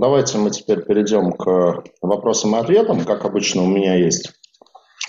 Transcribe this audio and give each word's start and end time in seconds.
давайте 0.00 0.38
мы 0.38 0.50
теперь 0.50 0.84
перейдем 0.84 1.32
к 1.32 1.84
вопросам 2.02 2.56
и 2.56 2.58
ответам. 2.58 3.04
Как 3.04 3.24
обычно, 3.24 3.62
у 3.62 3.66
меня 3.66 3.94
есть 3.94 4.32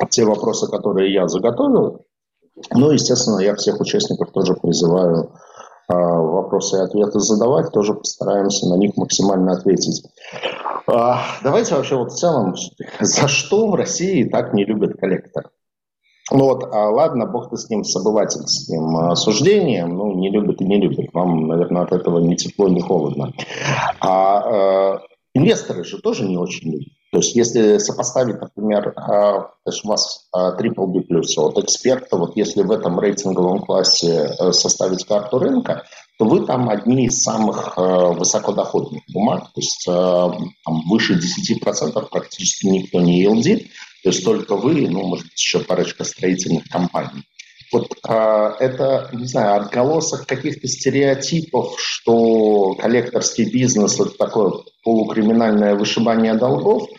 те 0.09 0.25
вопросы, 0.25 0.67
которые 0.67 1.13
я 1.13 1.27
заготовил. 1.27 2.05
Ну, 2.71 2.91
естественно, 2.91 3.39
я 3.39 3.55
всех 3.55 3.79
участников 3.79 4.31
тоже 4.31 4.53
призываю 4.53 5.33
а, 5.87 5.95
вопросы 5.95 6.77
и 6.77 6.81
ответы 6.81 7.19
задавать, 7.19 7.71
тоже 7.71 7.93
постараемся 7.93 8.67
на 8.67 8.75
них 8.75 8.95
максимально 8.97 9.53
ответить. 9.53 10.03
А, 10.87 11.23
давайте 11.43 11.75
вообще 11.75 11.95
вот 11.95 12.11
в 12.11 12.15
целом, 12.15 12.55
за 12.99 13.27
что 13.27 13.67
в 13.69 13.75
России 13.75 14.27
так 14.27 14.53
не 14.53 14.65
любят 14.65 14.99
коллектор? 14.99 15.49
Ну 16.31 16.43
вот, 16.45 16.63
а 16.71 16.89
ладно, 16.89 17.25
бог 17.25 17.49
ты 17.49 17.57
с 17.57 17.69
ним, 17.69 17.83
с 17.83 17.95
обывательским 17.95 18.97
а, 18.97 19.15
суждением, 19.15 19.95
ну, 19.95 20.13
не 20.13 20.29
любит 20.29 20.61
и 20.61 20.65
не 20.65 20.79
любит. 20.79 21.13
Вам, 21.13 21.47
наверное, 21.47 21.83
от 21.83 21.91
этого 21.91 22.19
ни 22.19 22.35
тепло, 22.35 22.67
ни 22.67 22.81
холодно. 22.81 23.33
А 23.99 24.95
э, 24.95 24.99
инвесторы 25.33 25.83
же 25.83 25.99
тоже 25.99 26.25
не 26.25 26.37
очень 26.37 26.71
любят. 26.71 26.93
То 27.11 27.17
есть, 27.17 27.35
если 27.35 27.79
сопоставить, 27.79 28.39
например, 28.39 28.93
а, 28.95 29.49
есть 29.65 29.83
у 29.83 29.87
вас 29.87 30.29
triple 30.35 30.87
B+, 30.87 31.01
от 31.37 31.57
эксперта, 31.57 32.17
вот 32.17 32.35
если 32.35 32.61
в 32.61 32.71
этом 32.71 32.99
рейтинговом 32.99 33.61
классе 33.61 34.35
э, 34.39 34.51
составить 34.51 35.05
карту 35.05 35.39
рынка, 35.39 35.83
то 36.19 36.25
вы 36.25 36.45
там 36.45 36.69
одни 36.69 37.05
из 37.05 37.23
самых 37.23 37.73
э, 37.77 37.81
высокодоходных 37.81 39.01
бумаг, 39.13 39.45
то 39.53 39.61
есть 39.61 39.87
э, 39.87 39.91
там, 39.91 40.81
выше 40.89 41.17
10% 41.17 42.09
практически 42.11 42.67
никто 42.67 42.99
не 42.99 43.25
ELD, 43.25 43.67
то 44.03 44.09
есть 44.09 44.23
только 44.23 44.55
вы, 44.55 44.87
ну, 44.89 45.07
может 45.07 45.25
быть, 45.25 45.39
еще 45.39 45.59
парочка 45.59 46.03
строительных 46.03 46.67
компаний. 46.69 47.23
Вот 47.71 47.87
а, 48.07 48.55
это, 48.59 49.09
не 49.13 49.25
знаю, 49.25 49.61
отголосок 49.61 50.25
каких-то 50.25 50.67
стереотипов, 50.67 51.75
что 51.79 52.73
коллекторский 52.75 53.51
бизнес– 53.51 53.99
это 53.99 54.17
такое 54.17 54.53
полукриминальное 54.83 55.75
вышибание 55.75 56.33
долгов, 56.33 56.89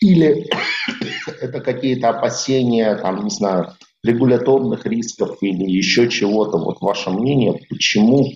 или 0.00 0.48
это 1.40 1.60
какие-то 1.60 2.08
опасения, 2.08 2.96
там, 2.96 3.24
не 3.24 3.30
знаю, 3.30 3.74
регуляторных 4.02 4.86
рисков 4.86 5.36
или 5.42 5.70
еще 5.70 6.08
чего-то. 6.08 6.58
Вот 6.58 6.80
ваше 6.80 7.10
мнение, 7.10 7.60
почему, 7.68 8.32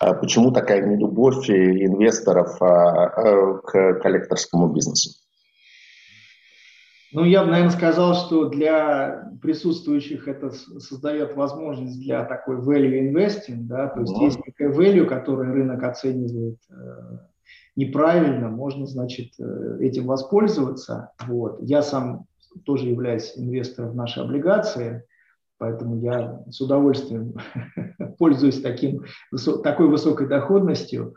а, 0.00 0.14
почему 0.14 0.50
такая 0.50 0.86
нелюбовь 0.86 1.50
инвесторов 1.50 2.56
а, 2.62 3.58
к 3.58 4.00
коллекторскому 4.00 4.72
бизнесу? 4.72 5.23
Ну, 7.14 7.24
я 7.24 7.44
бы, 7.44 7.50
наверное, 7.50 7.70
сказал, 7.70 8.14
что 8.14 8.48
для 8.48 9.30
присутствующих 9.40 10.26
это 10.26 10.50
создает 10.50 11.36
возможность 11.36 12.00
для 12.00 12.24
такой 12.24 12.56
value 12.56 13.08
investing, 13.08 13.62
да, 13.62 13.86
то 13.86 14.00
есть 14.00 14.12
mm-hmm. 14.12 14.24
есть 14.24 14.40
такая 14.44 14.72
value, 14.72 15.06
которую 15.06 15.54
рынок 15.54 15.80
оценивает 15.84 16.58
э, 16.70 17.18
неправильно, 17.76 18.48
можно, 18.48 18.86
значит, 18.86 19.32
э, 19.38 19.78
этим 19.80 20.06
воспользоваться. 20.06 21.12
Вот. 21.28 21.58
Я 21.60 21.82
сам 21.82 22.26
тоже 22.64 22.88
являюсь 22.88 23.34
инвестором 23.36 23.92
в 23.92 23.96
наши 23.96 24.18
облигации, 24.18 25.04
поэтому 25.58 26.00
я 26.00 26.42
с 26.50 26.60
удовольствием 26.60 27.34
пользуюсь 28.18 28.60
таким, 28.60 29.04
такой 29.62 29.86
высокой 29.88 30.26
доходностью. 30.26 31.14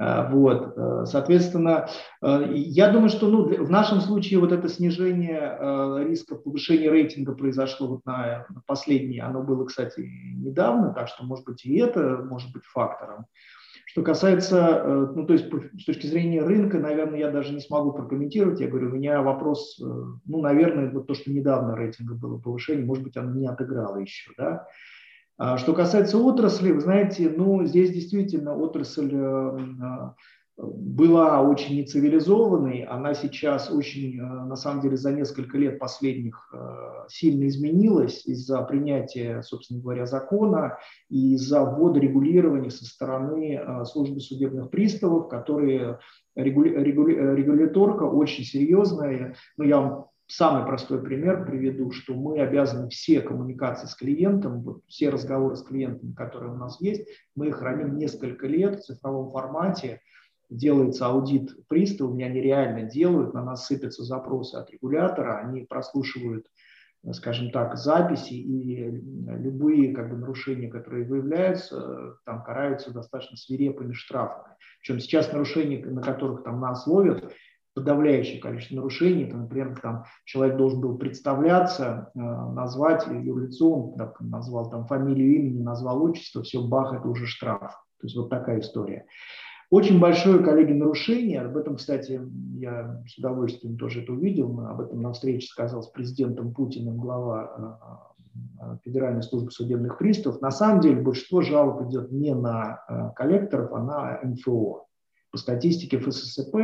А, 0.00 0.30
вот, 0.30 0.74
э, 0.76 1.06
соответственно, 1.06 1.88
э, 2.22 2.52
я 2.54 2.90
думаю, 2.90 3.08
что 3.08 3.26
ну, 3.26 3.44
в 3.44 3.70
нашем 3.70 4.00
случае 4.00 4.38
вот 4.38 4.52
это 4.52 4.68
снижение 4.68 5.40
э, 5.58 6.04
риска 6.06 6.36
повышения 6.36 6.88
рейтинга 6.88 7.34
произошло 7.34 7.88
вот 7.88 8.06
на, 8.06 8.46
на 8.48 8.62
последнее, 8.64 9.22
оно 9.22 9.42
было, 9.42 9.64
кстати, 9.64 10.08
недавно, 10.36 10.92
так 10.94 11.08
что, 11.08 11.24
может 11.24 11.44
быть, 11.44 11.64
и 11.64 11.76
это 11.78 12.24
может 12.28 12.52
быть 12.52 12.62
фактором. 12.64 13.26
Что 13.86 14.02
касается, 14.02 15.10
ну, 15.16 15.24
то 15.24 15.32
есть 15.32 15.46
с 15.80 15.84
точки 15.84 16.06
зрения 16.06 16.42
рынка, 16.42 16.78
наверное, 16.78 17.18
я 17.18 17.30
даже 17.30 17.54
не 17.54 17.60
смогу 17.60 17.92
прокомментировать. 17.92 18.60
Я 18.60 18.68
говорю, 18.68 18.90
у 18.90 18.92
меня 18.92 19.22
вопрос, 19.22 19.80
ну, 19.80 20.42
наверное, 20.42 20.90
вот 20.90 21.06
то, 21.06 21.14
что 21.14 21.32
недавно 21.32 21.74
рейтинга 21.74 22.14
было 22.14 22.38
повышение, 22.38 22.84
может 22.84 23.02
быть, 23.02 23.16
оно 23.16 23.32
не 23.32 23.46
отыграло 23.46 23.96
еще, 23.96 24.30
да. 24.36 24.66
А 25.38 25.56
что 25.56 25.72
касается 25.72 26.18
отрасли, 26.18 26.72
вы 26.72 26.80
знаете, 26.80 27.32
ну, 27.34 27.64
здесь 27.64 27.92
действительно 27.92 28.56
отрасль 28.56 29.12
э, 29.14 30.10
была 30.56 31.42
очень 31.42 31.76
нецивилизованной, 31.76 32.82
она 32.82 33.14
сейчас 33.14 33.70
очень, 33.70 34.18
э, 34.18 34.20
на 34.20 34.56
самом 34.56 34.82
деле, 34.82 34.96
за 34.96 35.12
несколько 35.12 35.56
лет 35.56 35.78
последних 35.78 36.52
э, 36.52 37.06
сильно 37.08 37.46
изменилась 37.46 38.26
из-за 38.26 38.60
принятия, 38.62 39.42
собственно 39.42 39.80
говоря, 39.80 40.06
закона 40.06 40.76
и 41.08 41.34
из-за 41.34 41.62
ввода 41.62 42.00
регулирования 42.00 42.70
со 42.70 42.84
стороны 42.84 43.84
службы 43.84 44.18
судебных 44.18 44.70
приставов, 44.70 45.28
которые 45.28 46.00
регуляторка 46.34 48.02
очень 48.02 48.42
серьезная. 48.42 49.36
Ну, 49.56 49.64
я 49.64 49.80
вам 49.80 50.07
Самый 50.30 50.66
простой 50.66 51.02
пример 51.02 51.46
приведу, 51.46 51.90
что 51.90 52.12
мы 52.12 52.40
обязаны 52.42 52.90
все 52.90 53.22
коммуникации 53.22 53.86
с 53.86 53.94
клиентом, 53.94 54.60
вот 54.60 54.82
все 54.86 55.08
разговоры 55.08 55.56
с 55.56 55.62
клиентами, 55.62 56.12
которые 56.12 56.52
у 56.52 56.56
нас 56.56 56.78
есть, 56.82 57.08
мы 57.34 57.48
их 57.48 57.56
храним 57.56 57.96
несколько 57.96 58.46
лет 58.46 58.76
в 58.76 58.82
цифровом 58.82 59.32
формате, 59.32 60.02
делается 60.50 61.06
аудит 61.06 61.66
пристава, 61.68 62.12
меня 62.12 62.26
они 62.26 62.42
реально 62.42 62.82
делают, 62.82 63.32
на 63.32 63.42
нас 63.42 63.66
сыпятся 63.66 64.04
запросы 64.04 64.56
от 64.56 64.70
регулятора, 64.70 65.38
они 65.38 65.62
прослушивают, 65.62 66.46
скажем 67.12 67.50
так, 67.50 67.78
записи 67.78 68.34
и 68.34 68.84
любые 68.84 69.94
как 69.94 70.10
бы, 70.10 70.18
нарушения, 70.18 70.68
которые 70.68 71.06
выявляются, 71.06 72.18
там 72.26 72.44
караются 72.44 72.92
достаточно 72.92 73.38
свирепыми 73.38 73.94
штрафами. 73.94 74.56
Причем 74.82 75.00
сейчас 75.00 75.32
нарушения, 75.32 75.82
на 75.86 76.02
которых 76.02 76.44
там 76.44 76.60
нас 76.60 76.86
ловят, 76.86 77.32
подавляющее 77.78 78.40
количество 78.40 78.76
нарушений. 78.76 79.24
Это, 79.24 79.36
например, 79.36 79.78
там, 79.80 80.04
человек 80.24 80.56
должен 80.56 80.80
был 80.80 80.98
представляться, 80.98 82.10
э, 82.14 82.18
назвать 82.18 83.06
юрлицо, 83.06 83.70
он 83.70 83.94
так, 83.94 84.20
назвал 84.20 84.70
там 84.70 84.86
фамилию, 84.86 85.36
имя, 85.36 85.62
назвал 85.62 86.02
отчество, 86.02 86.42
все, 86.42 86.60
бах, 86.60 86.92
это 86.92 87.08
уже 87.08 87.26
штраф. 87.26 87.72
То 88.00 88.06
есть 88.06 88.16
вот 88.16 88.30
такая 88.30 88.60
история. 88.60 89.06
Очень 89.70 90.00
большое, 90.00 90.42
коллеги, 90.42 90.72
нарушение. 90.72 91.42
Об 91.42 91.56
этом, 91.56 91.76
кстати, 91.76 92.20
я 92.56 93.02
с 93.06 93.18
удовольствием 93.18 93.76
тоже 93.76 94.02
это 94.02 94.12
увидел. 94.12 94.58
Об 94.60 94.80
этом 94.80 95.02
на 95.02 95.12
встрече 95.12 95.46
сказал 95.46 95.82
с 95.82 95.88
президентом 95.88 96.54
Путиным 96.54 96.96
глава 96.96 97.78
э, 97.80 98.72
э, 98.72 98.78
Федеральной 98.84 99.22
службы 99.22 99.50
судебных 99.50 99.98
приставов. 99.98 100.40
На 100.40 100.50
самом 100.50 100.80
деле 100.80 101.00
большинство 101.00 101.42
жалоб 101.42 101.88
идет 101.88 102.10
не 102.10 102.34
на 102.34 103.12
коллекторов, 103.14 103.72
а 103.72 103.82
на 103.82 104.20
МФО. 104.24 104.86
По 105.30 105.36
статистике 105.36 105.98
ФССП 105.98 106.56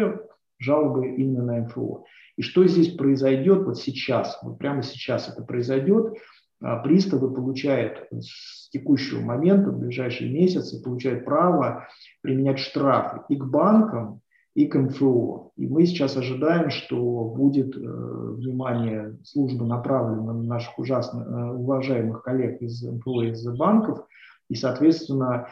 жалобы 0.58 1.14
именно 1.16 1.44
на 1.44 1.60
МФО. 1.62 2.04
И 2.36 2.42
что 2.42 2.66
здесь 2.66 2.94
произойдет 2.94 3.64
вот 3.64 3.78
сейчас, 3.78 4.38
вот 4.42 4.58
прямо 4.58 4.82
сейчас 4.82 5.28
это 5.28 5.42
произойдет, 5.42 6.14
а, 6.62 6.76
приставы 6.76 7.32
получают 7.32 8.06
с 8.10 8.70
текущего 8.70 9.20
момента, 9.20 9.70
в 9.70 9.78
ближайшие 9.78 10.32
месяцы, 10.32 10.82
получают 10.82 11.24
право 11.24 11.86
применять 12.22 12.58
штрафы 12.58 13.20
и 13.28 13.36
к 13.36 13.44
банкам, 13.44 14.20
и 14.54 14.66
к 14.66 14.78
МФО. 14.78 15.52
И 15.56 15.66
мы 15.66 15.84
сейчас 15.84 16.16
ожидаем, 16.16 16.70
что 16.70 17.24
будет 17.24 17.76
э, 17.76 17.80
внимание 17.80 19.18
службы 19.24 19.66
направлено 19.66 20.32
на 20.32 20.42
наших 20.42 20.78
ужасно 20.78 21.22
э, 21.22 21.52
уважаемых 21.54 22.22
коллег 22.22 22.62
из 22.62 22.82
МФО 22.82 23.22
и 23.22 23.30
из 23.30 23.44
банков, 23.56 24.06
и, 24.48 24.54
соответственно, 24.54 25.48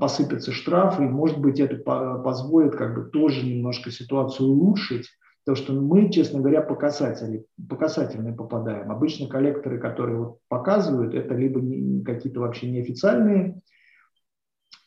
посыпятся 0.00 0.52
штрафы, 0.52 1.04
и, 1.04 1.08
может 1.08 1.38
быть, 1.38 1.60
это 1.60 1.76
позволит 1.76 2.76
как 2.76 2.94
бы 2.94 3.10
тоже 3.10 3.46
немножко 3.46 3.90
ситуацию 3.90 4.48
улучшить, 4.48 5.08
потому 5.44 5.64
что 5.64 5.72
мы, 5.74 6.10
честно 6.10 6.40
говоря, 6.40 6.62
по 6.62 6.74
касательной, 6.74 7.46
по 7.68 7.76
касательной 7.76 8.32
попадаем. 8.32 8.90
Обычно 8.90 9.28
коллекторы, 9.28 9.78
которые 9.78 10.18
вот 10.18 10.38
показывают, 10.48 11.14
это 11.14 11.34
либо 11.34 11.60
какие-то 12.04 12.40
вообще 12.40 12.70
неофициальные 12.70 13.60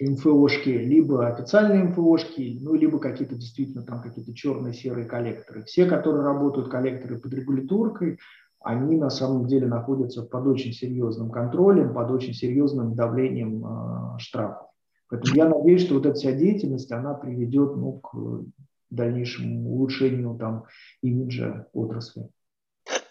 МФОшки, 0.02 0.70
либо 0.70 1.28
официальные 1.28 1.84
МФОшки, 1.86 2.60
ну, 2.62 2.74
либо 2.74 3.00
какие-то 3.00 3.36
действительно 3.36 3.84
там 3.84 4.02
какие-то 4.02 4.34
черные, 4.34 4.74
серые 4.74 5.06
коллекторы. 5.06 5.64
Все, 5.64 5.86
которые 5.86 6.24
работают 6.24 6.70
коллекторы 6.70 7.20
под 7.20 7.34
регуляторкой, 7.34 8.18
они 8.62 8.98
на 8.98 9.10
самом 9.10 9.46
деле 9.48 9.68
находятся 9.68 10.24
под 10.24 10.48
очень 10.48 10.74
серьезным 10.74 11.32
контролем, 11.32 11.94
под 11.94 12.12
очень 12.12 12.34
серьезным 12.34 12.96
давлением 12.96 13.66
э, 13.66 14.20
штрафов. 14.20 14.69
Поэтому 15.10 15.36
я 15.36 15.50
надеюсь, 15.50 15.86
что 15.86 15.96
вот 15.96 16.06
эта 16.06 16.16
вся 16.16 16.32
деятельность, 16.32 16.92
она 16.92 17.14
приведет 17.14 17.76
ну, 17.76 17.94
к 17.94 18.46
дальнейшему 18.90 19.72
улучшению 19.72 20.36
там, 20.36 20.66
имиджа 21.02 21.68
отрасли. 21.74 22.30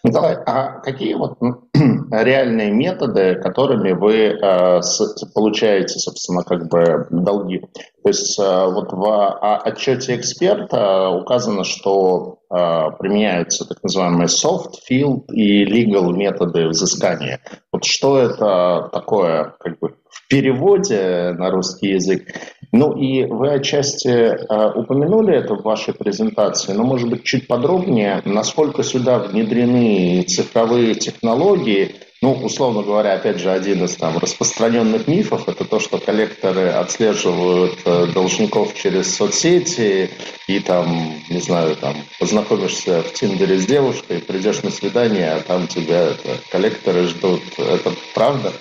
Николай, 0.03 0.37
а 0.45 0.79
какие 0.79 1.13
вот 1.13 1.37
реальные 2.11 2.71
методы, 2.71 3.35
которыми 3.35 3.91
вы 3.91 4.15
э, 4.15 4.81
с, 4.81 5.25
получаете, 5.33 5.99
собственно, 5.99 6.43
как 6.43 6.69
бы 6.69 7.07
долги? 7.09 7.59
То 8.03 8.09
есть 8.09 8.39
э, 8.39 8.65
вот 8.65 8.93
в 8.93 9.59
отчете 9.65 10.15
эксперта 10.15 11.09
указано, 11.09 11.65
что 11.65 12.39
э, 12.49 12.91
применяются 12.97 13.67
так 13.67 13.83
называемые 13.83 14.27
soft, 14.27 14.75
field 14.89 15.25
и 15.33 15.65
legal 15.65 16.13
методы 16.13 16.67
взыскания. 16.69 17.41
Вот 17.71 17.83
что 17.83 18.19
это 18.19 18.89
такое, 18.93 19.55
как 19.59 19.79
бы 19.79 19.95
переводе 20.29 21.35
на 21.37 21.49
русский 21.49 21.89
язык 21.89 22.31
Ну 22.71 22.95
и 22.95 23.25
вы 23.25 23.51
отчасти 23.53 24.07
э, 24.09 24.71
упомянули 24.75 25.35
это 25.35 25.55
в 25.55 25.63
вашей 25.63 25.93
презентации, 25.93 26.73
но 26.73 26.83
может 26.83 27.09
быть 27.09 27.23
чуть 27.23 27.47
подробнее, 27.47 28.21
насколько 28.25 28.83
сюда 28.83 29.17
внедрены 29.19 30.21
цифровые 30.21 30.93
технологии, 30.93 31.95
ну, 32.21 32.33
условно 32.33 32.83
говоря, 32.83 33.13
опять 33.13 33.39
же, 33.39 33.49
один 33.49 33.85
из 33.85 33.95
там 33.95 34.17
распространенных 34.17 35.07
мифов– 35.07 35.47
это 35.47 35.63
то, 35.63 35.79
что 35.79 35.97
коллекторы 35.97 36.67
отслеживают 36.67 37.79
э, 37.85 38.07
должников 38.13 38.75
через 38.75 39.15
соцсети 39.15 40.11
и 40.47 40.59
там, 40.59 41.13
не 41.29 41.39
знаю, 41.39 41.75
там 41.77 41.95
познакомишься 42.19 43.01
в 43.01 43.13
Тиндере 43.13 43.57
с 43.57 43.65
девушкой, 43.65 44.19
придешь 44.19 44.61
на 44.63 44.69
свидание, 44.69 45.31
а 45.31 45.39
там 45.39 45.67
тебя 45.67 46.09
это, 46.09 46.37
коллекторы 46.51 47.07
ждут. 47.07 47.41
Это 47.57 47.93
правда? 48.13 48.51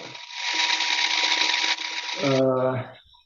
Э, 2.25 2.75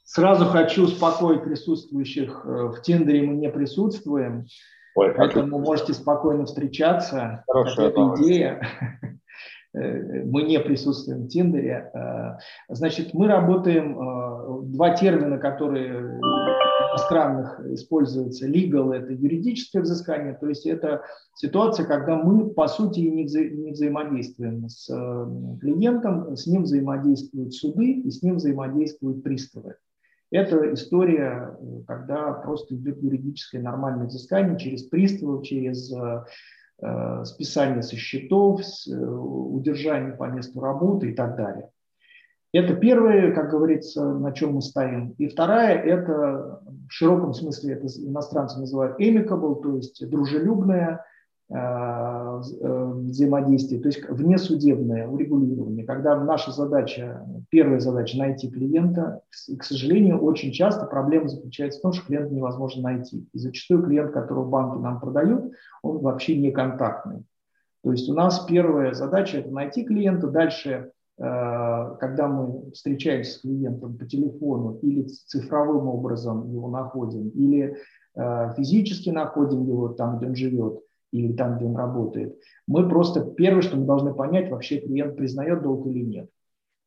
сразу 0.03 0.45
хочу 0.45 0.85
успокоить 0.85 1.43
присутствующих. 1.43 2.45
Э, 2.45 2.67
в 2.67 2.81
Тиндере 2.81 3.23
мы 3.23 3.35
не 3.35 3.49
присутствуем, 3.49 4.45
Ой, 4.95 5.13
поэтому 5.15 5.59
можете 5.59 5.93
спокойно 5.93 6.45
встречаться. 6.45 7.43
Хорошая 7.47 7.89
это 7.89 8.13
идея. 8.17 8.61
Э, 9.75 10.23
мы 10.25 10.43
не 10.43 10.59
присутствуем 10.59 11.23
в 11.23 11.29
Тиндере. 11.29 11.91
Значит, 12.69 13.15
мы 13.15 13.27
работаем, 13.27 14.71
два 14.71 14.91
термина, 14.91 15.39
которые 15.39 16.19
иностранных 16.93 17.59
используются, 17.67 18.47
legal– 18.47 18.91
это 18.93 19.11
юридическое 19.11 19.81
взыскание, 19.81 20.33
то 20.33 20.47
есть 20.47 20.65
это 20.65 21.03
ситуация, 21.35 21.85
когда 21.85 22.15
мы, 22.15 22.49
по 22.49 22.67
сути, 22.67 23.01
не, 23.01 23.25
вза 23.25 23.41
не 23.41 23.71
взаимодействуем 23.71 24.69
с 24.69 24.87
клиентом, 25.59 26.35
с 26.35 26.47
ним 26.47 26.63
взаимодействуют 26.63 27.53
суды 27.53 27.91
и 27.91 28.11
с 28.11 28.21
ним 28.23 28.37
взаимодействуют 28.37 29.23
приставы. 29.23 29.75
Это 30.31 30.73
история, 30.73 31.57
когда 31.87 32.31
просто 32.33 32.75
идет 32.75 33.01
юридическое 33.03 33.61
нормальное 33.61 34.07
взыскание 34.07 34.57
через 34.57 34.83
приставов, 34.83 35.43
через 35.43 35.91
Э, 36.85 37.23
списание 37.23 37.81
со 37.81 37.95
счетов, 37.95 38.61
э, 38.61 38.91
удержание 38.93 40.11
по 40.13 40.25
месту 40.25 40.59
работы 40.59 41.11
и 41.11 41.13
так 41.13 41.37
далее. 41.37 41.69
Это 42.53 42.75
первое, 42.75 43.33
как 43.33 43.49
говорится, 43.49 44.13
на 44.13 44.31
чем 44.31 44.53
мы 44.53 44.61
стоим. 44.61 45.15
И 45.17 45.27
вторая, 45.27 45.79
это 45.79 46.61
в 46.87 46.91
широком 46.91 47.33
смысле, 47.33 47.73
это 47.73 47.87
иностранцы 47.97 48.59
называют 48.59 48.99
amicable, 48.99 49.61
то 49.61 49.75
есть 49.75 50.07
дружелюбное, 50.07 51.03
Э, 51.49 52.41
э, 52.61 52.93
взаимодействие, 52.93 53.79
то 53.79 53.87
есть 53.87 54.09
внесудебное 54.09 55.07
урегулирование, 55.07 55.85
когда 55.85 56.19
наша 56.19 56.51
задача, 56.51 57.27
первая 57.49 57.79
задача 57.79 58.17
найти 58.17 58.49
клиента, 58.49 59.21
к 59.59 59.63
сожалению, 59.63 60.19
очень 60.19 60.51
часто 60.51 60.87
проблема 60.87 61.27
заключается 61.27 61.77
в 61.77 61.81
том, 61.83 61.93
что 61.93 62.07
клиента 62.07 62.33
невозможно 62.33 62.81
найти. 62.81 63.27
И 63.33 63.37
зачастую 63.37 63.83
клиент, 63.83 64.13
которого 64.13 64.49
банки 64.49 64.81
нам 64.81 64.99
продают, 64.99 65.53
он 65.83 65.99
вообще 65.99 66.37
не 66.37 66.51
контактный. 66.51 67.23
То 67.83 67.91
есть 67.91 68.09
у 68.09 68.13
нас 68.15 68.39
первая 68.45 68.93
задача– 68.93 69.37
это 69.39 69.51
найти 69.51 69.83
клиента, 69.83 70.29
дальше 70.29 70.91
когда 71.17 72.27
мы 72.27 72.71
встречаемся 72.71 73.33
с 73.33 73.41
клиентом 73.41 73.97
по 73.97 74.05
телефону 74.05 74.79
или 74.81 75.03
цифровым 75.03 75.87
образом 75.87 76.51
его 76.51 76.69
находим, 76.69 77.29
или 77.29 77.77
физически 78.15 79.09
находим 79.09 79.63
его 79.65 79.89
там, 79.89 80.17
где 80.17 80.27
он 80.27 80.35
живет– 80.35 80.79
или 81.13 81.31
там, 81.33 81.55
где 81.55 81.65
он 81.65 81.77
работает. 81.77 82.37
Мы 82.67 82.89
просто 82.89 83.23
первое, 83.23 83.61
что 83.61 83.77
мы 83.77 83.85
должны 83.85 84.13
понять, 84.13 84.49
вообще 84.49 84.79
клиент 84.79 85.15
признает 85.15 85.61
долг 85.61 85.85
или 85.87 86.03
нет. 86.03 86.29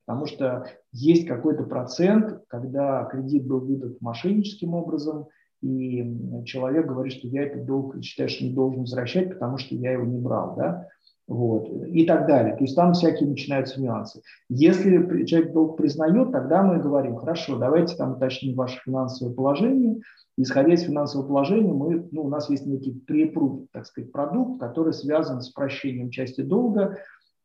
Потому 0.05 0.26
что 0.26 0.67
есть 0.93 1.26
какой-то 1.26 1.62
процент, 1.62 2.43
когда 2.49 3.05
кредит 3.05 3.46
был 3.46 3.61
выдан 3.61 3.96
мошенническим 4.00 4.75
образом, 4.75 5.29
и 5.62 6.44
человек 6.44 6.87
говорит, 6.87 7.12
что 7.12 7.29
я 7.29 7.44
этот 7.44 7.64
долг 7.67 8.02
считаю, 8.02 8.29
что 8.29 8.44
не 8.44 8.52
должен 8.52 8.81
возвращать, 8.81 9.31
потому 9.31 9.58
что 9.58 9.75
я 9.75 9.93
его 9.93 10.05
не 10.05 10.19
брал, 10.19 10.56
да, 10.56 10.88
вот, 11.26 11.69
и 11.87 12.06
так 12.06 12.26
далее. 12.26 12.55
То 12.56 12.62
есть 12.62 12.76
там 12.76 12.93
всякие 12.93 13.28
начинаются 13.28 13.81
нюансы. 13.81 14.23
Если 14.49 15.25
человек 15.25 15.52
долг 15.52 15.76
признает, 15.76 16.32
тогда 16.32 16.62
мы 16.62 16.78
говорим, 16.78 17.17
хорошо, 17.17 17.58
давайте 17.58 17.96
там 17.96 18.12
уточним 18.12 18.55
ваше 18.55 18.81
финансовое 18.84 19.34
положение, 19.34 20.00
Исходя 20.38 20.75
из 20.75 20.82
финансового 20.82 21.26
положения, 21.26 21.73
мы, 21.73 22.06
ну, 22.12 22.25
у 22.25 22.28
нас 22.28 22.50
есть 22.50 22.67
некий 22.67 22.93
препрув, 22.93 23.69
так 23.73 23.87
сказать, 23.87 24.12
продукт, 24.12 24.61
который 24.61 24.93
связан 24.93 25.40
с 25.40 25.49
прощением 25.49 26.11
части 26.11 26.43
долга. 26.43 26.99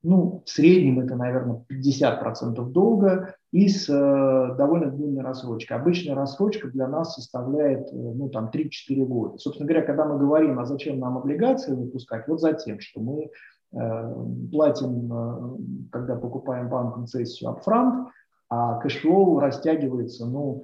Ну, 0.03 0.41
в 0.45 0.49
среднем 0.49 0.99
это, 0.99 1.15
наверное, 1.15 1.63
50% 1.71 2.65
долга 2.71 3.35
и 3.51 3.69
с 3.69 3.87
э, 3.87 4.55
довольно 4.57 4.91
длинной 4.91 5.23
рассрочкой. 5.23 5.77
Обычная 5.77 6.15
рассрочка 6.15 6.67
для 6.69 6.87
нас 6.87 7.15
составляет 7.15 7.87
э, 7.93 7.95
ну, 7.95 8.27
там, 8.29 8.49
3-4 8.53 9.05
года. 9.05 9.37
Собственно 9.37 9.67
говоря, 9.67 9.85
когда 9.85 10.05
мы 10.05 10.17
говорим, 10.17 10.59
а 10.59 10.65
зачем 10.65 10.99
нам 10.99 11.17
облигации 11.17 11.73
выпускать, 11.73 12.27
вот 12.27 12.41
за 12.41 12.53
тем, 12.53 12.79
что 12.79 12.99
мы 12.99 13.29
платим, 13.71 15.13
э, 15.13 15.57
когда 15.91 16.15
покупаем 16.15 16.69
банку 16.69 16.95
цессию 16.95 17.51
upfront, 17.51 18.07
а 18.49 18.79
cash 18.79 19.09
flow 19.09 19.39
растягивается, 19.39 20.25
ну, 20.25 20.61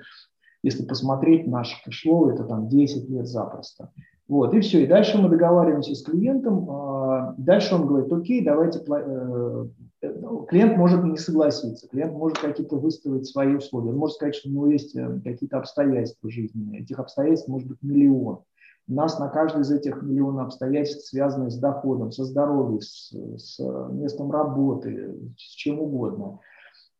если 0.61 0.85
посмотреть 0.85 1.47
наш 1.47 1.81
cash 1.85 2.05
flow, 2.05 2.29
это 2.29 2.43
там 2.43 2.67
10 2.67 3.09
лет 3.09 3.27
запросто. 3.27 3.91
Вот, 4.27 4.53
и 4.53 4.59
все. 4.59 4.83
И 4.83 4.87
дальше 4.87 5.17
мы 5.17 5.29
договариваемся 5.29 5.95
с 5.95 6.03
клиентом. 6.03 6.69
А, 6.69 7.33
дальше 7.37 7.75
он 7.75 7.87
говорит, 7.87 8.11
окей, 8.11 8.43
давайте... 8.43 8.79
Э, 8.79 9.65
ну, 10.01 10.43
клиент 10.43 10.77
может 10.77 11.03
не 11.03 11.17
согласиться, 11.17 11.87
клиент 11.87 12.13
может 12.13 12.37
какие-то 12.37 12.75
выставить 12.75 13.25
свои 13.25 13.55
условия. 13.55 13.91
Он 13.91 13.97
может 13.97 14.17
сказать, 14.17 14.35
что 14.35 14.49
у 14.49 14.51
него 14.51 14.67
есть 14.67 14.95
э, 14.95 15.21
какие-то 15.23 15.59
обстоятельства 15.59 16.29
жизненные. 16.29 16.81
Этих 16.81 16.99
обстоятельств 16.99 17.47
может 17.47 17.69
быть 17.69 17.81
миллион. 17.81 18.39
У 18.89 18.93
нас 18.93 19.19
на 19.19 19.27
каждый 19.27 19.61
из 19.61 19.71
этих 19.71 20.01
миллионов 20.01 20.47
обстоятельств 20.47 21.09
связаны 21.09 21.49
с 21.49 21.57
доходом, 21.57 22.11
со 22.11 22.23
здоровьем, 22.23 22.79
с, 22.79 23.13
с 23.37 23.59
местом 23.91 24.31
работы, 24.31 25.13
с 25.37 25.55
чем 25.55 25.79
угодно. 25.81 26.39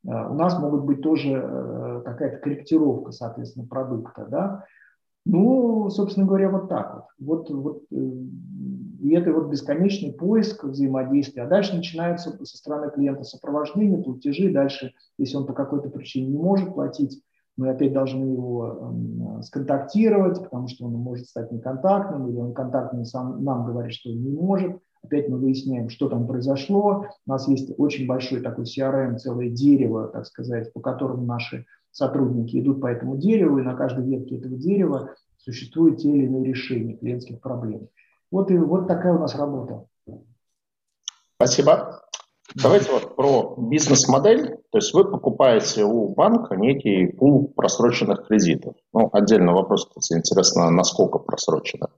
Э, 0.05 0.29
у 0.29 0.33
нас 0.33 0.59
могут 0.59 0.83
быть 0.83 1.01
тоже 1.01 1.31
э, 1.31 2.01
какая-то 2.03 2.37
корректировка, 2.37 3.11
соответственно, 3.11 3.67
продукта, 3.67 4.27
да. 4.29 4.65
Ну, 5.25 5.89
собственно 5.89 6.25
говоря, 6.25 6.49
вот 6.49 6.69
так 6.69 7.07
вот. 7.19 7.49
вот, 7.49 7.49
вот 7.49 7.83
э, 7.91 7.95
и 8.99 9.13
это 9.13 9.31
вот 9.31 9.49
бесконечный 9.49 10.11
поиск 10.11 10.63
взаимодействия. 10.63 11.43
А 11.43 11.47
дальше 11.47 11.75
начинается 11.75 12.31
со 12.43 12.57
стороны 12.57 12.91
клиента 12.91 13.23
сопровождение, 13.23 14.03
платежи. 14.03 14.51
Дальше, 14.51 14.93
если 15.17 15.37
он 15.37 15.45
по 15.45 15.53
какой-то 15.53 15.89
причине 15.89 16.27
не 16.27 16.37
может 16.37 16.73
платить, 16.73 17.21
мы 17.57 17.69
опять 17.69 17.91
должны 17.91 18.23
его 18.23 18.93
э, 19.39 19.41
сконтактировать, 19.41 20.41
потому 20.41 20.67
что 20.67 20.85
он 20.85 20.93
может 20.93 21.27
стать 21.27 21.51
неконтактным, 21.51 22.29
или 22.29 22.37
он 22.37 22.53
контактный 22.53 23.05
сам 23.05 23.43
нам 23.43 23.65
говорит, 23.65 23.93
что 23.93 24.09
не 24.09 24.29
может. 24.29 24.79
Опять 25.03 25.29
мы 25.29 25.37
выясняем, 25.37 25.89
что 25.89 26.09
там 26.09 26.27
произошло. 26.27 27.05
У 27.25 27.29
нас 27.29 27.47
есть 27.47 27.71
очень 27.77 28.07
большой 28.07 28.41
такой 28.41 28.65
CRM, 28.65 29.17
целое 29.17 29.49
дерево, 29.49 30.07
так 30.07 30.25
сказать, 30.25 30.71
по 30.73 30.79
которому 30.79 31.25
наши 31.25 31.65
сотрудники 31.91 32.59
идут 32.59 32.79
по 32.81 32.87
этому 32.87 33.17
дереву, 33.17 33.57
и 33.57 33.63
на 33.63 33.75
каждой 33.75 34.05
ветке 34.05 34.37
этого 34.37 34.55
дерева 34.55 35.15
существуют 35.37 35.99
те 35.99 36.09
или 36.09 36.25
иные 36.25 36.45
решения 36.45 36.95
клиентских 36.95 37.39
проблем. 37.41 37.89
Вот, 38.31 38.51
и, 38.51 38.57
вот 38.57 38.87
такая 38.87 39.13
у 39.13 39.19
нас 39.19 39.35
работа. 39.35 39.85
Спасибо. 41.37 42.06
Давайте 42.55 42.91
вот 42.91 43.15
про 43.15 43.55
бизнес-модель. 43.57 44.57
То 44.71 44.77
есть 44.77 44.93
вы 44.93 45.09
покупаете 45.09 45.83
у 45.83 46.13
банка 46.13 46.55
некий 46.55 47.07
пул 47.07 47.53
просроченных 47.55 48.27
кредитов. 48.27 48.75
Ну, 48.93 49.09
отдельный 49.11 49.53
вопрос, 49.53 49.85
кстати, 49.85 50.17
интересно, 50.17 50.69
насколько 50.71 51.19
просрочено. 51.19 51.89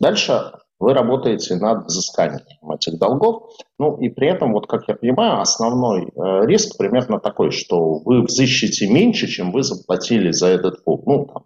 Дальше 0.00 0.52
вы 0.82 0.94
работаете 0.94 1.54
над 1.54 1.86
взысканием 1.86 2.72
этих 2.72 2.98
долгов. 2.98 3.52
Ну 3.78 3.98
и 3.98 4.08
при 4.08 4.28
этом, 4.28 4.52
вот 4.52 4.66
как 4.66 4.88
я 4.88 4.96
понимаю, 4.96 5.40
основной 5.40 6.06
э, 6.06 6.46
риск 6.46 6.76
примерно 6.76 7.20
такой, 7.20 7.52
что 7.52 8.00
вы 8.00 8.22
взыщете 8.22 8.88
меньше, 8.88 9.28
чем 9.28 9.52
вы 9.52 9.62
заплатили 9.62 10.32
за 10.32 10.48
этот 10.48 10.82
пул. 10.82 11.00
Ну, 11.06 11.26
там, 11.26 11.44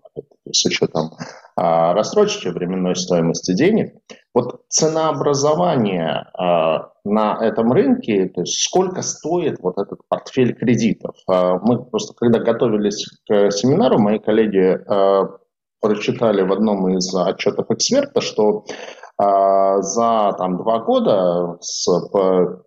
с 0.50 0.64
учетом 0.64 1.10
э, 1.18 1.60
рассрочки, 1.60 2.48
временной 2.48 2.96
стоимости 2.96 3.52
денег. 3.52 3.94
Вот 4.34 4.62
ценообразование 4.70 6.28
э, 6.32 6.78
на 7.04 7.38
этом 7.38 7.72
рынке, 7.72 8.30
то 8.34 8.40
есть 8.40 8.62
сколько 8.62 9.02
стоит 9.02 9.58
вот 9.60 9.76
этот 9.76 10.00
портфель 10.08 10.54
кредитов. 10.54 11.14
Э, 11.30 11.58
мы 11.60 11.84
просто, 11.84 12.14
когда 12.14 12.38
готовились 12.38 13.06
к 13.28 13.50
семинару, 13.50 13.98
мои 13.98 14.18
коллеги 14.18 14.78
э, 14.78 15.28
прочитали 15.86 16.42
в 16.42 16.52
одном 16.52 16.88
из 16.88 17.14
отчетов 17.14 17.70
эксперта, 17.70 18.20
что 18.20 18.64
а, 19.18 19.80
за 19.80 20.34
там, 20.36 20.58
два 20.58 20.80
года 20.80 21.56
с 21.60 21.88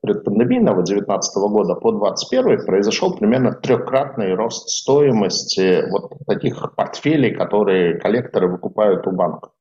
предпандемийного 0.02 0.84
2019 0.84 1.36
года 1.52 1.76
по 1.76 1.92
2021 1.92 2.66
произошел 2.66 3.16
примерно 3.16 3.54
трехкратный 3.54 4.34
рост 4.34 4.70
стоимости 4.70 5.84
вот 5.92 6.14
таких 6.28 6.76
портфелей, 6.76 7.36
которые 7.36 8.00
коллекторы 8.00 8.50
выкупают 8.50 9.06
у 9.06 9.12
банков. 9.12 9.52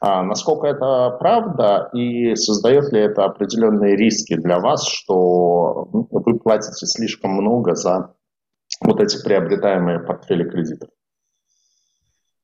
А 0.00 0.22
насколько 0.22 0.66
это 0.66 1.16
правда 1.18 1.90
и 1.92 2.34
создает 2.36 2.92
ли 2.92 3.00
это 3.00 3.24
определенные 3.24 3.96
риски 3.96 4.34
для 4.36 4.60
вас, 4.60 4.86
что 4.86 5.88
вы 5.92 6.38
платите 6.38 6.86
слишком 6.86 7.32
много 7.32 7.74
за 7.74 8.14
вот 8.80 9.00
эти 9.00 9.22
приобретаемые 9.22 9.98
портфели 9.98 10.48
кредитов? 10.48 10.88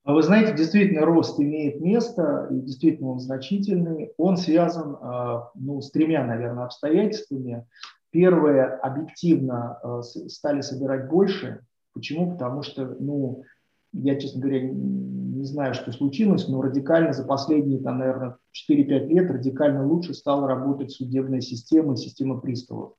А 0.05 0.13
вы 0.13 0.23
знаете, 0.23 0.55
действительно 0.55 1.07
рост 1.07 1.41
имеет 1.41 1.81
место, 1.81 2.49
и 2.51 2.57
действительно 2.61 3.09
он 3.13 3.21
значительный. 3.21 4.13
Он 4.19 4.37
связан 4.37 4.99
а, 5.01 5.51
ну, 5.55 5.81
с 5.81 5.91
тремя, 5.91 6.27
наверное, 6.27 6.65
обстоятельствами. 6.65 7.67
Первое, 8.11 8.77
объективно 8.77 9.79
а, 9.83 10.03
стали 10.03 10.61
собирать 10.61 11.09
больше. 11.09 11.61
Почему? 11.95 12.33
Потому 12.33 12.63
что, 12.63 12.97
ну, 13.01 13.45
я, 13.95 14.21
честно 14.21 14.43
говоря, 14.43 14.69
не 14.69 15.45
знаю, 15.45 15.73
что 15.73 15.91
случилось, 15.91 16.49
но 16.49 16.61
радикально 16.61 17.15
за 17.15 17.25
последние, 17.25 17.81
там, 17.81 17.99
наверное, 17.99 18.37
4-5 18.71 19.07
лет 19.07 19.31
радикально 19.31 19.87
лучше 19.87 20.13
стала 20.13 20.47
работать 20.47 20.93
судебная 20.93 21.41
система 21.41 21.95
и 21.95 21.97
система 21.97 22.41
приставов. 22.41 22.93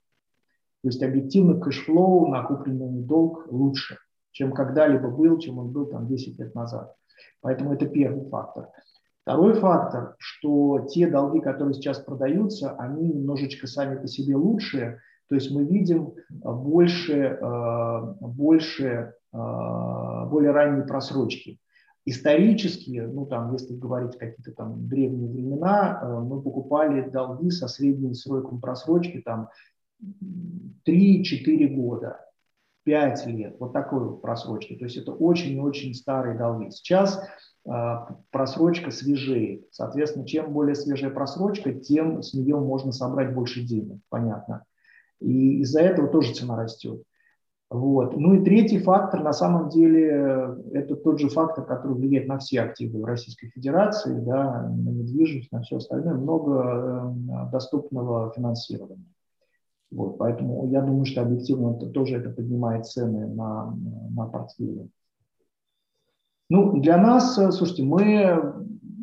То 0.82 0.90
есть 0.90 1.04
объективно 1.04 1.60
cash 1.60 1.90
flow, 1.90 2.27
накопленный 2.30 3.04
долг 3.04 3.46
лучше 3.52 3.98
чем 4.36 4.51
когда-либо 4.51 5.10
был, 5.10 5.39
чем 5.39 5.60
он 5.60 5.72
был 5.72 5.86
там 5.86 6.08
10 6.08 6.38
лет 6.39 6.54
назад. 6.56 6.94
Поэтому 7.39 7.74
это 7.74 7.86
первый 7.86 8.30
фактор. 8.30 8.68
Второй 9.22 9.54
фактор, 9.54 10.15
что 10.20 10.88
те 10.89 11.08
долги, 11.08 11.39
которые 11.39 11.74
сейчас 11.74 12.00
продаются, 12.00 12.75
они 12.75 13.08
немножечко 13.08 13.65
сами 13.65 13.98
по 13.98 14.08
себе 14.08 14.36
лучшие. 14.36 15.00
То 15.30 15.36
есть 15.36 15.51
мы 15.51 15.63
видим 15.63 16.13
больше, 16.30 17.13
э, 17.13 18.13
больше, 18.20 19.13
э, 19.34 19.38
более 20.30 20.51
ранние 20.51 20.86
просрочки. 20.86 21.60
Исторически, 22.04 23.00
ну 23.00 23.25
там, 23.25 23.54
если 23.54 23.74
говорить 23.74 24.18
какие-то 24.18 24.51
там 24.51 24.88
древние 24.89 25.32
времена, 25.32 25.98
э, 26.01 26.20
мы 26.20 26.42
покупали 26.42 27.10
долги 27.10 27.51
со 27.51 27.70
средним 27.70 28.13
сроком 28.13 28.60
просрочки 28.60 29.22
там 29.22 29.48
3-4 30.84 31.68
года. 31.68 32.20
5 32.86 33.25
лет, 33.27 33.58
вот 33.60 33.74
такой 33.74 34.08
вот 34.08 34.22
просрочки. 34.22 34.75
То 34.75 34.86
есть 34.86 34.96
это 34.98 35.12
очень 35.12 35.58
и 35.58 35.60
очень 35.60 35.94
старые 35.94 36.38
долги. 36.38 36.70
Сейчас 36.70 37.20
э, 37.68 37.96
просрочка 38.32 38.92
свежее. 38.92 39.63
Соответственно, 39.72 40.25
чем 40.25 40.54
более 40.54 40.75
свежая 40.75 41.10
просрочка, 41.10 41.74
тем 41.74 42.22
с 42.22 42.34
нее 42.34 42.58
можно 42.58 42.92
собрать 42.92 43.34
больше 43.34 43.63
денег, 43.63 44.00
понятно. 44.10 44.63
И 45.20 45.62
из-за 45.62 45.82
этого 45.82 46.08
тоже 46.08 46.34
цена 46.34 46.56
растет. 46.56 47.01
Вот. 47.72 48.15
Ну 48.15 48.36
и 48.36 48.44
третий 48.44 48.77
фактор, 48.77 49.24
на 49.24 49.34
самом 49.34 49.70
деле, 49.70 50.56
это 50.72 50.96
тот 50.96 51.20
же 51.20 51.30
фактор, 51.30 51.65
который 51.65 51.96
влияет 51.96 52.27
на 52.27 52.38
все 52.38 52.62
активы 52.62 53.01
в 53.01 53.06
Российской 53.06 53.48
Федерации, 53.48 54.20
да, 54.20 54.70
на 54.70 54.89
недвижимость, 54.92 55.51
на 55.51 55.63
все 55.63 55.77
остальное, 55.77 56.13
много 56.13 57.12
э, 57.18 57.51
доступного 57.51 58.32
финансирования. 58.36 59.14
Вот, 59.92 60.18
поэтому 60.18 60.68
я 60.68 60.82
думаю, 60.82 61.06
что 61.06 61.22
объективно 61.22 61.75
это 61.75 61.89
тоже 61.89 62.18
это 62.18 62.30
поднимает 62.30 62.86
цены 62.86 63.27
на, 63.27 63.74
на 64.15 64.25
портфели. 64.25 64.89
Ну, 66.50 66.80
для 66.80 66.98
нас, 66.98 67.38
э, 67.38 67.51
слушайте, 67.51 67.84
мы, 67.84 68.54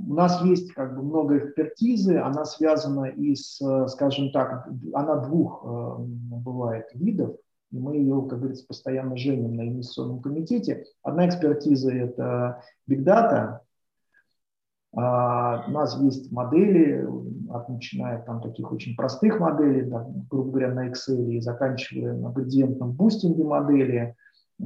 у 0.08 0.14
нас 0.14 0.42
есть 0.42 0.72
как 0.72 0.94
бы 0.96 1.02
много 1.02 1.38
экспертизы, 1.38 2.18
она 2.18 2.44
связана 2.44 3.06
и 3.06 3.34
с, 3.34 3.60
скажем 3.88 4.30
так, 4.30 4.68
она 4.92 5.16
двух 5.16 5.64
э, 5.64 5.96
бывает 5.98 6.86
видов, 6.94 7.36
и 7.72 7.78
мы 7.78 7.96
ее, 7.96 8.26
как 8.28 8.38
говорится, 8.38 8.66
постоянно 8.66 9.16
женим 9.16 9.54
на 9.54 9.62
инвестиционном 9.62 10.20
комитете. 10.20 10.84
Одна 11.02 11.26
экспертиза– 11.26 11.90
это 11.92 12.62
Big 12.88 13.02
Data, 13.02 13.60
а, 14.94 15.64
у 15.66 15.70
нас 15.70 15.98
есть 16.00 16.30
модели, 16.30 17.06
от, 17.48 17.68
начиная 17.68 18.22
там 18.22 18.40
таких 18.42 18.70
очень 18.72 18.94
простых 18.94 19.40
моделей, 19.40 19.82
да, 19.82 20.06
грубо 20.30 20.50
говоря, 20.50 20.74
на 20.74 20.88
Excel, 20.90 21.30
и 21.30 21.40
заканчивая 21.40 22.12
на 22.12 22.30
градиентном 22.30 22.92
бустинге 22.92 23.44
модели, 23.44 24.14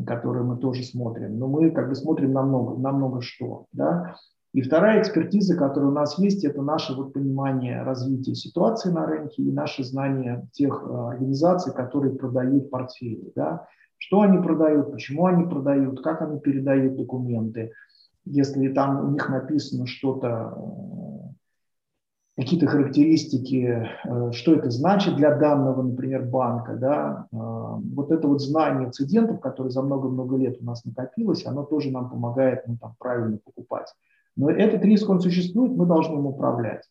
которые 0.04 0.44
мы 0.44 0.56
тоже 0.56 0.82
смотрим. 0.82 1.38
Но 1.38 1.46
мы 1.46 1.70
как 1.70 1.88
бы 1.88 1.94
смотрим 1.94 2.32
на 2.32 2.42
много, 2.42 2.76
на 2.76 2.90
много 2.90 3.22
что. 3.22 3.66
Да? 3.72 4.16
И 4.52 4.62
вторая 4.62 5.00
экспертиза, 5.00 5.56
которая 5.56 5.90
у 5.90 5.94
нас 5.94 6.18
есть, 6.18 6.44
это 6.44 6.60
наше 6.60 6.94
вот 6.94 7.12
понимание 7.12 7.82
развития 7.82 8.34
ситуации 8.34 8.90
на 8.90 9.06
рынке 9.06 9.42
и 9.42 9.52
наше 9.52 9.84
знание 9.84 10.48
тех 10.52 10.82
э, 10.84 10.92
организаций, 10.92 11.72
которые 11.72 12.14
продают 12.14 12.70
портфели. 12.70 13.32
Да? 13.36 13.68
Что 13.98 14.22
они 14.22 14.38
продают, 14.38 14.90
почему 14.90 15.26
они 15.26 15.44
продают, 15.44 16.02
как 16.02 16.20
они 16.22 16.40
передают 16.40 16.96
документы– 16.96 17.70
если 18.26 18.68
там 18.68 19.06
у 19.06 19.10
них 19.12 19.28
написано 19.28 19.86
что-то, 19.86 20.52
э, 22.36 22.42
какие-то 22.42 22.66
характеристики, 22.66 23.88
э, 24.04 24.32
что 24.32 24.54
это 24.54 24.70
значит 24.70 25.16
для 25.16 25.34
данного, 25.34 25.82
например, 25.82 26.26
банка, 26.26 26.74
да, 26.74 27.28
э, 27.32 27.36
вот 27.36 28.10
это 28.10 28.26
вот 28.28 28.42
знание 28.42 28.88
инцидентов, 28.88 29.40
которое 29.40 29.70
за 29.70 29.80
много-много 29.80 30.36
лет 30.36 30.58
у 30.60 30.64
нас 30.64 30.84
накопилось, 30.84 31.46
оно 31.46 31.64
тоже 31.64 31.90
нам 31.90 32.10
помогает 32.10 32.64
ну, 32.66 32.76
там, 32.76 32.94
правильно 32.98 33.38
покупать. 33.38 33.94
Но 34.34 34.50
этот 34.50 34.84
риск, 34.84 35.08
он 35.08 35.20
существует, 35.20 35.72
мы 35.72 35.86
должны 35.86 36.14
им 36.14 36.26
управлять. 36.26 36.82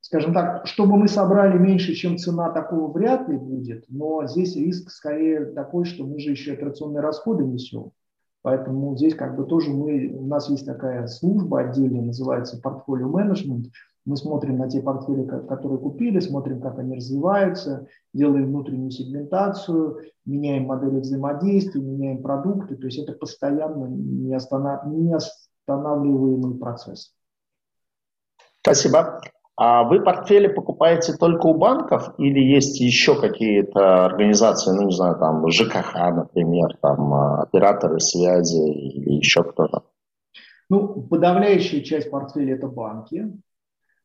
Скажем 0.00 0.34
так, 0.34 0.66
чтобы 0.66 0.96
мы 0.96 1.08
собрали 1.08 1.56
меньше, 1.56 1.94
чем 1.94 2.18
цена, 2.18 2.50
такого 2.50 2.90
вряд 2.90 3.28
ли 3.28 3.36
будет, 3.36 3.84
но 3.88 4.26
здесь 4.26 4.56
риск 4.56 4.90
скорее 4.90 5.44
такой, 5.44 5.84
что 5.84 6.04
мы 6.04 6.18
же 6.18 6.30
еще 6.30 6.52
операционные 6.52 7.00
расходы 7.00 7.44
несем. 7.44 7.92
Поэтому 8.42 8.96
здесь 8.96 9.14
как 9.14 9.36
бы 9.36 9.44
тоже 9.44 9.70
мы, 9.70 10.08
у 10.14 10.26
нас 10.26 10.48
есть 10.48 10.64
такая 10.64 11.06
служба 11.06 11.60
отдельная, 11.60 12.02
называется 12.02 12.58
портфолио 12.60 13.08
менеджмент. 13.08 13.66
Мы 14.06 14.16
смотрим 14.16 14.56
на 14.56 14.68
те 14.68 14.80
портфели, 14.80 15.26
которые 15.26 15.78
купили, 15.78 16.20
смотрим, 16.20 16.60
как 16.62 16.78
они 16.78 16.96
развиваются, 16.96 17.86
делаем 18.14 18.46
внутреннюю 18.46 18.90
сегментацию, 18.90 20.00
меняем 20.24 20.64
модели 20.64 21.00
взаимодействия, 21.00 21.82
меняем 21.82 22.22
продукты. 22.22 22.76
То 22.76 22.86
есть 22.86 22.98
это 22.98 23.12
постоянно 23.12 23.86
не, 23.86 24.34
останов... 24.34 24.86
не 24.86 25.12
останавливаемый 25.12 26.58
процесс. 26.58 27.14
Спасибо. 28.62 29.20
А 29.62 29.82
вы 29.82 30.00
портфели 30.00 30.46
покупаете 30.46 31.12
только 31.12 31.44
у 31.46 31.52
банков 31.52 32.14
или 32.16 32.40
есть 32.40 32.80
еще 32.80 33.14
какие-то 33.14 34.06
организации, 34.06 34.70
ну 34.70 34.86
не 34.86 34.92
знаю, 34.92 35.18
там 35.18 35.46
ЖКХ, 35.50 35.96
например, 35.96 36.78
там 36.80 37.12
а, 37.12 37.42
операторы 37.42 38.00
связи 38.00 38.56
или 38.56 39.16
еще 39.16 39.44
кто-то? 39.44 39.82
Ну, 40.70 41.02
подавляющая 41.02 41.82
часть 41.82 42.10
портфеля 42.10 42.54
это 42.54 42.68
банки. 42.68 43.38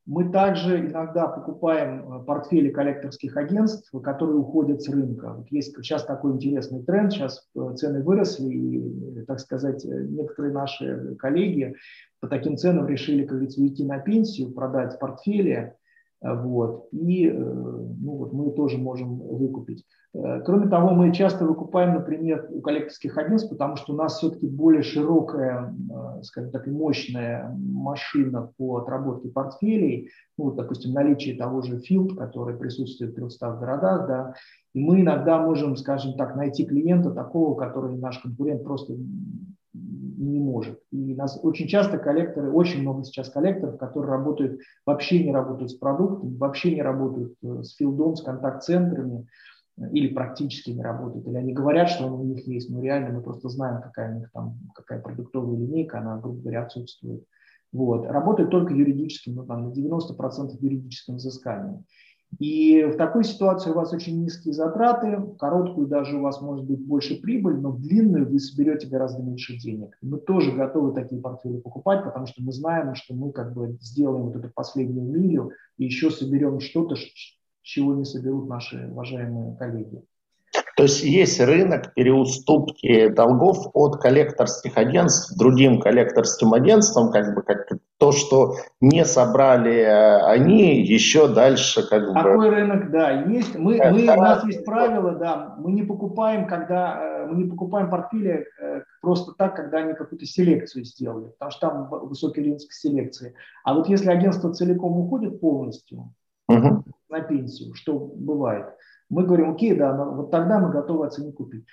Мы 0.05 0.31
также 0.31 0.81
иногда 0.81 1.27
покупаем 1.27 2.13
э, 2.13 2.23
портфели 2.25 2.69
коллекторских 2.69 3.35
агентств, 3.37 3.89
которые 4.03 4.37
уходят 4.37 4.83
с 4.83 4.87
рынка. 4.87 5.33
Вот 5.33 5.47
есть 5.49 5.75
сейчас 5.75 6.05
такой 6.05 6.33
интересный 6.33 6.83
тренд, 6.83 7.11
сейчас 7.11 7.47
э, 7.55 7.73
цены 7.75 8.03
выросли, 8.03 8.53
и, 8.53 9.25
так 9.25 9.39
сказать, 9.39 9.83
э, 9.83 9.89
некоторые 9.89 10.53
наши 10.53 11.15
коллеги 11.15 11.75
по 12.19 12.27
таким 12.27 12.55
ценам 12.55 12.87
решили, 12.87 13.23
как 13.23 13.31
говорится, 13.31 13.61
уйти 13.61 13.83
на 13.83 13.97
пенсию, 13.97 14.51
продать 14.51 14.99
портфели, 14.99 15.73
вот, 16.21 16.87
и 16.91 17.29
ну, 17.29 18.15
вот 18.15 18.33
мы 18.33 18.51
тоже 18.53 18.77
можем 18.77 19.19
выкупить. 19.19 19.85
Э, 20.15 20.41
кроме 20.45 20.67
того, 20.67 20.91
мы 20.91 21.11
часто 21.13 21.45
выкупаем, 21.45 21.93
например, 21.95 22.47
у 22.49 22.61
коллекторских 22.61 23.17
агентств, 23.17 23.49
потому 23.49 23.75
что 23.75 23.93
у 23.93 23.97
нас 23.97 24.17
все-таки 24.17 24.47
более 24.47 24.83
широкая, 24.83 25.73
э, 25.73 26.23
скажем 26.23 26.51
так, 26.51 26.67
мощная 26.67 27.53
машина 27.57 28.49
по 28.57 28.77
отработке 28.77 29.29
портфелей, 29.29 30.09
ну, 30.37 30.45
вот, 30.45 30.55
допустим, 30.55 30.93
наличие 30.93 31.35
того 31.35 31.61
же 31.61 31.77
Field, 31.77 32.15
который 32.15 32.55
присутствует 32.55 33.11
в 33.11 33.15
300 33.15 33.57
городах, 33.57 34.07
да, 34.07 34.33
и 34.73 34.79
мы 34.79 35.01
иногда 35.01 35.39
можем, 35.39 35.75
скажем 35.75 36.13
так, 36.13 36.35
найти 36.35 36.65
клиента 36.65 37.11
такого, 37.11 37.55
который 37.55 37.97
наш 37.97 38.19
конкурент 38.19 38.63
просто 38.63 38.93
не 39.73 40.39
может. 40.39 40.79
И 40.91 41.13
нас 41.13 41.39
очень 41.43 41.67
часто 41.67 41.97
коллекторы, 41.97 42.51
очень 42.51 42.81
много 42.81 43.03
сейчас 43.03 43.29
коллекторов, 43.29 43.77
которые 43.77 44.11
работают, 44.11 44.61
вообще 44.85 45.23
не 45.23 45.33
работают 45.33 45.71
с 45.71 45.75
продуктом, 45.75 46.37
вообще 46.37 46.73
не 46.73 46.81
работают 46.81 47.33
э, 47.43 47.63
с 47.63 47.75
филдом, 47.75 48.15
с 48.15 48.21
контакт-центрами, 48.21 49.27
или 49.77 50.13
практически 50.13 50.71
не 50.71 50.81
работают, 50.81 51.27
или 51.27 51.35
они 51.35 51.53
говорят, 51.53 51.89
что 51.89 52.07
у 52.07 52.23
них 52.23 52.47
есть, 52.47 52.69
но 52.69 52.81
реально 52.81 53.15
мы 53.15 53.21
просто 53.21 53.49
знаем, 53.49 53.81
какая 53.81 54.15
у 54.15 54.19
них 54.19 54.31
там, 54.31 54.57
какая 54.73 55.01
продуктовая 55.01 55.57
линейка, 55.57 55.99
она, 55.99 56.17
грубо 56.17 56.41
говоря, 56.41 56.63
отсутствует. 56.63 57.23
Вот. 57.73 58.05
Работает 58.05 58.51
только 58.51 58.73
юридическим, 58.73 59.35
ну, 59.35 59.45
там, 59.45 59.69
на 59.69 59.73
90% 59.73 60.57
юридическим 60.61 61.15
взысканием. 61.15 61.83
И 62.39 62.83
в 62.83 62.97
такой 62.97 63.23
ситуации 63.23 63.69
у 63.69 63.75
вас 63.75 63.93
очень 63.93 64.21
низкие 64.21 64.53
затраты, 64.53 65.21
короткую 65.39 65.87
даже 65.87 66.17
у 66.17 66.21
вас 66.21 66.41
может 66.41 66.65
быть 66.65 66.79
больше 66.79 67.21
прибыль, 67.21 67.55
но 67.55 67.71
длинную 67.71 68.29
вы 68.29 68.39
соберете 68.39 68.87
гораздо 68.87 69.23
меньше 69.23 69.57
денег. 69.57 69.97
мы 70.01 70.17
тоже 70.17 70.51
готовы 70.51 70.93
такие 70.93 71.21
портфели 71.21 71.57
покупать, 71.57 72.03
потому 72.03 72.25
что 72.25 72.41
мы 72.41 72.51
знаем, 72.51 72.93
что 72.95 73.13
мы 73.13 73.31
как 73.31 73.53
бы 73.53 73.77
сделаем 73.79 74.25
вот 74.25 74.35
эту 74.35 74.49
последнюю 74.53 75.05
милю 75.05 75.51
и 75.77 75.85
еще 75.85 76.09
соберем 76.09 76.59
что-то, 76.59 76.95
чего 77.65 77.95
не 77.95 78.05
соберут 78.05 78.47
наши 78.47 78.87
уважаемые 78.91 79.57
коллеги. 79.57 80.03
То 80.77 80.83
есть 80.83 81.03
есть 81.03 81.39
рынок 81.39 81.93
переуступки 81.93 83.07
долгов 83.07 83.69
от 83.73 83.97
коллекторских 84.01 84.77
агентств 84.77 85.37
другим 85.37 85.79
коллекторским 85.79 86.53
агентствам, 86.53 87.11
как 87.11 87.33
бы 87.33 87.41
как 87.41 87.67
то, 87.97 88.11
что 88.11 88.55
не 88.81 89.05
собрали 89.05 89.73
э, 89.73 90.17
они, 90.25 90.81
еще 90.81 91.33
дальше 91.33 91.87
как 91.87 92.07
бы... 92.07 92.13
Такой 92.13 92.49
рынок, 92.49 92.91
да, 92.91 93.09
есть. 93.09 93.55
Мы, 93.55 93.77
мы, 93.77 94.03
у 94.03 94.21
нас 94.21 94.45
есть 94.45 94.65
правило, 94.65 95.13
да, 95.15 95.55
мы 95.57 95.71
не 95.71 95.83
покупаем, 95.83 96.45
когда 96.45 96.99
э, 96.99 97.27
мы 97.27 97.43
не 97.43 97.49
покупаем 97.49 97.89
портфели 97.89 98.45
э, 98.61 98.81
просто 99.01 99.31
так, 99.37 99.55
когда 99.55 99.77
они 99.77 99.93
какую-то 99.93 100.25
селекцию 100.25 100.83
сделали, 100.83 101.29
потому 101.29 101.51
что 101.51 101.69
там 101.69 101.89
высокий 101.89 102.41
риск 102.41 102.73
селекции. 102.73 103.33
А 103.63 103.73
вот 103.73 103.87
если 103.87 104.09
агентство 104.09 104.53
целиком 104.53 104.97
уходит 104.97 105.39
полностью 105.39 106.13
угу. 106.49 106.83
На 107.15 107.21
пенсию, 107.21 107.73
что 107.73 107.97
бывает, 107.97 108.67
мы 109.09 109.23
говорим, 109.23 109.51
окей, 109.51 109.75
да, 109.75 109.93
вот 109.93 110.31
тогда 110.31 110.59
мы 110.59 110.71
готовы 110.71 111.05
оценить 111.05 111.35
купить. 111.35 111.65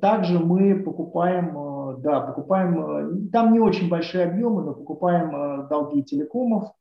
Также 0.00 0.38
мы 0.38 0.82
покупаем, 0.82 1.56
э, 1.56 1.96
да, 1.98 2.20
покупаем, 2.20 2.78
э, 2.78 3.30
там 3.30 3.52
не 3.52 3.60
очень 3.60 3.88
большие 3.88 4.24
объемы, 4.24 4.64
но 4.64 4.74
покупаем 4.74 5.34
э, 5.34 5.68
долги 5.68 6.02
телекомов, 6.02 6.72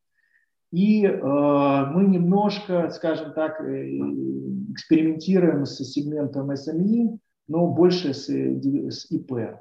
и 0.72 1.06
э, 1.06 1.22
мы 1.22 2.06
немножко, 2.06 2.90
скажем 2.90 3.34
так, 3.34 3.62
экспериментируем 3.62 5.66
с 5.66 5.78
сегментом 5.78 6.52
SME, 6.52 7.20
но 7.48 7.68
больше 7.68 8.14
с, 8.14 8.28
с 8.28 9.12
ИП, 9.12 9.60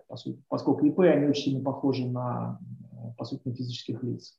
поскольку 0.48 0.86
ИП, 0.86 1.00
они 1.00 1.26
очень 1.26 1.52
сильно 1.52 1.62
похожи 1.62 2.06
на, 2.06 2.58
по 3.18 3.24
сути, 3.24 3.42
на 3.44 3.54
физических 3.54 4.02
лиц. 4.02 4.38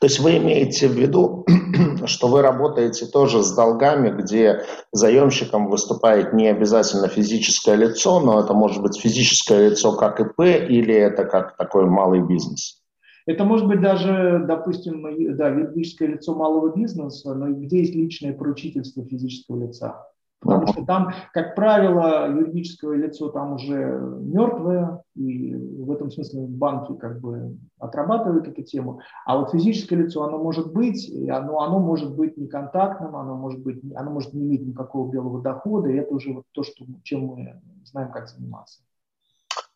То 0.00 0.06
есть 0.06 0.18
вы 0.18 0.38
имеете 0.38 0.88
в 0.88 0.92
виду, 0.92 1.44
что 2.06 2.28
вы 2.28 2.40
работаете 2.40 3.04
тоже 3.04 3.42
с 3.42 3.52
долгами, 3.54 4.08
где 4.08 4.62
заемщиком 4.92 5.68
выступает 5.68 6.32
не 6.32 6.48
обязательно 6.48 7.08
физическое 7.08 7.76
лицо, 7.76 8.18
но 8.20 8.40
это 8.40 8.54
может 8.54 8.82
быть 8.82 8.98
физическое 8.98 9.68
лицо 9.68 9.94
как 9.94 10.18
ИП 10.18 10.40
или 10.40 10.94
это 10.94 11.24
как 11.26 11.56
такой 11.58 11.84
малый 11.84 12.26
бизнес? 12.26 12.82
Это 13.26 13.44
может 13.44 13.68
быть 13.68 13.82
даже, 13.82 14.42
допустим, 14.48 15.02
да, 15.36 15.48
юридическое 15.48 16.08
лицо 16.08 16.34
малого 16.34 16.74
бизнеса, 16.74 17.34
но 17.34 17.52
где 17.52 17.80
есть 17.80 17.94
личное 17.94 18.32
поручительство 18.32 19.04
физического 19.04 19.66
лица. 19.66 20.06
Потому 20.40 20.66
что 20.68 20.84
там, 20.86 21.12
как 21.34 21.54
правило, 21.54 22.30
юридическое 22.30 22.96
лицо 22.96 23.28
там 23.28 23.54
уже 23.54 23.74
мертвое, 23.74 25.02
и 25.14 25.54
в 25.54 25.90
этом 25.90 26.10
смысле 26.10 26.46
банки 26.46 26.94
как 26.94 27.20
бы 27.20 27.58
отрабатывают 27.78 28.48
эту 28.48 28.62
тему. 28.62 29.00
А 29.26 29.38
вот 29.38 29.50
физическое 29.50 29.96
лицо, 29.96 30.22
оно 30.24 30.38
может 30.38 30.72
быть, 30.72 31.08
и 31.08 31.28
оно, 31.28 31.60
оно 31.60 31.78
может 31.78 32.16
быть 32.16 32.38
неконтактным, 32.38 33.16
оно 33.16 33.36
может, 33.36 33.60
быть, 33.62 33.80
оно 33.94 34.10
может 34.10 34.32
не 34.32 34.42
иметь 34.44 34.66
никакого 34.66 35.10
белого 35.10 35.42
дохода, 35.42 35.90
и 35.90 35.96
это 35.96 36.14
уже 36.14 36.32
вот 36.32 36.44
то, 36.52 36.62
что, 36.62 36.86
чем 37.02 37.26
мы 37.26 37.60
знаем, 37.84 38.10
как 38.10 38.28
заниматься. 38.28 38.80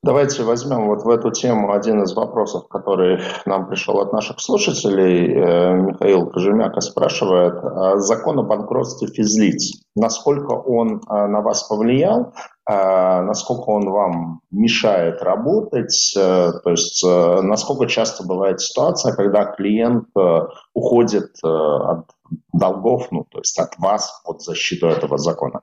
Давайте 0.04 0.42
возьмем 0.42 0.88
вот 0.88 1.02
в 1.02 1.08
эту 1.08 1.30
тему 1.30 1.72
один 1.72 2.02
из 2.02 2.12
вопросов, 2.12 2.68
который 2.68 3.22
нам 3.46 3.66
пришел 3.66 4.00
от 4.00 4.12
наших 4.12 4.38
слушателей. 4.38 5.32
Э, 5.32 5.72
Михаил 5.76 6.26
Кожемяка 6.26 6.82
спрашивает, 6.82 7.54
«А 7.64 7.96
закон 7.96 8.38
о 8.38 8.42
банкротстве 8.42 9.08
физлиц, 9.08 9.82
насколько 9.96 10.52
он 10.52 11.00
э, 11.00 11.26
на 11.26 11.40
вас 11.40 11.62
повлиял, 11.62 12.34
э, 12.70 13.22
насколько 13.22 13.70
он 13.70 13.88
вам 13.88 14.40
мешает 14.50 15.22
работать, 15.22 16.12
то 16.14 16.70
есть 16.70 17.02
насколько 17.02 17.86
часто 17.86 18.26
бывает 18.26 18.60
ситуация, 18.60 19.14
когда 19.14 19.46
клиент 19.46 20.08
уходит 20.74 21.30
от 21.42 22.10
долгов, 22.52 23.08
ну, 23.10 23.24
то 23.30 23.38
есть 23.38 23.58
от 23.58 23.78
вас 23.78 24.20
под 24.26 24.42
защиту 24.42 24.86
этого 24.86 25.16
закона? 25.16 25.62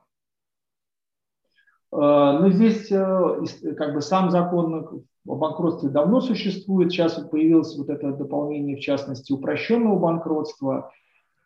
Э, 1.92 2.38
но 2.40 2.50
здесь 2.50 2.90
э, 2.90 3.74
как 3.76 3.94
бы 3.94 4.00
сам 4.00 4.30
закон 4.30 5.04
о 5.26 5.34
банкротстве 5.34 5.90
давно 5.90 6.20
существует. 6.20 6.90
Сейчас 6.90 7.18
вот 7.18 7.30
появилось 7.30 7.76
вот 7.76 7.90
это 7.90 8.12
дополнение, 8.12 8.76
в 8.76 8.80
частности, 8.80 9.32
упрощенного 9.32 9.98
банкротства. 9.98 10.90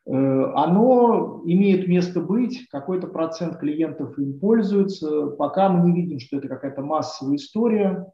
Э, 0.07 0.13
оно 0.13 1.43
имеет 1.45 1.89
место 1.89 2.21
быть, 2.21 2.69
какой-то 2.69 3.09
процент 3.09 3.59
клиентов 3.59 4.19
им 4.19 4.39
пользуется. 4.39 5.27
Пока 5.29 5.69
мы 5.69 5.91
не 5.91 6.03
видим, 6.03 6.21
что 6.21 6.37
это 6.39 6.49
какая-то 6.49 6.83
массовая 6.83 7.37
история. 7.37 8.07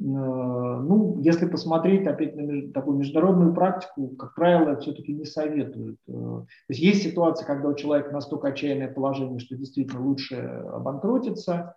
Э, 0.00 0.04
ну, 0.04 1.18
если 1.20 1.46
посмотреть 1.46 2.06
опять 2.06 2.34
на 2.36 2.72
такую 2.72 2.98
международную 2.98 3.54
практику, 3.54 4.08
как 4.16 4.34
правило, 4.34 4.76
все-таки 4.76 5.12
не 5.12 5.24
советуют. 5.24 5.98
Э, 6.08 6.12
то 6.12 6.46
есть 6.68 6.80
есть 6.80 7.02
ситуация, 7.02 7.46
когда 7.46 7.68
у 7.68 7.74
человека 7.74 8.10
настолько 8.10 8.48
отчаянное 8.48 8.92
положение, 8.92 9.38
что 9.38 9.56
действительно 9.56 10.02
лучше 10.02 10.36
обанкротиться, 10.36 11.76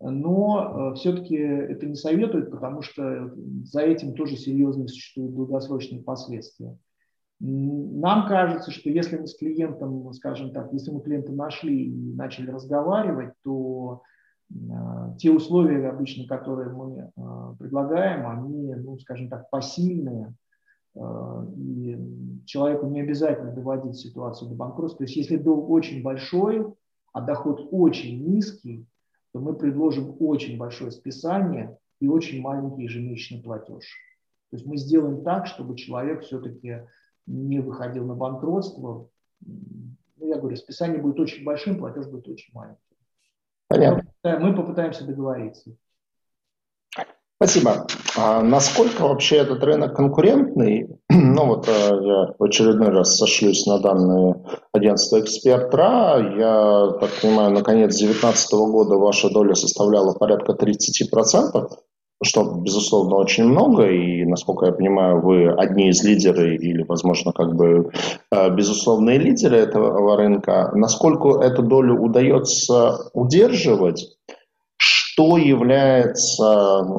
но 0.00 0.92
э, 0.92 0.94
все-таки 0.96 1.36
это 1.36 1.86
не 1.86 1.96
советуют, 1.96 2.50
потому 2.50 2.82
что 2.82 3.32
за 3.64 3.80
этим 3.80 4.14
тоже 4.14 4.36
серьезные 4.36 4.88
существуют 4.88 5.34
долгосрочные 5.34 6.02
последствия. 6.02 6.76
Нам 7.40 8.28
кажется, 8.28 8.70
что 8.70 8.88
если 8.90 9.18
мы 9.18 9.26
с 9.26 9.36
клиентом, 9.36 10.12
скажем 10.12 10.52
так, 10.52 10.72
если 10.72 10.90
мы 10.92 11.02
клиента 11.02 11.32
нашли 11.32 11.86
и 11.86 12.12
начали 12.14 12.50
разговаривать, 12.50 13.34
то 13.42 14.02
те 15.18 15.30
условия 15.30 15.88
обычно, 15.88 16.26
которые 16.26 16.70
мы 16.70 17.10
э, 17.16 17.54
предлагаем, 17.58 18.28
они, 18.28 18.74
ну, 18.74 18.98
скажем 18.98 19.28
так, 19.28 19.50
посильные, 19.50 20.34
э, 20.94 21.46
и 21.56 22.44
человеку 22.46 22.86
не 22.86 23.00
обязательно 23.00 23.52
доводить 23.52 23.96
ситуацию 23.96 24.50
до 24.50 24.56
банкротства. 24.56 24.98
То 24.98 25.04
есть 25.04 25.16
если 25.16 25.36
долг 25.36 25.68
очень 25.70 26.02
большой, 26.02 26.66
а 27.12 27.20
доход 27.20 27.68
очень 27.70 28.24
низкий, 28.24 28.86
то 29.32 29.40
мы 29.40 29.54
предложим 29.54 30.16
очень 30.20 30.56
большое 30.56 30.90
списание 30.90 31.76
и 32.00 32.08
очень 32.08 32.40
маленький 32.40 32.84
ежемесячный 32.84 33.42
платеж. 33.42 33.84
То 34.50 34.56
есть 34.56 34.66
мы 34.66 34.76
сделаем 34.76 35.22
так, 35.24 35.46
чтобы 35.46 35.76
человек 35.76 36.22
все-таки 36.22 36.86
не 37.26 37.60
выходил 37.60 38.04
на 38.06 38.14
банкротство. 38.14 39.08
Ну, 39.44 40.28
я 40.28 40.38
говорю, 40.38 40.56
списание 40.56 41.00
будет 41.00 41.18
очень 41.18 41.44
большим, 41.44 41.78
платеж 41.78 42.06
будет 42.06 42.28
очень 42.28 42.52
маленький. 42.54 42.93
Понятно. 43.68 44.04
Мы 44.22 44.54
попытаемся 44.54 45.04
договориться. 45.04 45.76
Спасибо. 47.36 47.86
А 48.16 48.42
насколько 48.42 49.02
вообще 49.02 49.36
этот 49.36 49.62
рынок 49.64 49.94
конкурентный? 49.94 50.98
Ну 51.10 51.46
вот 51.46 51.68
э, 51.68 51.72
я 51.72 52.34
в 52.38 52.42
очередной 52.42 52.90
раз 52.90 53.16
сошлюсь 53.16 53.66
на 53.66 53.80
данные 53.80 54.44
агентства 54.72 55.20
«Экспертра». 55.20 56.16
Я 56.38 56.92
так 57.00 57.10
понимаю, 57.20 57.50
на 57.50 57.62
конец 57.62 57.98
2019 57.98 58.52
года 58.52 58.94
ваша 58.96 59.30
доля 59.30 59.54
составляла 59.54 60.14
порядка 60.14 60.52
30% 60.52 61.68
что, 62.22 62.44
безусловно, 62.60 63.16
очень 63.16 63.44
много, 63.44 63.88
и, 63.88 64.24
насколько 64.24 64.66
я 64.66 64.72
понимаю, 64.72 65.20
вы 65.20 65.50
одни 65.50 65.88
из 65.88 66.02
лидеров 66.04 66.38
или, 66.38 66.82
возможно, 66.82 67.32
как 67.32 67.54
бы 67.54 67.90
э, 68.30 68.54
безусловные 68.54 69.18
лидеры 69.18 69.56
этого 69.56 70.16
рынка. 70.16 70.70
Насколько 70.74 71.40
эту 71.42 71.62
долю 71.62 72.00
удается 72.00 73.10
удерживать, 73.12 74.16
что 74.76 75.36
является 75.36 76.84
ну, 76.84 76.98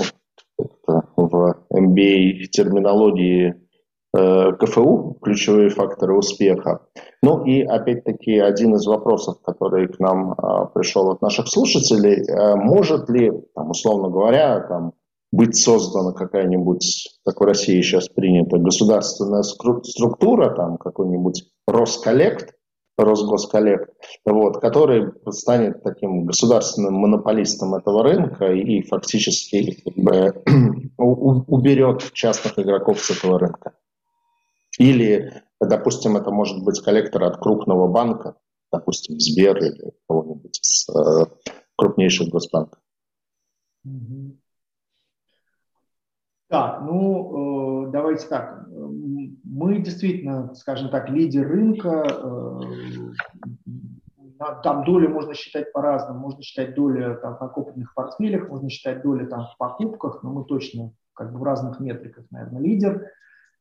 в 1.15 1.55
MBA 1.73 2.45
терминологии 2.51 3.55
э, 4.15 4.51
КФУ, 4.53 5.17
ключевые 5.21 5.69
факторы 5.69 6.17
успеха. 6.17 6.81
Ну 7.23 7.43
и 7.45 7.61
опять-таки 7.61 8.37
один 8.37 8.75
из 8.75 8.85
вопросов, 8.85 9.37
который 9.43 9.87
к 9.87 9.99
нам 9.99 10.35
а, 10.37 10.65
пришел 10.65 11.09
от 11.09 11.23
наших 11.23 11.47
слушателей, 11.47 12.23
может 12.55 13.09
ли, 13.09 13.31
там, 13.55 13.71
условно 13.71 14.09
говоря, 14.09 14.59
там, 14.59 14.93
быть 15.35 15.55
создана 15.55 16.13
какая-нибудь, 16.13 17.19
как 17.25 17.39
в 17.39 17.43
России 17.43 17.81
сейчас 17.81 18.07
принято, 18.07 18.57
государственная 18.57 19.43
структура, 19.43 20.55
там 20.55 20.77
какой-нибудь 20.77 21.43
Росколлект, 21.67 22.55
Росгосколлект, 22.97 23.89
вот, 24.25 24.61
который 24.61 25.11
станет 25.31 25.83
таким 25.83 26.25
государственным 26.25 26.93
монополистом 26.93 27.75
этого 27.75 28.03
рынка 28.03 28.53
и, 28.53 28.79
и 28.79 28.87
фактически 28.87 29.81
как 29.83 29.95
бы, 29.95 30.43
уберет 30.97 32.13
частных 32.13 32.57
игроков 32.57 33.01
с 33.01 33.09
этого 33.09 33.37
рынка. 33.37 33.73
Или, 34.79 35.43
допустим, 35.59 36.15
это 36.15 36.31
может 36.31 36.63
быть 36.63 36.79
коллектор 36.79 37.23
от 37.23 37.37
крупного 37.37 37.87
банка, 37.89 38.37
допустим, 38.71 39.19
Сбер 39.19 39.57
или 39.57 39.91
кого-нибудь 40.07 40.57
из 40.59 40.87
э, 40.89 41.25
крупнейших 41.75 42.29
госбанков. 42.29 42.79
Mm-hmm. 43.85 44.37
Так, 46.55 46.83
ну, 46.83 47.87
э, 47.87 47.91
давайте 47.91 48.27
так. 48.27 48.65
Мы 49.43 49.79
действительно, 49.79 50.53
скажем 50.53 50.87
так, 50.89 51.09
лидер 51.09 51.45
рынка. 51.45 52.07
Э, 52.07 52.61
там 54.63 54.85
доли 54.85 55.07
можно 55.07 55.33
считать 55.33 55.73
по-разному. 55.73 56.19
Можно 56.19 56.41
считать 56.43 56.73
доли 56.73 57.17
там, 57.21 57.35
в 57.35 57.41
накопленных 57.41 57.93
портфелях, 57.93 58.47
можно 58.47 58.69
считать 58.69 59.01
доли 59.01 59.25
там, 59.25 59.47
в 59.53 59.57
покупках, 59.57 60.23
но 60.23 60.31
мы 60.31 60.45
точно 60.45 60.93
как 61.11 61.33
бы 61.33 61.39
в 61.39 61.43
разных 61.43 61.81
метриках, 61.81 62.23
наверное, 62.31 62.61
лидер. 62.61 63.11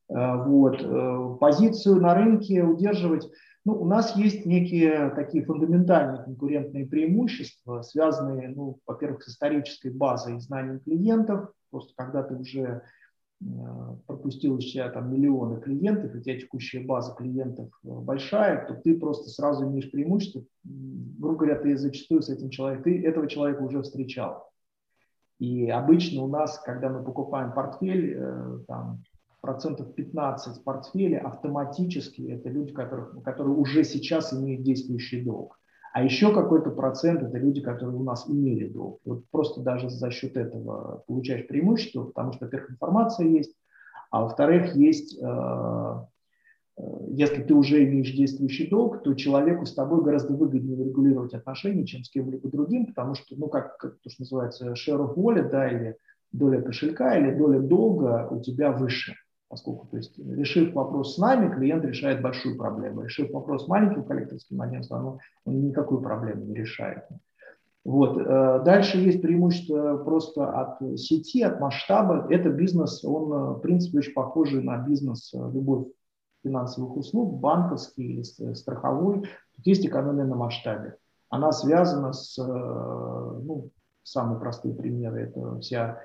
Э, 0.07 0.37
вот. 0.45 1.39
Позицию 1.39 1.99
на 1.99 2.15
рынке 2.15 2.63
удерживать. 2.63 3.29
Ну, 3.65 3.73
у 3.73 3.85
нас 3.85 4.15
есть 4.15 4.45
некие 4.45 5.09
такие 5.09 5.43
фундаментальные 5.43 6.23
конкурентные 6.23 6.85
преимущества, 6.85 7.81
связанные, 7.81 8.53
ну, 8.55 8.79
во-первых, 8.87 9.21
с 9.23 9.27
исторической 9.27 9.89
базой 9.89 10.37
и 10.37 10.39
знанием 10.39 10.79
клиентов. 10.79 11.49
Просто 11.75 11.91
когда 11.97 12.23
ты 12.23 12.35
уже 12.37 12.83
э, 13.41 13.45
пропустил 14.07 14.57
из 14.59 14.71
себя 14.71 14.87
там 14.87 15.11
миллионы 15.11 15.59
клиентов, 15.59 16.15
и 16.15 16.19
у 16.19 16.21
тебя 16.21 16.39
текущая 16.39 16.79
база 16.79 17.13
клиентов 17.13 17.67
э, 17.83 17.89
большая, 17.89 18.65
то 18.65 18.75
ты 18.75 18.97
просто 18.97 19.29
сразу 19.29 19.65
имеешь 19.65 19.91
преимущество. 19.91 20.45
Грубо 20.63 21.35
говоря, 21.35 21.59
ты 21.59 21.75
зачастую 21.75 22.21
с 22.21 22.29
этим 22.29 22.49
человеком, 22.49 22.85
ты 22.85 23.05
этого 23.05 23.27
человека 23.27 23.61
уже 23.61 23.81
встречал. 23.81 24.49
И 25.39 25.69
обычно 25.69 26.23
у 26.23 26.29
нас, 26.29 26.61
когда 26.63 26.87
мы 26.87 27.03
покупаем 27.03 27.51
портфель, 27.51 28.13
э, 28.15 28.59
там, 28.69 29.03
процентов 29.41 29.93
15 29.95 30.63
портфеля 30.63 31.19
автоматически 31.27 32.21
это 32.31 32.47
люди, 32.47 32.71
которых, 32.71 33.21
которые 33.21 33.53
уже 33.53 33.83
сейчас 33.83 34.31
имеют 34.31 34.63
действующий 34.63 35.25
долг. 35.25 35.59
А 35.95 36.03
еще 36.03 36.33
какой-то 36.33 36.71
процент 36.71 37.23
это 37.23 37.37
люди, 37.37 37.61
которые 37.61 37.95
у 37.95 38.03
нас 38.03 38.29
имели 38.29 38.67
долг. 38.67 38.99
Вот 39.05 39.23
просто 39.31 39.61
даже 39.61 39.89
за 39.89 40.11
счет 40.11 40.35
этого 40.35 41.05
получаешь 41.07 41.47
преимущество, 41.47 42.03
потому 42.03 42.33
что, 42.33 42.43
во-первых, 42.43 42.71
информация 42.71 43.27
есть, 43.27 43.55
а 44.11 44.23
во-вторых, 44.23 44.75
есть, 44.75 45.17
э, 45.17 45.25
э, 45.25 46.83
если 47.11 47.43
ты 47.43 47.53
уже 47.53 47.85
имеешь 47.85 48.11
действующий 48.11 48.67
долг, 48.67 49.03
то 49.03 49.13
человеку 49.13 49.65
с 49.65 49.73
тобой 49.73 50.03
гораздо 50.03 50.33
выгоднее 50.33 50.83
регулировать 50.83 51.33
отношения, 51.33 51.85
чем 51.85 52.03
с 52.03 52.09
кем-либо 52.09 52.49
другим, 52.49 52.87
потому 52.87 53.15
что, 53.15 53.33
ну, 53.37 53.47
как, 53.47 53.77
как 53.77 53.97
то, 54.01 54.09
что 54.09 54.23
называется 54.23 54.73
share 54.73 54.99
of 54.99 55.15
wallet, 55.15 55.49
да, 55.49 55.69
или 55.69 55.95
доля 56.33 56.61
кошелька, 56.61 57.17
или 57.17 57.33
доля 57.37 57.61
долга 57.61 58.27
у 58.29 58.41
тебя 58.41 58.73
выше 58.73 59.15
поскольку, 59.47 59.87
то 59.87 59.97
есть, 59.97 60.17
решив 60.17 60.73
вопрос 60.73 61.15
с 61.15 61.17
нами, 61.17 61.53
клиент 61.53 61.85
решает 61.85 62.21
большую 62.21 62.57
проблему. 62.57 63.01
Решив 63.01 63.31
вопрос 63.31 63.65
с 63.65 63.67
маленьким 63.67 64.03
коллекторским 64.03 64.61
агентством, 64.61 65.05
он, 65.05 65.19
он 65.45 65.67
никакую 65.67 66.01
проблему 66.01 66.45
не 66.45 66.55
решает. 66.55 67.03
Вот. 67.85 68.17
Э, 68.17 68.63
дальше 68.65 68.97
есть 68.97 69.21
преимущество 69.21 69.97
просто 69.97 70.49
от 70.49 70.99
сети, 70.99 71.43
от 71.43 71.59
масштаба. 71.59 72.25
Это 72.31 72.49
бизнес, 72.49 73.05
он, 73.05 73.31
э, 73.31 73.49
в 73.53 73.59
принципе, 73.59 73.99
очень 73.99 74.13
похожий 74.13 74.63
на 74.63 74.77
бизнес 74.77 75.31
э, 75.33 75.37
любой 75.37 75.93
финансовых 76.43 76.97
услуг, 76.97 77.39
банковский 77.39 78.03
или 78.03 78.53
страховой. 78.53 79.21
Тут 79.55 79.67
есть 79.67 79.85
экономия 79.85 80.25
на 80.25 80.35
масштабе. 80.35 80.97
Она 81.29 81.51
связана 81.51 82.13
с, 82.13 82.37
ну, 82.37 83.71
самые 84.03 84.39
простые 84.39 84.75
примеры, 84.75 85.21
это 85.21 85.59
вся 85.59 85.99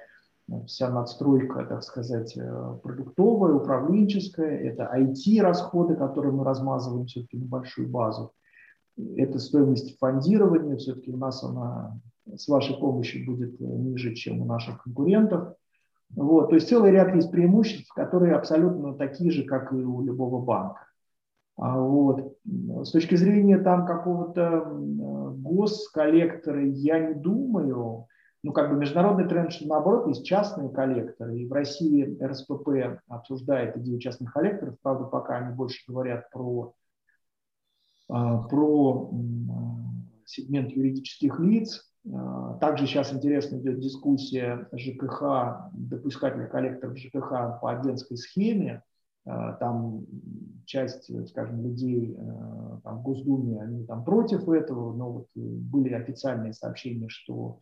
вся 0.66 0.90
надстройка, 0.90 1.64
так 1.64 1.82
сказать, 1.82 2.36
э, 2.36 2.78
продуктовая, 2.82 3.54
управленческая, 3.54 4.58
это 4.58 4.90
IT-расходы, 4.94 5.96
которые 5.96 6.32
мы 6.32 6.44
размазываем 6.44 7.06
все-таки 7.06 7.36
на 7.36 7.46
большую 7.46 7.88
базу, 7.88 8.32
это 9.16 9.38
стоимость 9.38 9.98
фондирования, 9.98 10.76
все-таки 10.76 11.12
у 11.12 11.16
нас 11.16 11.42
она 11.42 11.98
с 12.36 12.48
вашей 12.48 12.76
помощью 12.76 13.26
будет 13.26 13.60
э, 13.60 13.64
ниже, 13.64 14.14
чем 14.14 14.42
у 14.42 14.44
наших 14.44 14.82
конкурентов. 14.82 15.54
Вот, 16.10 16.48
то 16.48 16.56
есть 16.56 16.68
целый 16.68 16.90
ряд 16.90 17.14
есть 17.14 17.30
преимуществ, 17.30 17.92
которые 17.94 18.34
абсолютно 18.34 18.94
такие 18.94 19.30
же, 19.30 19.44
как 19.44 19.72
и 19.72 19.76
у 19.76 20.02
любого 20.02 20.44
банка. 20.44 20.86
А 21.56 21.78
вот. 21.78 22.36
С 22.44 22.90
точки 22.90 23.14
зрения 23.16 23.58
там 23.58 23.86
какого-то 23.86 24.40
э, 24.40 25.30
госколлектора 25.36 26.64
я 26.64 26.98
не 26.98 27.14
думаю, 27.14 28.06
ну, 28.42 28.52
как 28.52 28.70
бы 28.70 28.76
международный 28.76 29.28
тренд, 29.28 29.52
что 29.52 29.68
наоборот, 29.68 30.06
есть 30.08 30.24
частные 30.24 30.70
коллекторы. 30.70 31.38
И 31.38 31.46
в 31.46 31.52
России 31.52 32.16
РСПП 32.22 33.02
обсуждает 33.06 33.76
идею 33.76 33.98
частных 33.98 34.32
коллекторов. 34.32 34.76
Правда, 34.82 35.04
пока 35.04 35.38
они 35.38 35.54
больше 35.54 35.82
говорят 35.86 36.30
про, 36.30 36.74
а, 38.08 38.38
про 38.44 39.10
сегмент 40.24 40.70
юридических 40.70 41.38
лиц. 41.38 41.92
А, 42.10 42.54
также 42.54 42.86
сейчас 42.86 43.12
интересно 43.12 43.56
идет 43.56 43.78
дискуссия 43.78 44.68
ЖКХ, 44.72 45.70
допускательных 45.74 46.50
коллекторов 46.50 46.96
ЖКХ 46.96 47.60
по 47.60 47.70
агентской 47.70 48.16
схеме. 48.16 48.82
А, 49.26 49.52
там 49.54 50.06
часть, 50.64 51.10
скажем, 51.28 51.62
людей 51.62 52.16
там, 52.84 53.00
в 53.00 53.02
Госдуме, 53.02 53.60
они 53.60 53.84
там 53.84 54.02
против 54.02 54.48
этого, 54.48 54.94
но 54.94 55.12
вот 55.12 55.26
были 55.34 55.92
официальные 55.92 56.54
сообщения, 56.54 57.08
что 57.08 57.58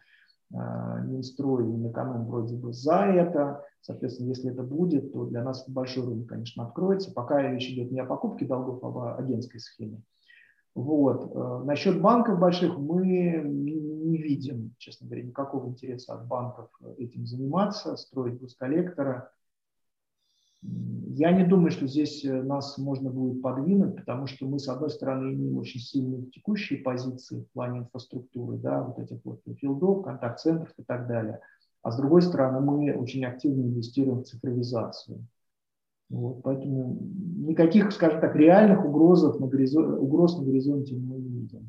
Минстрой 0.51 1.65
и 1.65 1.69
Минэконом 1.69 2.27
вроде 2.27 2.57
бы 2.57 2.73
за 2.73 3.05
это. 3.05 3.65
Соответственно, 3.81 4.29
если 4.29 4.51
это 4.51 4.63
будет, 4.63 5.13
то 5.13 5.27
для 5.27 5.43
нас 5.43 5.69
большой 5.69 6.07
рынок, 6.07 6.29
конечно, 6.29 6.65
откроется. 6.65 7.13
Пока 7.13 7.43
речь 7.43 7.69
идет 7.69 7.93
не 7.93 8.01
о 8.01 8.07
покупке 8.07 8.47
долгов, 8.47 8.83
а 8.83 9.15
о 9.15 9.17
агентской 9.19 9.61
схеме. 9.61 10.03
Вот. 10.75 11.33
Э, 11.35 11.63
Насчет 11.65 12.01
банков 12.01 12.39
больших 12.39 12.79
мы 12.79 13.43
не 13.45 14.17
видим, 14.19 14.75
честно 14.79 15.07
говоря, 15.07 15.25
никакого 15.25 15.69
интереса 15.69 16.15
от 16.15 16.27
банков 16.27 16.71
этим 16.97 17.27
заниматься, 17.27 17.97
строить 17.97 18.41
госколлектора. 18.41 19.31
Я 20.63 21.33
не 21.33 21.45
думаю, 21.45 21.71
что 21.71 21.87
здесь 21.87 22.25
э, 22.25 22.43
нас 22.43 22.79
можно 22.79 23.11
будет 23.11 23.43
подвинуть, 23.43 23.97
потому 23.97 24.27
что 24.27 24.47
мы, 24.47 24.59
с 24.59 24.69
одной 24.69 24.91
стороны, 24.91 25.35
имеем 25.35 25.59
очень 25.59 25.81
сильные 25.81 26.27
текущие 26.27 26.81
позиции 26.81 27.41
в 27.41 27.53
плане 27.53 27.81
инфраструктуры, 27.81 28.57
да, 28.59 28.83
вот 28.83 28.99
этих 28.99 29.25
вот 29.25 29.41
филдов, 29.59 30.05
контакт-центров 30.05 30.73
и 30.77 30.83
так 30.83 31.07
далее. 31.07 31.41
А 31.83 31.93
с 31.93 31.97
другой 31.97 32.23
стороны, 32.23 32.61
мы 32.61 32.93
очень 32.93 33.25
активно 33.25 33.63
инвестируем 33.63 34.21
в 34.21 34.25
цифровизацию. 34.25 35.25
Вот, 36.11 36.43
поэтому 36.43 36.99
никаких, 37.37 37.93
скажем 37.93 38.21
так, 38.21 38.35
реальных 38.35 38.85
угрозов 38.85 39.39
на 39.41 39.47
горизонте, 39.47 39.93
угроз 39.99 40.39
на 40.39 40.45
горизонте 40.45 40.95
мы 40.97 41.19
не 41.19 41.29
видим. 41.29 41.69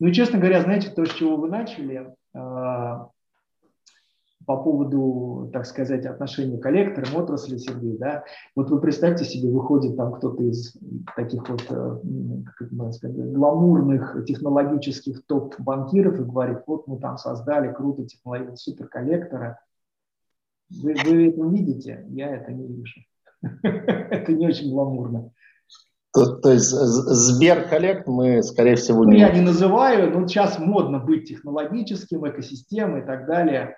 Ну 0.00 0.08
и, 0.08 0.12
честно 0.12 0.38
говоря, 0.38 0.60
знаете, 0.60 0.90
то, 0.90 1.04
с 1.04 1.10
чего 1.10 1.36
вы 1.36 1.48
начали, 1.48 2.14
а, 2.34 3.10
по 4.46 4.56
поводу, 4.56 5.50
так 5.52 5.66
сказать, 5.66 6.06
отношения 6.06 6.58
к 6.58 6.62
коллекторам, 6.62 7.16
отрасли, 7.16 7.56
Сергей, 7.56 7.96
да, 7.98 8.24
вот 8.54 8.70
вы 8.70 8.80
представьте 8.80 9.24
себе, 9.24 9.50
выходит 9.50 9.96
там 9.96 10.12
кто-то 10.12 10.42
из 10.42 10.76
таких 11.16 11.48
вот, 11.48 11.64
э, 11.70 11.98
как 12.56 12.72
это 12.72 12.92
сказать, 12.92 13.32
гламурных 13.32 14.24
технологических 14.26 15.24
топ-банкиров 15.26 16.20
и 16.20 16.24
говорит, 16.24 16.58
вот 16.66 16.86
мы 16.86 16.98
там 16.98 17.16
создали 17.18 17.72
круто 17.72 18.04
технологию 18.04 18.56
суперколлектора. 18.56 19.60
Вы, 20.70 20.94
вы 21.04 21.28
это 21.28 21.42
видите? 21.46 22.06
Я 22.08 22.34
это 22.34 22.52
не 22.52 22.66
вижу. 22.66 23.00
Это 23.62 24.32
не 24.32 24.46
очень 24.46 24.70
гламурно. 24.70 25.30
То, 26.14 26.36
то 26.36 26.52
есть 26.52 26.70
Сберколлект 26.70 28.06
мы, 28.06 28.42
скорее 28.44 28.76
всего, 28.76 29.04
не... 29.04 29.10
Ну, 29.10 29.18
я 29.18 29.32
не 29.32 29.40
называю, 29.40 30.10
но 30.12 30.26
сейчас 30.28 30.60
модно 30.60 31.00
быть 31.00 31.28
технологическим, 31.28 32.26
экосистемой 32.28 33.02
и 33.02 33.04
так 33.04 33.26
далее. 33.26 33.76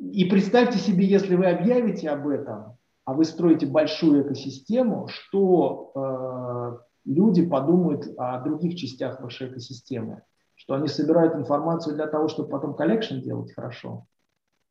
И 0.00 0.24
представьте 0.26 0.78
себе, 0.78 1.06
если 1.06 1.34
вы 1.34 1.46
объявите 1.46 2.10
об 2.10 2.28
этом, 2.28 2.76
а 3.04 3.14
вы 3.14 3.24
строите 3.24 3.66
большую 3.66 4.22
экосистему, 4.22 5.08
что 5.08 5.92
э, 5.94 6.78
люди 7.04 7.44
подумают 7.44 8.06
о 8.16 8.40
других 8.40 8.76
частях 8.76 9.20
вашей 9.20 9.48
экосистемы, 9.48 10.22
что 10.54 10.74
они 10.74 10.88
собирают 10.88 11.34
информацию 11.34 11.96
для 11.96 12.06
того, 12.06 12.28
чтобы 12.28 12.48
потом 12.48 12.74
collection 12.74 13.20
делать 13.20 13.52
хорошо. 13.52 14.06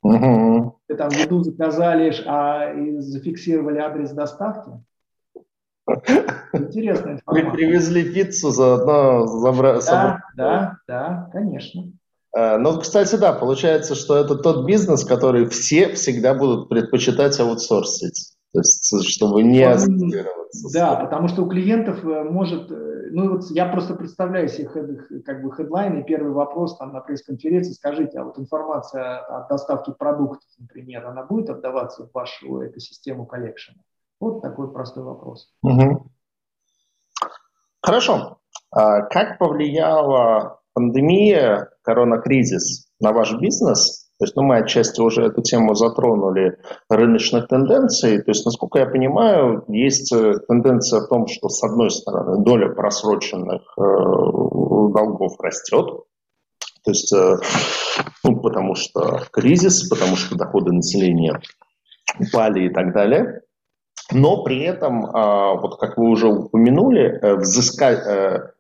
Угу. 0.02 0.80
Вы 0.90 0.96
там 0.96 1.10
еду 1.12 1.44
заказали, 1.44 2.14
а 2.26 2.74
и 2.74 2.98
зафиксировали 3.00 3.80
адрес 3.80 4.12
доставки. 4.12 4.72
Интересная 6.54 7.14
информация. 7.14 7.50
Вы 7.50 7.52
привезли 7.52 8.14
пиццу, 8.14 8.52
заодно 8.52 9.28
забрали. 9.28 9.82
Да, 9.86 10.22
да, 10.36 10.78
да, 10.88 11.30
конечно. 11.32 11.92
Э, 12.36 12.58
ну, 12.58 12.80
кстати, 12.80 13.15
да, 13.15 13.34
получается, 13.34 13.96
что 13.96 14.17
это 14.17 14.36
тот 14.36 14.65
бизнес, 14.65 15.06
который 15.06 15.48
все 15.50 15.93
всегда 15.93 16.34
будут 16.34 16.69
предпочитать 16.69 17.39
аутсорсить. 17.39 18.34
То 18.54 18.60
есть, 18.60 19.10
чтобы 19.10 19.43
не 19.43 19.63
ассоциироваться. 19.63 20.69
Да, 20.74 20.96
потому 20.96 21.28
что 21.28 21.43
у 21.43 21.50
клиентов 21.50 22.04
э, 22.04 22.24
может... 22.24 22.72
Э, 22.72 23.10
ну, 23.12 23.34
вот 23.34 23.46
я 23.52 23.67
просто 23.67 23.96
представляю 23.96 24.48
себе 24.48 24.67
как 25.24 25.43
бы 25.43 25.52
хедлайн, 25.52 26.00
и 26.00 26.04
первый 26.04 26.32
вопрос 26.34 26.78
там 26.78 26.93
на 26.93 27.02
пресс-конференции, 27.02 27.74
скажите, 27.74 28.19
а 28.19 28.24
вот 28.24 28.39
информация 28.39 29.19
о 29.19 29.48
доставке 29.48 29.91
продуктов, 29.91 30.50
например, 30.58 31.06
она 31.06 31.24
будет 31.24 31.50
отдаваться 31.50 32.08
в 32.08 32.13
вашу 32.13 32.65
экосистему 32.65 33.26
коллекшена? 33.26 33.82
Вот 34.19 34.41
такой 34.41 34.72
простой 34.72 35.04
вопрос. 35.04 35.52
Угу. 35.62 36.08
Хорошо. 37.82 38.39
А 38.72 39.02
как 39.02 39.38
повлияла 39.38 40.60
пандемия, 40.74 41.70
коронакризис 41.84 42.88
на 43.00 43.12
ваш 43.12 43.34
бизнес, 43.40 44.04
то 44.20 44.26
есть 44.26 44.36
ну, 44.36 44.44
мы 44.44 44.58
отчасти 44.58 45.02
уже 45.02 45.24
эту 45.24 45.42
тему 45.42 45.74
затронули 45.74 46.58
рыночных 46.88 47.48
тенденций. 47.48 48.22
То 48.22 48.32
есть, 48.32 48.46
насколько 48.46 48.80
я 48.80 48.86
понимаю, 48.86 49.66
есть 49.68 50.14
э, 50.14 50.36
тенденция 50.48 51.02
в 51.02 51.08
том, 51.08 51.28
что, 51.28 51.50
с 51.50 51.62
одной 51.64 51.90
стороны, 51.90 52.44
доля 52.44 52.70
просроченных 52.70 53.62
э, 53.78 53.82
долгов 53.82 55.38
растет. 55.42 56.06
То 56.86 56.92
есть, 56.92 57.12
э, 57.12 57.38
ну, 58.24 58.40
потому 58.40 58.76
что 58.76 59.24
кризис, 59.32 59.90
потому 59.90 60.16
что 60.16 60.38
доходы 60.38 60.72
населения 60.72 61.42
упали 62.20 62.68
и 62.68 62.70
так 62.70 62.94
далее. 62.94 63.42
но 64.12 64.44
при 64.44 64.62
этом, 64.64 65.06
а, 65.06 65.56
вот 65.56 65.80
как 65.80 65.98
вы 65.98 66.10
уже 66.10 66.28
упомянули, 66.28 67.20
э, 67.20 67.36
взыскать, 67.36 68.06
э, 68.06 68.52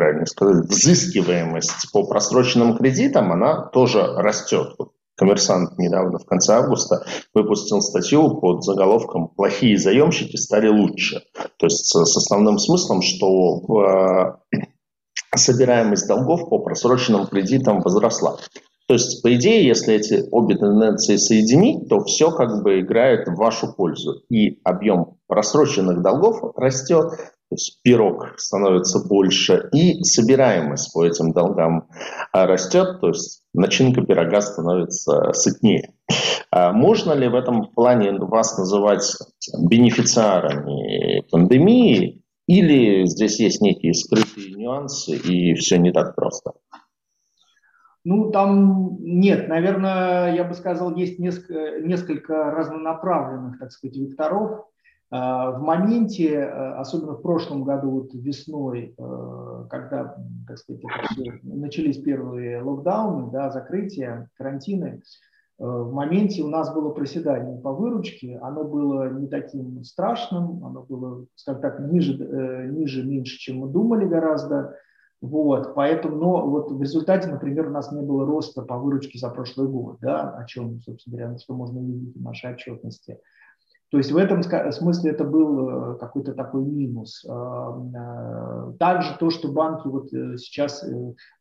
правильно 0.00 0.24
сказать, 0.24 0.64
взыскиваемость 0.64 1.92
по 1.92 2.06
просроченным 2.06 2.74
кредитам, 2.78 3.32
она 3.32 3.66
тоже 3.66 4.02
растет. 4.02 4.74
Коммерсант 5.14 5.76
недавно, 5.76 6.18
в 6.18 6.24
конце 6.24 6.54
августа, 6.54 7.04
выпустил 7.34 7.82
статью 7.82 8.40
под 8.40 8.64
заголовком 8.64 9.28
«Плохие 9.28 9.76
заемщики 9.76 10.36
стали 10.36 10.68
лучше». 10.68 11.20
То 11.58 11.66
есть 11.66 11.84
с 11.84 12.16
основным 12.16 12.58
смыслом, 12.58 13.02
что 13.02 14.38
э, 14.54 14.56
собираемость 15.36 16.08
долгов 16.08 16.48
по 16.48 16.60
просроченным 16.60 17.26
кредитам 17.26 17.82
возросла. 17.82 18.38
То 18.90 18.94
есть, 18.94 19.22
по 19.22 19.32
идее, 19.32 19.64
если 19.64 19.94
эти 19.94 20.26
обе 20.32 20.56
тенденции 20.56 21.14
соединить, 21.14 21.88
то 21.88 22.02
все 22.02 22.32
как 22.32 22.64
бы 22.64 22.80
играет 22.80 23.28
в 23.28 23.36
вашу 23.36 23.72
пользу. 23.72 24.24
И 24.28 24.58
объем 24.64 25.18
просроченных 25.28 26.02
долгов 26.02 26.42
растет, 26.56 27.10
то 27.10 27.52
есть 27.52 27.80
пирог 27.84 28.34
становится 28.36 28.98
больше, 29.06 29.68
и 29.72 30.02
собираемость 30.02 30.92
по 30.92 31.06
этим 31.06 31.32
долгам 31.32 31.86
а, 32.32 32.48
растет, 32.48 33.00
то 33.00 33.10
есть 33.10 33.44
начинка 33.54 34.02
пирога 34.02 34.40
становится 34.40 35.34
сытнее. 35.34 35.92
А 36.50 36.72
можно 36.72 37.12
ли 37.12 37.28
в 37.28 37.36
этом 37.36 37.68
плане 37.68 38.18
вас 38.18 38.58
называть 38.58 39.04
бенефициарами 39.56 41.20
пандемии, 41.30 42.24
или 42.48 43.06
здесь 43.06 43.38
есть 43.38 43.60
некие 43.60 43.94
скрытые 43.94 44.50
нюансы, 44.56 45.12
и 45.12 45.54
все 45.54 45.78
не 45.78 45.92
так 45.92 46.16
просто? 46.16 46.54
Ну, 48.04 48.30
там 48.30 48.96
нет, 49.00 49.48
наверное, 49.48 50.34
я 50.34 50.44
бы 50.44 50.54
сказал, 50.54 50.94
есть 50.94 51.18
несколько, 51.18 51.80
несколько 51.80 52.50
разнонаправленных, 52.50 53.58
так 53.58 53.72
сказать, 53.72 53.96
векторов. 53.96 54.70
А, 55.12 55.50
в 55.50 55.62
моменте, 55.62 56.34
э, 56.34 56.72
особенно 56.74 57.14
в 57.14 57.22
прошлом 57.22 57.64
году, 57.64 57.90
вот 57.90 58.14
весной, 58.14 58.94
э, 58.96 59.64
когда, 59.68 60.16
так 60.46 60.56
сказать, 60.56 60.82
все, 61.10 61.40
начались 61.42 61.98
первые 61.98 62.62
локдауны, 62.62 63.32
да, 63.32 63.50
закрытия, 63.50 64.30
карантины, 64.36 65.02
э, 65.58 65.64
в 65.64 65.92
моменте 65.92 66.42
у 66.42 66.48
нас 66.48 66.72
было 66.72 66.90
проседание 66.90 67.58
по 67.58 67.72
выручке, 67.72 68.38
оно 68.40 68.62
было 68.62 69.12
не 69.12 69.26
таким 69.26 69.82
страшным, 69.82 70.64
оно 70.64 70.82
было, 70.88 71.26
скажем 71.34 71.60
так, 71.60 71.80
ниже, 71.80 72.16
ниже 72.70 73.04
меньше, 73.04 73.36
чем 73.36 73.58
мы 73.58 73.68
думали 73.68 74.04
гораздо. 74.04 74.76
Вот, 75.20 75.74
поэтому, 75.74 76.16
но 76.16 76.46
вот 76.48 76.72
в 76.72 76.80
результате, 76.80 77.28
например, 77.28 77.68
у 77.68 77.72
нас 77.72 77.92
не 77.92 78.00
было 78.00 78.24
роста 78.24 78.62
по 78.62 78.78
выручке 78.78 79.18
за 79.18 79.28
прошлый 79.28 79.68
год, 79.68 79.98
да, 80.00 80.30
о 80.30 80.46
чем, 80.46 80.80
собственно 80.80 81.18
говоря, 81.18 81.38
что 81.38 81.54
можно 81.54 81.78
увидеть 81.78 82.16
в 82.16 82.22
нашей 82.22 82.54
отчетности. 82.54 83.18
То 83.90 83.98
есть 83.98 84.12
в 84.12 84.16
этом 84.16 84.42
смысле 84.42 85.10
это 85.10 85.24
был 85.24 85.68
э, 85.68 85.98
какой-то 85.98 86.32
такой 86.32 86.62
минус. 86.62 87.26
Э, 87.28 88.72
также 88.78 89.18
то, 89.18 89.30
что 89.30 89.48
банки 89.48 89.88
вот 89.88 90.12
э, 90.14 90.36
сейчас 90.38 90.88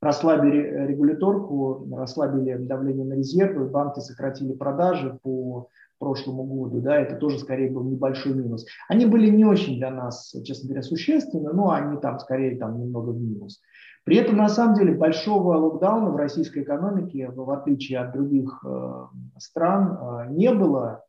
расслабили 0.02 0.88
регуляторку, 0.88 1.88
расслабили 1.96 2.58
давление 2.58 3.06
на 3.06 3.13
резервы, 3.13 3.68
банки 3.68 4.00
сократили 4.00 4.54
продажи 4.54 5.20
по 5.22 5.70
прошлому 6.00 6.44
году, 6.44 6.82
да, 6.82 6.98
это 6.98 7.16
тоже 7.16 7.40
скорее 7.40 7.70
был 7.70 7.84
небольшой 7.84 8.34
минус. 8.34 8.66
Они 8.88 9.06
были 9.06 9.30
не 9.30 9.46
очень 9.46 9.78
для 9.78 9.92
нас, 9.92 10.34
честно 10.44 10.70
говоря, 10.70 10.82
существенны, 10.82 11.54
но 11.54 11.72
они 11.72 11.98
там 12.00 12.20
скорее 12.20 12.58
там 12.58 12.80
немного 12.80 13.12
в 13.12 13.22
минус. 13.22 13.62
При 14.06 14.18
этом, 14.18 14.38
на 14.38 14.50
самом 14.50 14.76
деле, 14.76 14.96
большого 14.96 15.56
локдауна 15.56 16.10
в 16.10 16.16
российской 16.16 16.64
экономике, 16.64 17.30
в 17.30 17.50
отличие 17.52 18.00
от 18.00 18.14
других 18.14 18.64
э, 18.66 19.06
стран, 19.38 19.92
э, 19.92 20.32
не 20.32 20.52
было. 20.52 21.04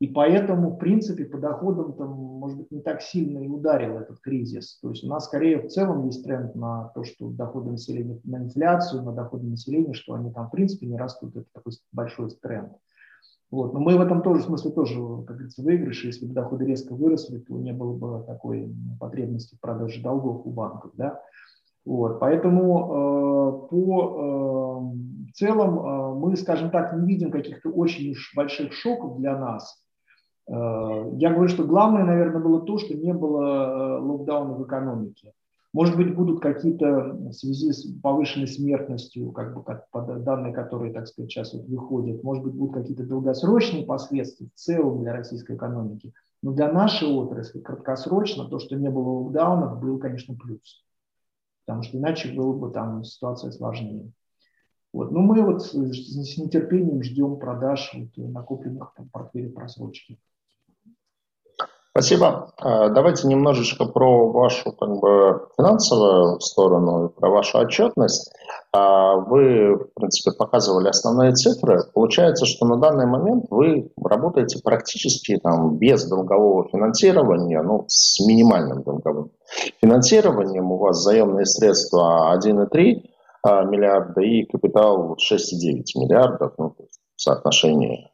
И 0.00 0.08
поэтому, 0.08 0.70
в 0.70 0.78
принципе, 0.78 1.24
по 1.26 1.38
доходам, 1.38 1.92
там, 1.94 2.10
может 2.10 2.58
быть, 2.58 2.70
не 2.72 2.80
так 2.80 3.02
сильно 3.02 3.38
и 3.38 3.48
ударил 3.48 3.98
этот 3.98 4.18
кризис. 4.20 4.78
То 4.80 4.90
есть 4.90 5.04
у 5.04 5.08
нас 5.08 5.26
скорее 5.26 5.62
в 5.62 5.68
целом 5.68 6.06
есть 6.06 6.24
тренд 6.24 6.54
на 6.56 6.90
то, 6.94 7.04
что 7.04 7.30
доходы 7.30 7.70
населения, 7.70 8.18
на 8.24 8.38
инфляцию, 8.38 9.02
на 9.04 9.12
доходы 9.12 9.46
населения, 9.46 9.94
что 9.94 10.14
они 10.14 10.32
там, 10.32 10.48
в 10.48 10.50
принципе, 10.50 10.86
не 10.86 10.96
растут. 10.96 11.36
Это 11.36 11.46
такой 11.52 11.74
большой 11.92 12.30
тренд. 12.42 12.72
Вот. 13.54 13.72
Но 13.72 13.78
мы 13.78 13.96
в 13.96 14.00
этом 14.00 14.20
тоже 14.20 14.42
смысле 14.42 14.72
тоже, 14.72 14.94
как 14.94 15.36
говорится, 15.36 15.62
выигрыши. 15.62 16.08
Если 16.08 16.26
бы 16.26 16.34
доходы 16.34 16.64
резко 16.64 16.92
выросли, 16.92 17.38
то 17.38 17.56
не 17.56 17.72
было 17.72 17.92
бы 17.92 18.24
такой 18.26 18.68
потребности 18.98 19.54
в 19.54 19.60
продаже 19.60 20.02
долгов 20.02 20.42
у 20.44 20.50
банков. 20.50 20.90
Да? 20.94 21.20
Вот. 21.84 22.18
Поэтому 22.18 22.80
э, 22.80 23.68
по 23.68 24.10
э, 24.18 25.30
в 25.30 25.32
целом 25.34 25.78
э, 25.78 26.14
мы, 26.18 26.36
скажем 26.36 26.70
так, 26.70 26.94
не 26.94 27.06
видим 27.06 27.30
каких-то 27.30 27.70
очень 27.70 28.10
уж 28.10 28.32
больших 28.34 28.72
шоков 28.72 29.18
для 29.18 29.38
нас. 29.38 29.80
Э, 30.48 31.12
я 31.12 31.32
говорю, 31.32 31.48
что 31.48 31.62
главное, 31.62 32.02
наверное, 32.02 32.42
было 32.42 32.60
то, 32.60 32.78
что 32.78 32.94
не 32.94 33.14
было 33.14 33.44
э, 33.44 34.00
локдауна 34.00 34.54
в 34.54 34.64
экономике. 34.64 35.32
Может 35.74 35.96
быть, 35.96 36.14
будут 36.14 36.40
какие-то 36.40 37.14
в 37.14 37.32
связи 37.32 37.72
с 37.72 37.84
повышенной 38.00 38.46
смертностью, 38.46 39.32
как 39.32 39.56
бы 39.56 39.64
как 39.64 39.88
данные, 40.22 40.54
которые, 40.54 40.92
так 40.92 41.08
сказать, 41.08 41.32
сейчас 41.32 41.52
вот 41.52 41.66
выходят, 41.66 42.22
может 42.22 42.44
быть, 42.44 42.54
будут 42.54 42.74
какие-то 42.76 43.04
долгосрочные 43.04 43.84
последствия 43.84 44.46
в 44.46 44.54
целом 44.54 45.02
для 45.02 45.12
российской 45.12 45.56
экономики. 45.56 46.14
Но 46.42 46.52
для 46.52 46.72
нашей 46.72 47.08
отрасли 47.08 47.58
краткосрочно 47.58 48.48
то, 48.48 48.60
что 48.60 48.76
не 48.76 48.88
было 48.88 49.22
локдаунов, 49.22 49.80
был, 49.80 49.98
конечно, 49.98 50.36
плюс. 50.36 50.84
Потому 51.66 51.82
что 51.82 51.98
иначе 51.98 52.32
была 52.32 52.52
бы 52.52 52.70
там 52.70 53.02
ситуация 53.02 53.50
сложнее. 53.50 54.12
Вот. 54.92 55.10
Но 55.10 55.22
мы 55.22 55.42
вот 55.42 55.64
с 55.64 55.74
нетерпением 55.74 57.02
ждем 57.02 57.36
продаж 57.40 57.92
вот 57.94 58.16
накопленных 58.16 58.94
портфелей 59.10 59.50
просрочки. 59.50 60.20
Спасибо. 61.96 62.50
А, 62.58 62.88
давайте 62.88 63.28
немножечко 63.28 63.84
про 63.84 64.28
вашу 64.32 64.72
как 64.72 64.98
бы, 64.98 65.46
финансовую 65.56 66.40
сторону, 66.40 67.08
про 67.10 67.30
вашу 67.30 67.58
отчетность. 67.58 68.32
А, 68.72 69.14
вы, 69.14 69.76
в 69.76 69.94
принципе, 69.94 70.36
показывали 70.36 70.88
основные 70.88 71.34
цифры. 71.34 71.84
Получается, 71.94 72.46
что 72.46 72.66
на 72.66 72.78
данный 72.78 73.06
момент 73.06 73.44
вы 73.48 73.92
работаете 74.02 74.58
практически 74.60 75.36
там, 75.36 75.78
без 75.78 76.04
долгового 76.08 76.68
финансирования, 76.68 77.62
ну, 77.62 77.84
с 77.86 78.18
минимальным 78.26 78.82
долговым 78.82 79.30
финансированием. 79.80 80.72
У 80.72 80.78
вас 80.78 81.00
заемные 81.00 81.46
средства 81.46 82.36
1,3 82.36 83.04
а, 83.44 83.62
миллиарда 83.62 84.20
и 84.20 84.42
капитал 84.46 85.12
6,9 85.12 85.84
миллиардов, 85.94 86.54
ну, 86.58 86.74
в 87.14 87.22
соотношении 87.22 88.10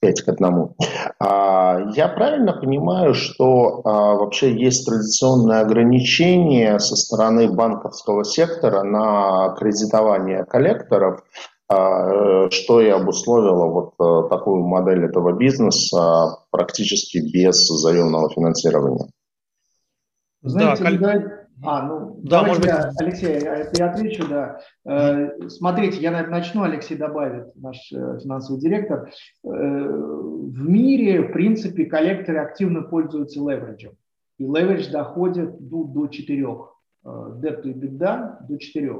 5 0.00 0.22
к 0.22 0.28
1. 0.28 0.74
А, 1.18 1.80
я 1.94 2.08
правильно 2.08 2.52
понимаю, 2.52 3.14
что 3.14 3.82
а, 3.84 4.14
вообще 4.14 4.54
есть 4.54 4.86
традиционное 4.86 5.60
ограничение 5.60 6.78
со 6.78 6.96
стороны 6.96 7.50
банковского 7.50 8.24
сектора 8.24 8.82
на 8.82 9.54
кредитование 9.58 10.44
коллекторов, 10.44 11.22
а, 11.68 12.48
что 12.50 12.80
и 12.80 12.88
обусловило 12.88 13.66
вот 13.66 14.28
такую 14.28 14.64
модель 14.64 15.04
этого 15.04 15.32
бизнеса 15.32 16.38
практически 16.50 17.18
без 17.18 17.66
заемного 17.68 18.30
финансирования? 18.30 19.08
Знаете, 20.42 20.84
да, 20.98 21.37
а, 21.62 21.86
ну, 21.86 22.20
да, 22.22 22.42
может 22.44 22.62
быть. 22.62 22.70
Я, 22.70 22.92
Алексей, 22.98 23.40
я, 23.40 23.90
отвечу, 23.90 24.28
да. 24.28 24.60
Э, 24.84 25.48
смотрите, 25.48 26.00
я, 26.00 26.26
начну, 26.26 26.62
Алексей 26.62 26.96
добавит, 26.96 27.54
наш 27.56 27.92
э, 27.92 28.18
финансовый 28.22 28.60
директор. 28.60 29.08
Э, 29.08 29.48
в 29.48 30.68
мире, 30.68 31.22
в 31.22 31.32
принципе, 31.32 31.86
коллекторы 31.86 32.38
активно 32.38 32.82
пользуются 32.82 33.40
левериджем. 33.40 33.92
И 34.38 34.44
леверидж 34.44 34.90
доходит 34.90 35.60
ну, 35.60 35.84
до 35.84 36.06
4. 36.06 36.46
Debt 37.04 37.62
to 37.62 37.72
EBITDA 37.72 38.46
до 38.46 38.58
4. 38.58 38.94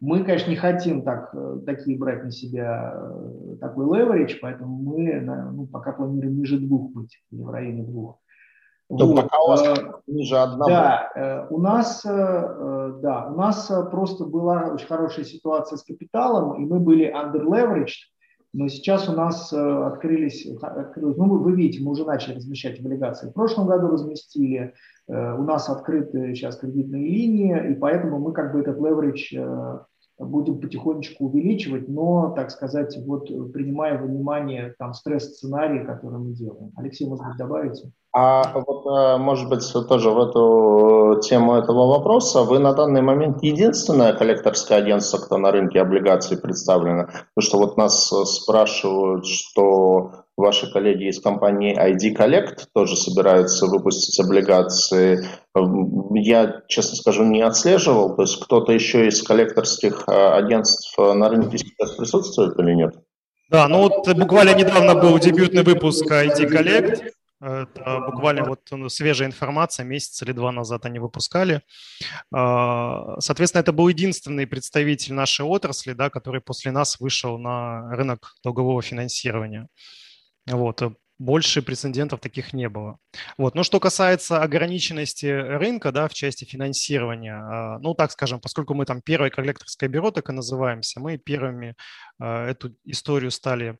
Мы, 0.00 0.24
конечно, 0.24 0.50
не 0.50 0.56
хотим 0.56 1.02
так, 1.02 1.34
такие 1.64 1.96
брать 1.96 2.24
на 2.24 2.30
себя 2.30 3.00
такой 3.60 3.86
леверидж, 3.86 4.36
поэтому 4.42 4.76
мы 4.76 5.20
ну, 5.20 5.66
пока 5.66 5.92
планируем 5.92 6.36
ниже 6.36 6.58
двух 6.58 6.90
быть, 6.92 7.22
в 7.30 7.48
районе 7.48 7.84
двух. 7.84 8.18
То 8.98 9.06
вот. 9.06 9.30
вас 9.48 9.62
э, 9.66 9.92
ниже 10.06 10.36
одного. 10.36 10.70
Да, 10.70 11.10
э, 11.14 11.46
у 11.50 11.58
нас, 11.58 12.04
э, 12.04 12.92
да, 13.02 13.28
у 13.30 13.36
нас 13.36 13.70
просто 13.90 14.24
была 14.24 14.68
очень 14.72 14.86
хорошая 14.86 15.24
ситуация 15.24 15.76
с 15.76 15.82
капиталом, 15.82 16.62
и 16.62 16.66
мы 16.66 16.80
были 16.80 17.12
under 17.12 17.42
leveraged, 17.42 18.10
но 18.52 18.68
сейчас 18.68 19.08
у 19.08 19.12
нас 19.12 19.52
открылись, 19.52 20.46
открылись 20.62 21.16
ну 21.16 21.38
вы 21.38 21.52
видите, 21.52 21.82
мы 21.82 21.92
уже 21.92 22.04
начали 22.04 22.36
размещать 22.36 22.78
облигации. 22.78 23.28
В 23.28 23.32
прошлом 23.32 23.66
году 23.66 23.88
разместили, 23.88 24.74
у 25.08 25.42
нас 25.42 25.68
открыты 25.68 26.34
сейчас 26.34 26.56
кредитные 26.56 27.02
линии, 27.02 27.72
и 27.72 27.74
поэтому 27.74 28.20
мы 28.20 28.32
как 28.32 28.52
бы 28.52 28.60
этот 28.60 28.78
leverage 28.78 29.36
будем 30.18 30.60
потихонечку 30.60 31.26
увеличивать, 31.26 31.88
но, 31.88 32.32
так 32.36 32.50
сказать, 32.50 32.96
вот 33.04 33.26
принимая 33.52 33.98
во 33.98 34.06
внимание 34.06 34.74
там 34.78 34.94
стресс-сценарии, 34.94 35.84
которые 35.84 36.20
мы 36.20 36.32
делаем. 36.32 36.72
Алексей, 36.76 37.08
может 37.08 37.26
быть, 37.26 37.36
добавите? 37.36 37.90
А 38.16 38.52
вот, 38.54 38.86
э, 38.86 39.18
может 39.18 39.48
быть, 39.48 39.68
тоже 39.88 40.10
в 40.10 40.18
эту 40.20 41.20
тему 41.20 41.54
этого 41.54 41.88
вопроса, 41.88 42.44
вы 42.44 42.60
на 42.60 42.72
данный 42.72 43.02
момент 43.02 43.42
единственное 43.42 44.12
коллекторское 44.12 44.78
агентство, 44.78 45.18
кто 45.18 45.36
на 45.36 45.50
рынке 45.50 45.80
облигаций 45.80 46.36
представлено? 46.36 47.06
Потому 47.06 47.40
что 47.40 47.58
вот 47.58 47.76
нас 47.76 48.06
спрашивают, 48.06 49.26
что 49.26 50.23
ваши 50.36 50.70
коллеги 50.72 51.08
из 51.08 51.20
компании 51.20 51.78
ID 51.78 52.16
Collect 52.16 52.66
тоже 52.74 52.96
собираются 52.96 53.66
выпустить 53.66 54.18
облигации. 54.20 55.24
Я, 56.14 56.62
честно 56.68 56.96
скажу, 56.96 57.24
не 57.24 57.42
отслеживал. 57.42 58.16
То 58.16 58.22
есть 58.22 58.40
кто-то 58.40 58.72
еще 58.72 59.06
из 59.06 59.22
коллекторских 59.22 60.08
агентств 60.08 60.96
на 60.98 61.28
рынке 61.28 61.58
сейчас 61.58 61.92
присутствует 61.96 62.58
или 62.58 62.74
нет? 62.74 62.94
Да, 63.50 63.68
ну 63.68 63.82
вот 63.82 64.08
буквально 64.16 64.54
недавно 64.54 64.94
был 64.94 65.18
дебютный 65.18 65.62
выпуск 65.62 66.10
ID 66.10 66.48
Collect. 66.50 67.10
Это 67.40 68.00
буквально 68.10 68.44
вот 68.44 68.60
свежая 68.90 69.28
информация, 69.28 69.84
месяц 69.84 70.22
или 70.22 70.32
два 70.32 70.50
назад 70.50 70.86
они 70.86 70.98
выпускали. 70.98 71.60
Соответственно, 72.32 73.60
это 73.60 73.72
был 73.72 73.88
единственный 73.88 74.46
представитель 74.46 75.12
нашей 75.12 75.44
отрасли, 75.44 75.92
да, 75.92 76.08
который 76.08 76.40
после 76.40 76.72
нас 76.72 76.98
вышел 77.00 77.36
на 77.36 77.94
рынок 77.94 78.34
долгового 78.42 78.80
финансирования. 78.80 79.68
Вот. 80.46 80.82
Э, 80.82 80.94
больше 81.18 81.62
прецедентов 81.62 82.20
таких 82.20 82.52
не 82.52 82.68
было. 82.68 82.98
Вот. 83.38 83.54
Но 83.54 83.62
что 83.62 83.80
касается 83.80 84.42
ограниченности 84.42 85.26
рынка 85.26 85.92
да, 85.92 86.08
в 86.08 86.14
части 86.14 86.44
финансирования, 86.44 87.34
а, 87.34 87.78
ну 87.78 87.94
так 87.94 88.10
скажем, 88.10 88.40
поскольку 88.40 88.74
мы 88.74 88.84
там 88.84 89.00
первое 89.00 89.30
коллекторское 89.30 89.88
бюро 89.88 90.10
так 90.10 90.28
и 90.28 90.32
называемся, 90.32 91.00
мы 91.00 91.18
первыми 91.18 91.76
а, 92.18 92.46
эту 92.48 92.74
историю 92.84 93.30
стали 93.30 93.78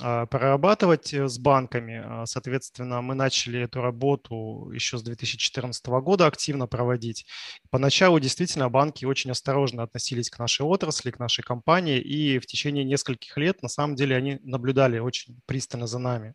прорабатывать 0.00 1.12
э, 1.12 1.28
с 1.28 1.38
банками. 1.38 2.02
А, 2.04 2.26
соответственно, 2.26 3.02
мы 3.02 3.14
начали 3.14 3.60
эту 3.60 3.80
работу 3.80 4.70
еще 4.72 4.98
с 4.98 5.02
2014 5.02 5.86
года 5.86 6.26
активно 6.26 6.66
проводить. 6.66 7.26
Поначалу 7.70 8.18
действительно 8.18 8.68
банки 8.68 9.04
очень 9.04 9.30
осторожно 9.30 9.82
относились 9.82 10.30
к 10.30 10.38
нашей 10.38 10.62
отрасли, 10.62 11.10
к 11.10 11.18
нашей 11.18 11.42
компании, 11.42 12.00
и 12.00 12.38
в 12.38 12.46
течение 12.46 12.84
нескольких 12.84 13.36
лет 13.36 13.62
на 13.62 13.68
самом 13.68 13.94
деле 13.94 14.16
они 14.16 14.38
наблюдали 14.42 14.98
очень 14.98 15.38
пристально 15.46 15.86
за 15.86 15.98
нами. 15.98 16.34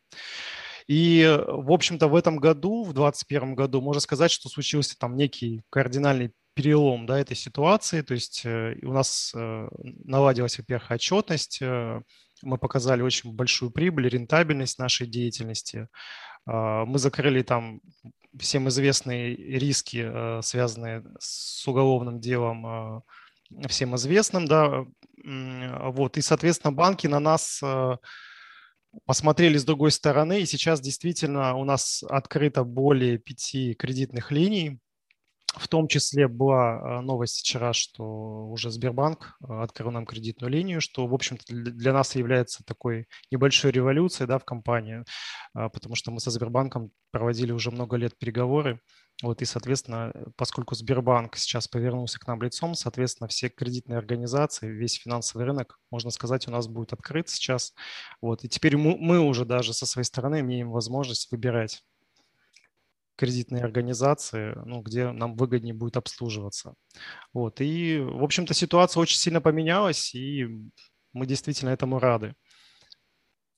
И, 0.88 1.26
в 1.48 1.72
общем-то, 1.72 2.08
в 2.08 2.16
этом 2.16 2.38
году, 2.38 2.84
в 2.84 2.94
2021 2.94 3.56
году, 3.56 3.82
можно 3.82 4.00
сказать, 4.00 4.32
что 4.32 4.48
случился 4.48 4.98
там 4.98 5.18
некий 5.18 5.64
кардинальный 5.70 6.32
перелом 6.54 7.06
да, 7.06 7.20
этой 7.20 7.36
ситуации. 7.36 8.02
То 8.02 8.14
есть 8.14 8.44
э, 8.46 8.76
у 8.84 8.94
нас 8.94 9.34
наладилась, 9.34 10.58
во-первых, 10.58 10.92
отчетность, 10.92 11.62
мы 12.42 12.58
показали 12.58 13.02
очень 13.02 13.34
большую 13.34 13.72
прибыль, 13.72 14.10
рентабельность 14.10 14.80
нашей 14.80 15.08
деятельности. 15.08 15.88
А, 16.46 16.86
мы 16.86 17.00
закрыли 17.00 17.42
там 17.44 17.82
всем 18.40 18.70
известные 18.70 19.36
риски, 19.36 20.04
а, 20.06 20.42
связанные 20.42 21.04
с 21.20 21.68
уголовным 21.68 22.20
делом, 22.20 22.66
а, 22.66 23.02
всем 23.68 23.96
известным, 23.96 24.46
да, 24.46 24.86
вот, 25.24 26.18
и, 26.18 26.22
соответственно, 26.22 26.74
банки 26.74 27.08
на 27.08 27.20
нас 27.20 27.62
посмотрели 29.06 29.58
с 29.58 29.66
другой 29.66 29.92
стороны, 29.92 30.42
и 30.42 30.46
сейчас 30.46 30.82
действительно 30.82 31.56
у 31.56 31.64
нас 31.64 32.04
открыто 32.04 32.64
более 32.64 33.18
пяти 33.18 33.74
кредитных 33.74 34.32
линий, 34.32 34.80
в 35.60 35.68
том 35.68 35.88
числе 35.88 36.28
была 36.28 37.00
а, 37.00 37.02
новость 37.02 37.40
вчера, 37.40 37.74
что 37.74 38.48
уже 38.48 38.72
Сбербанк 38.72 39.38
а, 39.42 39.64
открыл 39.64 39.92
нам 39.92 40.06
кредитную 40.06 40.52
линию, 40.52 40.82
что, 40.82 41.08
в 41.08 41.14
общем-то, 41.14 41.44
для 41.48 41.94
нас 41.94 42.16
является 42.16 42.64
такой 42.64 43.08
небольшой 43.32 43.72
революцией 43.72 44.28
да, 44.28 44.40
в 44.40 44.46
компании, 44.46 45.04
а, 45.54 45.70
потому 45.70 45.96
что 45.96 46.12
мы 46.12 46.20
со 46.20 46.32
Сбербанком 46.32 46.92
проводили 47.12 47.52
уже 47.52 47.72
много 47.72 47.98
лет 47.98 48.18
переговоры. 48.18 48.80
Вот, 49.24 49.42
и, 49.42 49.46
соответственно, 49.46 50.14
поскольку 50.36 50.76
Сбербанк 50.76 51.38
сейчас 51.38 51.68
повернулся 51.68 52.20
к 52.20 52.28
нам 52.28 52.42
лицом, 52.44 52.76
соответственно, 52.76 53.28
все 53.28 53.50
кредитные 53.50 53.98
организации, 53.98 54.70
весь 54.70 55.00
финансовый 55.00 55.44
рынок, 55.44 55.80
можно 55.90 56.12
сказать, 56.12 56.48
у 56.48 56.52
нас 56.52 56.68
будет 56.68 56.94
открыт 56.94 57.28
сейчас. 57.28 57.74
Вот, 58.22 58.44
и 58.44 58.50
теперь 58.50 58.78
мы, 58.78 58.96
мы 58.98 59.20
уже 59.20 59.44
даже 59.46 59.74
со 59.74 59.88
своей 59.88 60.06
стороны 60.06 60.42
имеем 60.42 60.70
возможность 60.70 61.32
выбирать 61.32 61.84
кредитные 63.18 63.64
организации, 63.64 64.54
ну, 64.66 64.82
где 64.82 65.12
нам 65.12 65.36
выгоднее 65.36 65.74
будет 65.74 65.98
обслуживаться. 65.98 66.76
Вот. 67.34 67.60
И, 67.62 68.00
в 68.00 68.24
общем-то, 68.24 68.54
ситуация 68.54 69.02
очень 69.02 69.18
сильно 69.18 69.42
поменялась, 69.42 70.16
и 70.16 70.48
мы 71.14 71.26
действительно 71.26 71.72
этому 71.72 72.00
рады. 72.00 72.36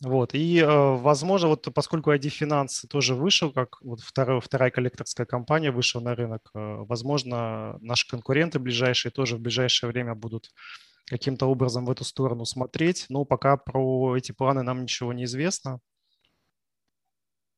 Вот. 0.01 0.33
И, 0.33 0.59
э, 0.59 0.65
возможно, 0.65 1.49
вот 1.49 1.67
поскольку 1.73 2.11
ID 2.11 2.29
Finance 2.29 2.87
тоже 2.87 3.15
вышел, 3.15 3.51
как 3.51 3.81
вот 3.81 3.99
вторая, 3.99 4.39
вторая 4.39 4.71
коллекторская 4.71 5.25
компания 5.25 5.71
вышла 5.71 5.99
на 5.99 6.15
рынок, 6.15 6.49
э, 6.55 6.59
возможно, 6.87 7.77
наши 7.81 8.07
конкуренты 8.07 8.59
ближайшие 8.59 9.11
тоже 9.11 9.35
в 9.35 9.41
ближайшее 9.41 9.89
время 9.89 10.15
будут 10.15 10.51
каким-то 11.05 11.47
образом 11.47 11.85
в 11.85 11.91
эту 11.91 12.05
сторону 12.05 12.45
смотреть. 12.45 13.07
Но 13.09 13.25
пока 13.25 13.57
про 13.57 14.15
эти 14.15 14.31
планы 14.31 14.63
нам 14.63 14.83
ничего 14.83 15.11
не 15.11 15.25
известно. 15.25 15.79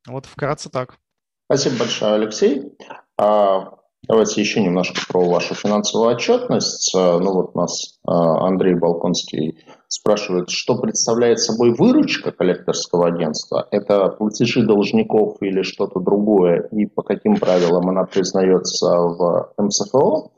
Вот 0.07 0.25
вкратце 0.25 0.69
так. 0.69 0.97
Спасибо 1.51 1.79
большое, 1.79 2.13
Алексей. 2.13 2.77
А, 3.19 3.73
давайте 4.07 4.39
еще 4.39 4.63
немножко 4.63 5.01
про 5.09 5.27
вашу 5.27 5.53
финансовую 5.53 6.15
отчетность. 6.15 6.95
А, 6.95 7.19
ну 7.19 7.33
вот 7.33 7.55
нас 7.55 7.99
а, 8.07 8.47
Андрей 8.47 8.73
Балконский 8.75 9.57
спрашивает, 9.89 10.49
что 10.49 10.77
представляет 10.77 11.41
собой 11.41 11.73
выручка 11.73 12.31
коллекторского 12.31 13.07
агентства? 13.07 13.67
Это 13.69 14.07
платежи 14.07 14.65
должников 14.65 15.41
или 15.41 15.61
что-то 15.63 15.99
другое? 15.99 16.69
И 16.71 16.85
по 16.85 17.01
каким 17.01 17.35
правилам 17.35 17.89
она 17.89 18.05
признается 18.05 18.87
в 18.87 19.51
МСФО? 19.57 20.31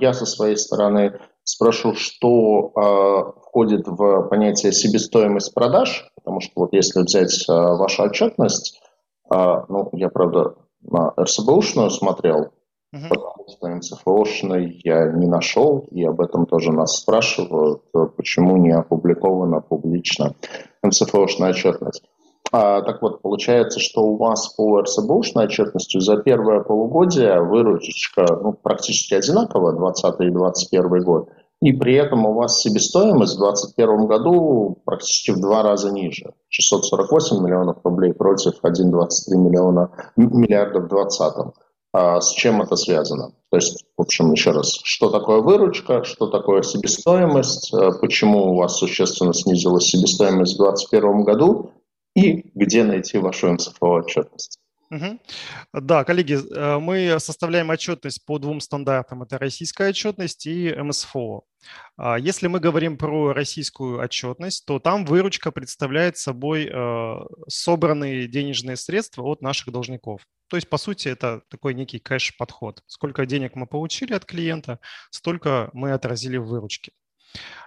Я 0.00 0.14
со 0.14 0.24
своей 0.24 0.56
стороны 0.56 1.20
спрошу, 1.44 1.94
что 1.94 3.34
входит 3.42 3.86
в 3.86 4.22
понятие 4.30 4.72
себестоимость 4.72 5.52
продаж, 5.52 6.10
потому 6.16 6.40
что 6.40 6.52
вот 6.56 6.72
если 6.72 7.02
взять 7.02 7.44
вашу 7.46 8.04
отчетность, 8.04 8.80
а, 9.30 9.64
ну, 9.68 9.88
я, 9.92 10.08
правда, 10.08 10.54
на 10.82 11.12
РСБУшную 11.18 11.90
смотрел, 11.90 12.52
uh-huh. 12.94 13.08
потому 13.08 13.46
что 13.48 13.68
МЦФОшной 13.68 14.80
я 14.84 15.12
не 15.12 15.26
нашел, 15.26 15.86
и 15.90 16.04
об 16.04 16.20
этом 16.20 16.46
тоже 16.46 16.72
нас 16.72 16.96
спрашивают, 16.96 17.82
почему 18.16 18.56
не 18.56 18.70
опубликована 18.70 19.60
публично 19.60 20.34
МЦФОшная 20.82 21.50
отчетность. 21.50 22.04
А, 22.50 22.82
так 22.82 23.00
вот, 23.00 23.22
получается, 23.22 23.80
что 23.80 24.02
у 24.02 24.16
вас 24.16 24.54
по 24.54 24.82
РСБУшной 24.82 25.44
отчетности 25.44 25.98
за 26.00 26.18
первое 26.18 26.60
полугодие 26.60 27.40
выручка 27.40 28.26
ну, 28.42 28.52
практически 28.52 29.14
одинаковая, 29.14 29.72
2020 29.72 30.20
и 30.20 30.30
2021 30.30 31.04
год– 31.04 31.28
и 31.62 31.72
при 31.72 31.94
этом 31.94 32.26
у 32.26 32.34
вас 32.34 32.60
себестоимость 32.60 33.36
в 33.36 33.38
2021 33.38 34.06
году 34.06 34.82
практически 34.84 35.30
в 35.30 35.40
два 35.40 35.62
раза 35.62 35.92
ниже. 35.92 36.34
648 36.48 37.40
миллионов 37.40 37.76
рублей 37.84 38.12
против 38.12 38.54
1,23 38.64 39.36
миллиона, 39.36 39.92
миллиарда 40.16 40.80
в 40.80 40.88
2020. 40.88 41.54
А 41.94 42.20
с 42.20 42.32
чем 42.32 42.62
это 42.62 42.74
связано? 42.74 43.32
То 43.50 43.58
есть, 43.58 43.84
в 43.96 44.02
общем, 44.02 44.32
еще 44.32 44.50
раз, 44.50 44.80
что 44.82 45.08
такое 45.08 45.40
выручка, 45.40 46.02
что 46.02 46.26
такое 46.26 46.62
себестоимость, 46.62 47.72
э, 47.72 47.92
почему 48.00 48.52
у 48.52 48.56
вас 48.56 48.78
существенно 48.78 49.32
снизилась 49.32 49.84
себестоимость 49.84 50.54
в 50.54 50.64
2021 50.64 51.22
году 51.22 51.70
и 52.16 52.50
где 52.56 52.82
найти 52.82 53.18
вашу 53.18 53.52
МСФО 53.52 53.86
отчетность? 53.86 54.58
Угу. 54.92 55.18
Да, 55.72 56.04
коллеги, 56.04 56.34
э, 56.34 56.78
мы 56.78 57.18
составляем 57.18 57.70
отчетность 57.70 58.26
по 58.26 58.38
двум 58.38 58.60
стандартам. 58.60 59.22
Это 59.22 59.38
российская 59.38 59.88
отчетность 59.88 60.46
и 60.46 60.74
МСФО. 60.74 61.44
А 61.96 62.18
если 62.18 62.46
мы 62.46 62.60
говорим 62.60 62.98
про 62.98 63.32
российскую 63.32 64.00
отчетность, 64.00 64.66
то 64.66 64.78
там 64.80 65.06
выручка 65.06 65.50
представляет 65.50 66.18
собой 66.18 66.68
э, 66.70 67.14
собранные 67.48 68.28
денежные 68.28 68.76
средства 68.76 69.22
от 69.22 69.40
наших 69.40 69.72
должников. 69.72 70.26
То 70.48 70.56
есть, 70.56 70.68
по 70.68 70.76
сути, 70.76 71.08
это 71.08 71.40
такой 71.48 71.72
некий 71.72 71.98
кэш-подход. 71.98 72.82
Сколько 72.86 73.24
денег 73.24 73.54
мы 73.54 73.66
получили 73.66 74.12
от 74.12 74.26
клиента, 74.26 74.78
столько 75.10 75.70
мы 75.72 75.92
отразили 75.92 76.36
в 76.36 76.48
выручке. 76.48 76.92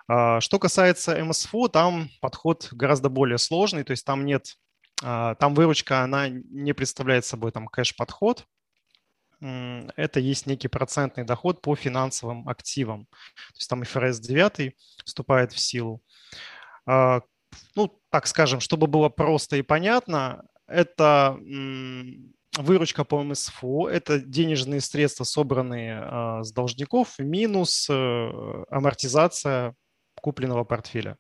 А, 0.07 0.39
что 0.41 0.59
касается 0.59 1.23
МСФО, 1.25 1.69
там 1.69 2.09
подход 2.21 2.69
гораздо 2.71 3.09
более 3.09 3.39
сложный, 3.39 3.83
то 3.83 3.91
есть 3.91 4.05
там 4.05 4.25
нет 4.25 4.57
там 5.01 5.53
выручка, 5.53 6.03
она 6.03 6.29
не 6.29 6.73
представляет 6.73 7.25
собой 7.25 7.51
там 7.51 7.67
кэш-подход. 7.67 8.45
Это 9.41 10.19
есть 10.19 10.47
некий 10.47 10.67
процентный 10.67 11.23
доход 11.23 11.61
по 11.61 11.75
финансовым 11.75 12.47
активам. 12.47 13.05
То 13.05 13.57
есть 13.57 13.69
там 13.69 13.83
ФРС 13.83 14.19
9 14.19 14.73
вступает 15.03 15.51
в 15.51 15.59
силу. 15.59 16.01
А, 16.85 17.21
ну, 17.75 17.99
так 18.09 18.27
скажем, 18.27 18.59
чтобы 18.59 18.87
было 18.87 19.09
просто 19.09 19.57
и 19.57 19.61
понятно, 19.61 20.45
это 20.67 21.37
выручка 22.57 23.03
по 23.03 23.21
МСФО, 23.23 23.89
это 23.89 24.19
денежные 24.19 24.81
средства, 24.81 25.25
собранные 25.25 25.99
а, 26.01 26.43
с 26.43 26.51
должников, 26.51 27.19
минус 27.19 27.87
э, 27.89 28.63
амортизация 28.69 29.75
купленного 30.21 30.63
портфеля. 30.63 31.17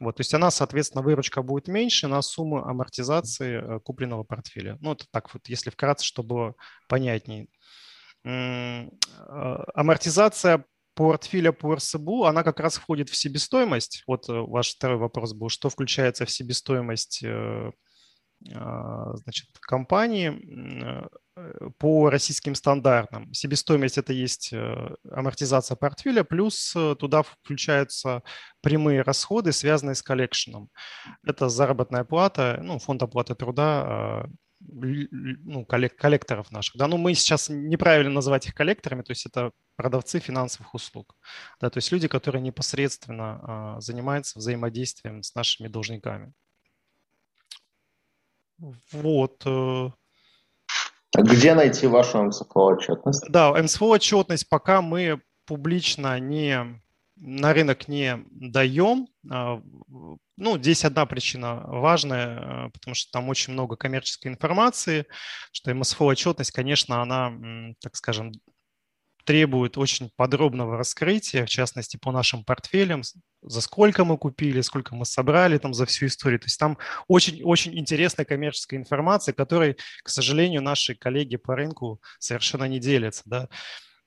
Вот, 0.00 0.16
то 0.16 0.20
есть 0.20 0.32
она, 0.32 0.50
соответственно, 0.50 1.02
выручка 1.02 1.42
будет 1.42 1.66
меньше 1.66 2.06
на 2.06 2.22
сумму 2.22 2.64
амортизации 2.64 3.60
э, 3.60 3.80
купленного 3.80 4.22
портфеля. 4.22 4.78
Ну, 4.80 4.92
это 4.92 5.06
так 5.10 5.32
вот, 5.34 5.48
если 5.48 5.70
вкратце, 5.70 6.04
чтобы 6.04 6.54
понятнее. 6.88 7.48
Э, 8.24 8.86
амортизация 9.74 10.64
портфеля 10.94 11.52
по 11.52 11.76
РСБУ, 11.76 12.24
она 12.24 12.42
как 12.42 12.58
раз 12.60 12.76
входит 12.76 13.08
в 13.08 13.16
себестоимость. 13.16 14.02
Вот 14.06 14.28
э, 14.28 14.32
ваш 14.32 14.74
второй 14.74 14.98
вопрос 14.98 15.32
был, 15.32 15.48
что 15.48 15.70
включается 15.70 16.26
в 16.26 16.30
себестоимость 16.30 17.22
э, 17.22 17.28
а, 17.28 17.72
значит, 18.40 19.48
компании 19.60 21.06
по 21.78 22.10
российским 22.10 22.54
стандартам. 22.54 23.32
Себестоимость– 23.32 23.98
это 23.98 24.12
есть 24.12 24.52
амортизация 25.10 25.76
портфеля, 25.76 26.24
плюс 26.24 26.74
туда 26.98 27.22
включаются 27.22 28.22
прямые 28.60 29.02
расходы, 29.02 29.52
связанные 29.52 29.94
с 29.94 30.02
коллекшеном. 30.02 30.68
Это 31.24 31.48
заработная 31.48 32.04
плата, 32.04 32.60
ну, 32.62 32.78
фонд 32.78 33.02
оплаты 33.02 33.34
труда 33.34 33.84
а, 33.86 34.26
ну, 34.60 35.64
коллекторов 35.64 36.50
наших. 36.50 36.76
Да, 36.76 36.88
ну 36.88 36.96
мы 36.96 37.14
сейчас 37.14 37.48
неправильно 37.48 38.12
называть 38.12 38.46
их 38.46 38.54
коллекторами, 38.54 39.02
то 39.02 39.12
есть 39.12 39.26
это 39.26 39.52
продавцы 39.76 40.18
финансовых 40.18 40.74
услуг. 40.74 41.16
Да, 41.60 41.70
то 41.70 41.78
есть 41.78 41.92
люди, 41.92 42.08
которые 42.08 42.42
непосредственно 42.42 43.40
а, 43.76 43.80
занимаются 43.80 44.38
взаимодействием 44.38 45.22
с 45.22 45.34
нашими 45.34 45.68
должниками. 45.68 46.32
Вот. 48.92 49.42
Э. 49.46 49.90
Где 51.16 51.54
найти 51.54 51.86
вашу 51.86 52.22
МСФО 52.22 52.66
отчетность? 52.66 53.24
Да, 53.28 53.52
МСФО 53.52 53.86
отчетность 53.86 54.48
пока 54.48 54.82
мы 54.82 55.20
публично 55.46 56.18
не 56.20 56.80
на 57.20 57.52
рынок 57.52 57.88
не 57.88 58.24
даем. 58.30 59.08
А, 59.30 59.60
ну, 60.36 60.58
здесь 60.58 60.84
одна 60.84 61.04
причина 61.06 61.62
важная, 61.66 62.38
э, 62.38 62.70
потому 62.70 62.94
что 62.94 63.10
там 63.10 63.28
очень 63.28 63.54
много 63.54 63.76
коммерческой 63.76 64.28
информации, 64.28 65.06
что 65.50 65.74
МСФО 65.74 66.04
отчетность, 66.04 66.52
конечно, 66.52 67.02
она, 67.02 67.32
так 67.80 67.96
скажем, 67.96 68.32
требует 69.28 69.76
очень 69.76 70.10
подробного 70.16 70.78
раскрытия, 70.78 71.44
в 71.44 71.50
частности, 71.50 71.98
по 71.98 72.12
нашим 72.12 72.44
портфелям, 72.44 73.02
за 73.42 73.60
сколько 73.60 74.06
мы 74.06 74.16
купили, 74.16 74.62
сколько 74.62 74.94
мы 74.94 75.04
собрали 75.04 75.58
там 75.58 75.74
за 75.74 75.84
всю 75.84 76.06
историю. 76.06 76.40
То 76.40 76.46
есть 76.46 76.58
там 76.58 76.78
очень-очень 77.08 77.78
интересная 77.78 78.24
коммерческая 78.24 78.80
информация, 78.80 79.34
которой, 79.34 79.76
к 80.02 80.08
сожалению, 80.08 80.62
наши 80.62 80.94
коллеги 80.94 81.36
по 81.36 81.54
рынку 81.54 82.00
совершенно 82.18 82.64
не 82.64 82.78
делятся. 82.78 83.20
Да. 83.26 83.48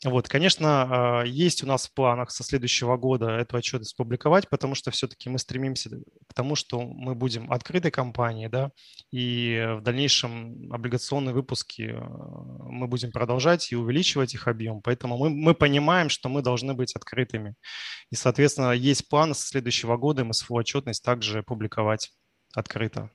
Вот, 0.03 0.27
конечно, 0.27 1.21
а, 1.21 1.23
есть 1.23 1.63
у 1.63 1.67
нас 1.67 1.87
в 1.87 1.93
планах 1.93 2.31
со 2.31 2.43
следующего 2.43 2.97
года 2.97 3.29
эту 3.29 3.57
отчетность 3.57 3.95
публиковать, 3.95 4.49
потому 4.49 4.73
что 4.73 4.89
все-таки 4.89 5.29
мы 5.29 5.37
стремимся 5.37 5.91
к 6.27 6.33
тому, 6.33 6.55
что 6.55 6.81
мы 6.81 7.13
будем 7.13 7.51
открытой 7.51 7.91
компанией, 7.91 8.49
да, 8.49 8.71
и 9.11 9.63
в 9.77 9.81
дальнейшем 9.81 10.73
облигационные 10.73 11.35
выпуски 11.35 11.93
а, 11.93 11.99
мы 11.99 12.87
будем 12.87 13.11
продолжать 13.11 13.71
и 13.71 13.75
увеличивать 13.75 14.33
их 14.33 14.47
объем. 14.47 14.81
Поэтому 14.81 15.17
мы, 15.19 15.29
мы 15.29 15.53
понимаем, 15.53 16.09
что 16.09 16.29
мы 16.29 16.41
должны 16.41 16.73
быть 16.73 16.95
открытыми. 16.95 17.53
И, 18.09 18.15
соответственно, 18.15 18.71
есть 18.71 19.07
план 19.07 19.35
со 19.35 19.45
следующего 19.45 19.97
года 19.97 20.25
мы 20.25 20.33
свою 20.33 20.61
отчетность 20.61 21.03
также 21.03 21.43
публиковать 21.43 22.11
открыто. 22.55 23.11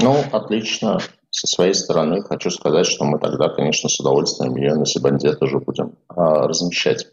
Ну, 0.00 0.24
отлично. 0.32 0.98
Со 1.30 1.46
своей 1.46 1.74
стороны 1.74 2.22
хочу 2.22 2.50
сказать, 2.50 2.86
что 2.86 3.04
мы 3.04 3.18
тогда, 3.18 3.48
конечно, 3.48 3.88
с 3.88 4.00
удовольствием 4.00 4.56
ее 4.56 4.74
на 4.74 4.84
Сибанде 4.84 5.32
тоже 5.34 5.58
будем 5.58 5.94
а, 6.08 6.48
размещать. 6.48 7.06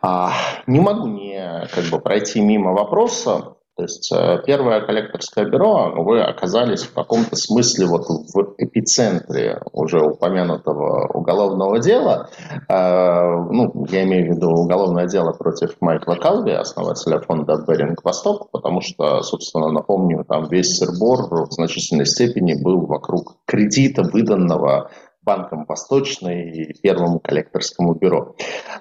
А, 0.00 0.32
не 0.66 0.80
могу 0.80 1.06
не 1.06 1.68
как 1.72 1.84
бы 1.84 2.00
пройти 2.00 2.40
мимо 2.40 2.72
вопроса 2.72 3.56
то 3.82 3.86
есть 3.86 4.12
э, 4.12 4.38
первое 4.46 4.80
коллекторское 4.80 5.44
бюро, 5.44 5.92
вы 6.04 6.22
оказались 6.22 6.82
в 6.82 6.94
каком-то 6.94 7.34
смысле 7.34 7.86
вот 7.86 8.06
в 8.06 8.54
эпицентре 8.58 9.60
уже 9.72 10.00
упомянутого 10.00 11.08
уголовного 11.12 11.80
дела. 11.80 12.28
Э, 12.68 13.44
ну, 13.50 13.84
я 13.90 14.04
имею 14.04 14.30
в 14.32 14.36
виду 14.36 14.50
уголовное 14.50 15.08
дело 15.08 15.32
против 15.32 15.74
Майкла 15.80 16.14
Калви, 16.14 16.52
основателя 16.52 17.18
фонда 17.18 17.56
Беринг 17.66 18.04
Восток, 18.04 18.52
потому 18.52 18.82
что, 18.82 19.20
собственно, 19.22 19.68
напомню, 19.72 20.24
там 20.28 20.46
весь 20.48 20.78
сырбор 20.78 21.22
в 21.28 21.50
значительной 21.50 22.06
степени 22.06 22.54
был 22.54 22.86
вокруг 22.86 23.34
кредита, 23.46 24.04
выданного 24.04 24.92
Банком 25.22 25.64
Восточный 25.66 26.50
и 26.50 26.80
Первому 26.80 27.20
коллекторскому 27.20 27.94
бюро. 27.94 28.34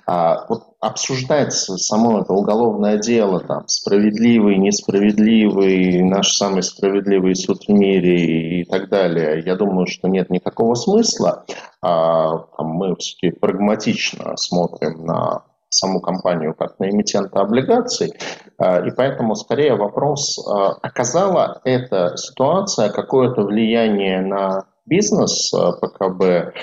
А, 0.08 0.46
вот 0.50 0.64
обсуждать 0.80 1.54
само 1.54 2.22
это 2.22 2.34
уголовное 2.34 2.98
дело, 2.98 3.40
там, 3.40 3.68
справедливый, 3.68 4.58
несправедливый, 4.58 6.02
наш 6.02 6.34
самый 6.34 6.64
справедливый 6.64 7.36
суд 7.36 7.64
в 7.68 7.70
мире 7.70 8.62
и 8.62 8.66
так 8.66 8.90
далее, 8.90 9.44
я 9.46 9.56
думаю, 9.56 9.86
что 9.86 10.08
нет 10.08 10.30
никакого 10.30 10.74
смысла. 10.76 11.46
А, 11.82 12.38
там, 12.58 12.68
мы 12.68 12.96
все-таки 12.96 13.32
прагматично 13.32 14.36
смотрим 14.38 15.06
на 15.06 15.44
саму 15.72 16.02
компанию 16.02 16.54
как 16.54 16.80
на 16.80 16.90
эмитента 16.90 17.40
облигаций. 17.40 18.14
А, 18.58 18.86
и 18.86 18.92
поэтому 18.92 19.36
скорее 19.36 19.76
вопрос, 19.76 20.38
а, 20.46 20.74
оказала 20.82 21.62
эта 21.64 22.18
ситуация 22.18 22.90
какое-то 22.90 23.44
влияние 23.44 24.22
на 24.22 24.66
бизнес 24.86 25.54
э, 25.54 25.72
ПКБ, 25.82 26.54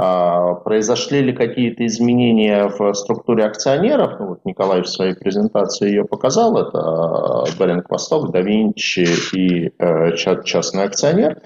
а, 0.00 0.54
произошли 0.54 1.22
ли 1.22 1.32
какие-то 1.32 1.84
изменения 1.84 2.68
в 2.68 2.94
структуре 2.94 3.44
акционеров? 3.44 4.20
Ну, 4.20 4.26
вот 4.28 4.44
Николай 4.44 4.82
в 4.82 4.88
своей 4.88 5.14
презентации 5.14 5.88
ее 5.88 6.04
показал. 6.04 6.56
Это 6.56 7.44
Беринг 7.58 7.90
Восток, 7.90 8.30
да 8.30 8.40
Винчи 8.40 9.08
и 9.34 9.72
э, 9.76 10.14
частный 10.44 10.84
акционер. 10.84 11.42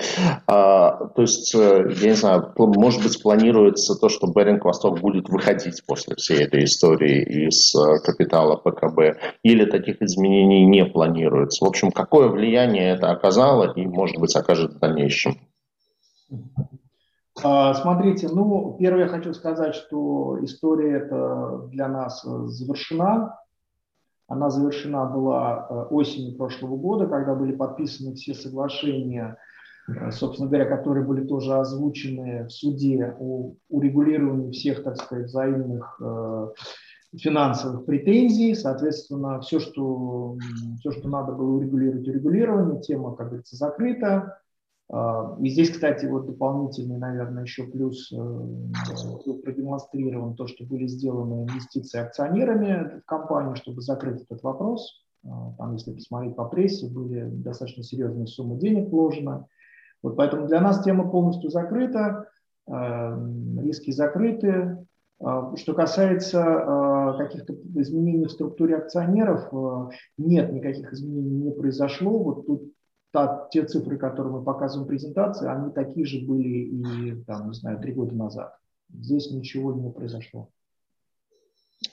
А, 0.47 1.07
то 1.07 1.23
есть, 1.23 1.55
э, 1.55 1.89
я 2.03 2.09
не 2.11 2.15
знаю, 2.15 2.53
может 2.59 3.03
быть, 3.03 3.23
планируется 3.23 3.95
то, 3.95 4.11
что 4.11 4.27
Беринг 4.27 4.67
Восток 4.67 5.01
будет 5.01 5.31
выходить 5.31 5.83
после 5.87 6.15
всей 6.17 6.45
этой 6.45 6.65
истории 6.65 7.23
из 7.23 7.75
капитала 8.05 8.57
ПКБ, 8.57 9.19
или 9.43 9.65
таких 9.65 10.03
изменений 10.03 10.67
не 10.67 10.85
планируется. 10.85 11.65
В 11.65 11.69
общем, 11.69 11.91
какое 11.91 12.29
влияние 12.29 12.91
это 12.91 13.11
оказало 13.11 13.73
и, 13.73 13.87
может 13.87 14.19
быть, 14.19 14.37
окажет 14.37 14.75
в 14.75 14.79
дальнейшем? 14.79 15.39
А, 17.43 17.75
смотрите, 17.75 18.29
ну, 18.29 18.77
первое 18.79 19.05
я 19.05 19.09
хочу 19.09 19.33
сказать, 19.33 19.75
что 19.75 20.39
история 20.43 20.99
эта 20.99 21.69
для 21.71 21.89
нас 21.89 22.23
завершена. 22.23 23.39
Она 24.29 24.49
завершена 24.51 25.07
была 25.07 25.67
э, 25.69 25.75
осенью 25.91 26.37
прошлого 26.37 26.77
года, 26.77 27.07
когда 27.07 27.35
были 27.35 27.53
подписаны 27.55 28.15
все 28.15 28.35
соглашения, 28.35 29.37
э, 29.89 30.11
собственно 30.11 30.49
говоря, 30.49 30.65
которые 30.65 31.05
были 31.05 31.27
тоже 31.27 31.55
озвучены 31.55 32.47
в 32.47 32.51
суде 32.51 33.15
о 33.19 33.53
урегулировании 33.69 34.53
всех, 34.53 34.85
так 34.85 34.97
сказать, 34.97 35.27
взаимных 35.27 36.01
э, 36.01 36.49
финансовых 37.15 37.85
претензий. 37.85 38.55
Соответственно, 38.55 39.41
все, 39.41 39.59
что, 39.59 40.39
все, 40.81 40.93
что 40.93 41.09
надо 41.09 41.33
было 41.33 41.57
урегулировать, 41.57 42.09
урегулировано. 42.09 42.81
Тема, 42.81 43.15
как 43.15 43.29
говорится, 43.29 43.57
закрыта. 43.57 44.39
А, 44.93 45.37
и 45.41 45.49
здесь, 45.49 45.71
кстати, 45.71 46.05
вот 46.05 46.27
дополнительный, 46.27 46.99
наверное, 46.99 47.45
еще 47.45 47.65
плюс 47.65 48.13
э, 48.13 48.17
продемонстрирован 49.43 50.35
то, 50.35 50.47
что 50.47 50.67
были 50.67 50.87
сделаны 50.87 51.45
инвестиции 51.45 51.99
акционерами 51.99 53.01
в 53.01 53.05
компанию, 53.07 53.57
чтобы 53.57 53.81
закрыть 53.81 54.21
этот 54.21 54.43
вопрос. 54.43 55.03
А, 55.25 55.55
там, 55.57 55.73
если 55.73 55.95
посмотреть 55.95 56.37
по 56.37 56.45
прессе, 56.45 56.91
были 56.91 57.25
достаточно 57.25 57.83
серьезные 57.83 58.27
суммы 58.27 58.59
денег 58.59 58.91
вложено. 58.91 59.47
Вот 60.03 60.17
поэтому 60.17 60.47
для 60.47 60.61
нас 60.61 60.85
тема 60.85 61.11
полностью 61.11 61.49
закрыта, 61.49 62.29
а, 62.69 63.19
риски 63.59 63.93
закрыты. 63.93 64.87
Что 65.55 65.75
касается 65.75 67.15
каких-то 67.17 67.55
изменений 67.77 68.27
в 68.27 68.33
структуре 68.33 68.79
акционеров, 68.79 69.53
нет, 70.19 70.53
никаких 70.53 70.93
изменений 70.93 71.45
не 71.45 71.53
произошло. 71.53 72.19
Вот 72.19 72.45
тут 72.45 72.72
та, 73.13 73.49
те 73.51 73.65
цифры, 73.65 73.99
которые 73.99 74.33
мы 74.33 74.43
показываем 74.43 74.87
в 74.87 74.89
презентации, 74.89 75.49
они 75.49 75.71
такие 75.71 76.07
же 76.07 76.27
были 76.27 76.49
и, 76.49 77.25
там, 77.25 77.49
не 77.49 77.55
знаю, 77.55 77.79
три 77.79 77.93
года 77.93 78.15
назад. 78.15 78.57
Здесь 78.93 79.31
ничего 79.31 79.73
не 79.73 79.91
произошло. 79.91 80.49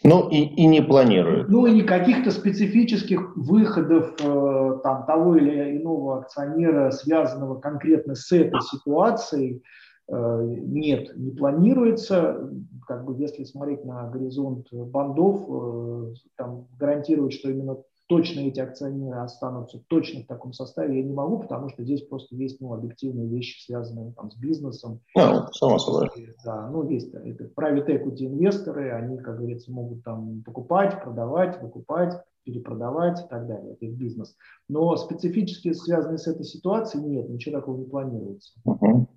Ну 0.03 0.29
и, 0.29 0.37
и 0.37 0.65
не 0.65 0.81
планируют. 0.81 1.49
Ну 1.49 1.65
и 1.65 1.71
никаких-то 1.71 2.31
специфических 2.31 3.35
выходов 3.35 4.13
э, 4.21 4.79
там, 4.83 5.05
того 5.05 5.35
или 5.35 5.77
иного 5.77 6.19
акционера, 6.19 6.91
связанного 6.91 7.59
конкретно 7.59 8.15
с 8.15 8.31
этой 8.31 8.61
ситуацией, 8.61 9.63
э, 10.07 10.45
нет, 10.45 11.17
не 11.17 11.31
планируется. 11.31 12.49
Как 12.87 13.03
бы 13.03 13.15
если 13.21 13.43
смотреть 13.43 13.83
на 13.83 14.07
горизонт 14.09 14.67
бандов, 14.71 15.45
э, 15.49 16.13
там 16.37 16.67
гарантировать, 16.77 17.33
что 17.33 17.49
именно 17.49 17.77
точно 18.09 18.39
эти 18.39 18.59
акционеры 18.59 19.19
останутся 19.19 19.79
точно 19.87 20.23
в 20.23 20.25
таком 20.25 20.51
составе 20.51 20.97
я 20.97 21.03
не 21.05 21.13
могу, 21.13 21.37
потому 21.37 21.69
что 21.69 21.83
здесь 21.83 22.01
просто 22.01 22.35
есть 22.35 22.59
ну, 22.59 22.73
объективные 22.73 23.27
вещи, 23.27 23.63
связанные 23.63 24.13
там, 24.13 24.31
с 24.31 24.35
бизнесом. 24.35 25.01
Ну, 25.15 25.45
само 25.53 25.77
собой. 25.77 26.09
Да, 26.43 26.67
ну, 26.69 26.89
есть 26.89 27.13
это 27.13 27.43
private 27.55 27.85
equity 27.85 28.25
инвесторы, 28.25 28.91
они, 28.93 29.19
как 29.19 29.37
говорится, 29.37 29.71
могут 29.71 30.03
там 30.03 30.41
покупать, 30.41 31.03
продавать, 31.03 31.61
выкупать, 31.61 32.15
перепродавать 32.43 33.23
и 33.23 33.27
так 33.29 33.45
далее. 33.45 33.73
Это 33.73 33.85
их 33.85 33.95
бизнес. 33.95 34.35
Но 34.67 34.97
специфически 34.97 35.71
связанные 35.73 36.17
с 36.17 36.25
этой 36.25 36.45
ситуацией 36.45 37.03
нет, 37.03 37.29
ничего 37.29 37.59
такого 37.59 37.77
не 37.77 37.85
планируется. 37.85 38.53
Угу. 38.65 39.07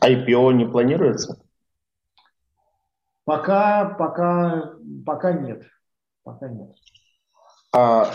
IPO 0.00 0.52
не 0.54 0.66
планируется? 0.66 1.36
Пока, 3.24 3.86
пока, 3.98 4.74
пока 5.04 5.32
нет. 5.32 5.64
Пока 6.22 6.48
нет. 6.48 6.70
А, 7.74 8.12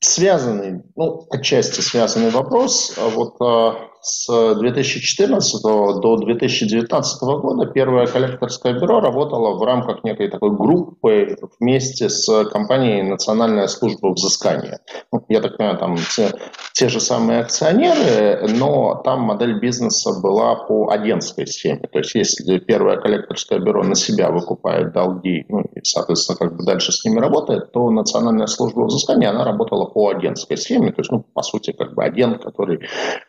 связанный, 0.00 0.82
ну, 0.94 1.26
отчасти 1.30 1.80
связанный 1.80 2.30
вопрос. 2.30 2.92
А 2.98 3.08
вот 3.08 3.40
а, 3.40 3.88
с 4.04 4.54
2014 4.54 5.62
до 5.62 6.16
2019 6.16 7.22
года 7.22 7.66
первое 7.66 8.06
коллекторское 8.06 8.74
бюро 8.74 9.00
работало 9.00 9.56
в 9.56 9.62
рамках 9.62 10.04
некой 10.04 10.28
такой 10.28 10.50
группы 10.54 11.36
вместе 11.58 12.10
с 12.10 12.44
компанией 12.50 13.02
Национальная 13.02 13.66
служба 13.66 14.08
взыскания. 14.08 14.80
Ну, 15.10 15.24
я 15.28 15.40
так 15.40 15.56
понимаю, 15.56 15.78
там 15.78 15.96
те, 16.14 16.32
те 16.74 16.88
же 16.88 17.00
самые 17.00 17.40
акционеры, 17.40 18.46
но 18.48 19.00
там 19.04 19.22
модель 19.22 19.58
бизнеса 19.58 20.20
была 20.20 20.54
по 20.54 20.90
агентской 20.90 21.46
схеме. 21.46 21.88
То 21.90 22.00
есть 22.00 22.14
если 22.14 22.58
первое 22.58 22.98
коллекторское 22.98 23.58
бюро 23.58 23.82
на 23.84 23.94
себя 23.94 24.30
выкупает 24.30 24.92
долги, 24.92 25.46
ну, 25.48 25.62
и, 25.62 25.82
соответственно, 25.82 26.36
как 26.38 26.56
бы 26.56 26.64
дальше 26.64 26.92
с 26.92 27.04
ними 27.06 27.20
работает, 27.20 27.72
то 27.72 27.88
Национальная 27.90 28.48
служба 28.48 28.82
взыскания, 28.84 29.30
она 29.30 29.44
работала 29.44 29.86
по 29.86 30.10
агентской 30.10 30.58
схеме. 30.58 30.92
То 30.92 31.00
есть, 31.00 31.10
ну, 31.10 31.24
по 31.32 31.42
сути, 31.42 31.72
как 31.72 31.94
бы 31.94 32.04
агент, 32.04 32.42
который 32.42 32.80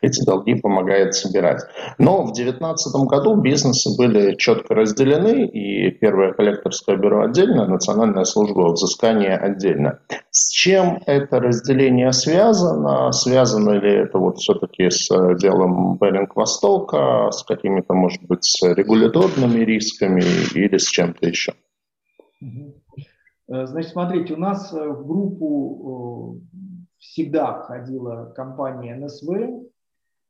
эти 0.02 0.22
долги 0.22 0.54
помогает 0.66 1.14
собирать. 1.14 1.62
Но 1.96 2.22
в 2.22 2.32
2019 2.32 3.08
году 3.08 3.36
бизнесы 3.40 3.96
были 3.96 4.34
четко 4.34 4.74
разделены, 4.74 5.46
и 5.46 5.92
первое 5.92 6.32
коллекторское 6.32 6.96
бюро 6.96 7.22
отдельно, 7.22 7.68
национальная 7.68 8.24
служба 8.24 8.72
взыскания 8.72 9.36
отдельно. 9.36 10.00
С 10.32 10.50
чем 10.50 10.98
это 11.06 11.38
разделение 11.38 12.10
связано? 12.10 13.12
Связано 13.12 13.78
ли 13.78 13.92
это 13.92 14.18
вот 14.18 14.38
все-таки 14.38 14.90
с 14.90 15.08
делом 15.36 15.98
Беринг 15.98 16.34
Востока, 16.34 17.30
с 17.30 17.44
какими-то, 17.44 17.94
может 17.94 18.24
быть, 18.24 18.58
регуляторными 18.60 19.60
рисками 19.60 20.24
или 20.52 20.78
с 20.78 20.88
чем-то 20.88 21.28
еще? 21.28 21.52
Э, 23.48 23.66
значит, 23.66 23.92
смотрите, 23.92 24.34
у 24.34 24.38
нас 24.38 24.74
э, 24.74 24.88
в 24.88 25.06
группу 25.06 26.40
э, 26.42 26.58
всегда 26.98 27.62
входила 27.62 28.32
компания 28.34 28.96
НСВ, 28.96 29.28
Э, 29.30 29.75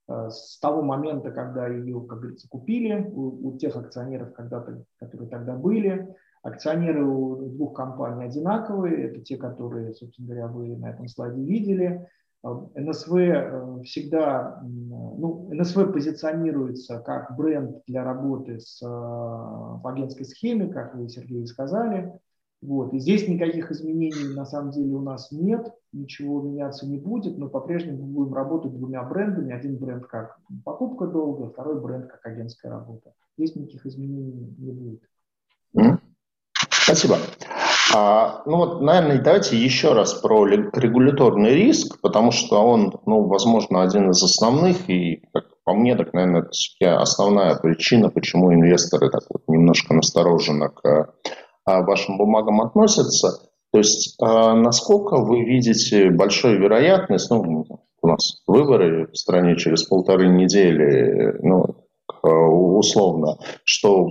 с 0.09 0.59
того 0.61 0.83
момента, 0.83 1.31
когда 1.31 1.67
ее, 1.67 2.01
как 2.01 2.21
говорится, 2.21 2.49
купили, 2.49 3.11
у, 3.13 3.49
у 3.49 3.59
тех 3.59 3.77
акционеров, 3.77 4.33
когда-то, 4.35 4.85
которые 4.99 5.29
тогда 5.29 5.55
были, 5.55 6.15
акционеры 6.43 7.05
у 7.05 7.49
двух 7.49 7.75
компаний 7.75 8.25
одинаковые, 8.25 9.09
это 9.09 9.21
те, 9.21 9.37
которые, 9.37 9.95
собственно 9.95 10.29
говоря, 10.29 10.47
вы 10.47 10.77
на 10.77 10.91
этом 10.91 11.09
слайде 11.09 11.43
видели. 11.43 12.07
Э, 12.45 12.49
НСВ 12.77 13.17
э, 13.17 13.83
всегда, 13.85 14.63
ну, 14.63 15.49
НСВ 15.53 15.93
позиционируется 15.93 17.01
как 17.01 17.37
бренд 17.37 17.83
для 17.87 18.05
работы 18.05 18.61
с, 18.61 18.81
в 18.81 19.87
агентской 19.87 20.25
схеме, 20.25 20.69
как 20.69 20.95
вы, 20.95 21.09
Сергей, 21.09 21.47
сказали. 21.47 22.13
Вот. 22.63 22.93
И 22.95 22.99
здесь 22.99 23.29
никаких 23.29 23.71
изменений 23.71 24.35
на 24.35 24.47
самом 24.47 24.71
деле 24.71 24.95
у 24.95 25.03
нас 25.03 25.31
нет, 25.31 25.73
ничего 25.93 26.43
меняться 26.43 26.87
не 26.87 26.99
будет, 26.99 27.39
но 27.39 27.49
по-прежнему 27.49 28.07
мы 28.07 28.13
будем 28.13 28.35
работать 28.35 28.75
двумя 28.75 29.03
брендами. 29.03 29.53
Один 29.53 29.77
бренд 29.77 30.07
как 30.07 30.39
покупка 30.65 31.07
долга, 31.07 31.51
второй 31.51 31.81
бренд 31.81 32.07
как 32.07 32.25
агентская 32.25 32.73
работа. 32.73 33.13
Здесь 33.37 33.55
никаких 33.57 33.87
изменений 33.87 34.55
не 34.59 34.73
будет. 34.73 35.03
Спасибо. 36.71 37.19
А, 37.95 38.43
ну 38.47 38.57
вот, 38.57 38.81
наверное, 38.81 39.23
давайте 39.23 39.57
еще 39.57 39.93
раз 39.93 40.15
про 40.15 40.47
регуляторный 40.47 41.55
риск, 41.55 42.01
потому 42.01 42.33
что 42.33 42.63
он, 42.63 43.01
ну, 43.07 43.25
возможно, 43.27 43.83
один 43.83 44.11
из 44.11 44.23
основных, 44.23 44.89
и, 44.89 45.23
как 45.33 45.47
по 45.65 45.75
мне, 45.75 45.97
так, 45.97 46.13
наверное, 46.13 46.49
это 46.81 47.01
основная 47.01 47.57
причина, 47.57 48.11
почему 48.11 48.53
инвесторы 48.53 49.11
так 49.11 49.23
вот 49.31 49.43
немножко 49.49 49.95
настороженно 49.95 50.69
к 50.69 51.15
вашим 51.67 52.19
бумагам 52.19 52.61
относятся. 52.61 53.41
То 53.73 53.79
есть, 53.79 54.17
а, 54.23 54.55
насколько 54.55 55.17
вы 55.17 55.45
видите 55.45 56.11
большую 56.11 56.61
вероятность, 56.61 57.31
ну, 57.31 57.67
у 58.03 58.09
нас 58.09 58.43
выборы 58.47 59.09
в 59.09 59.17
стране 59.17 59.57
через 59.57 59.83
полторы 59.83 60.29
недели, 60.29 61.37
ну, 61.43 61.87
условно, 62.23 63.39
что 63.65 64.11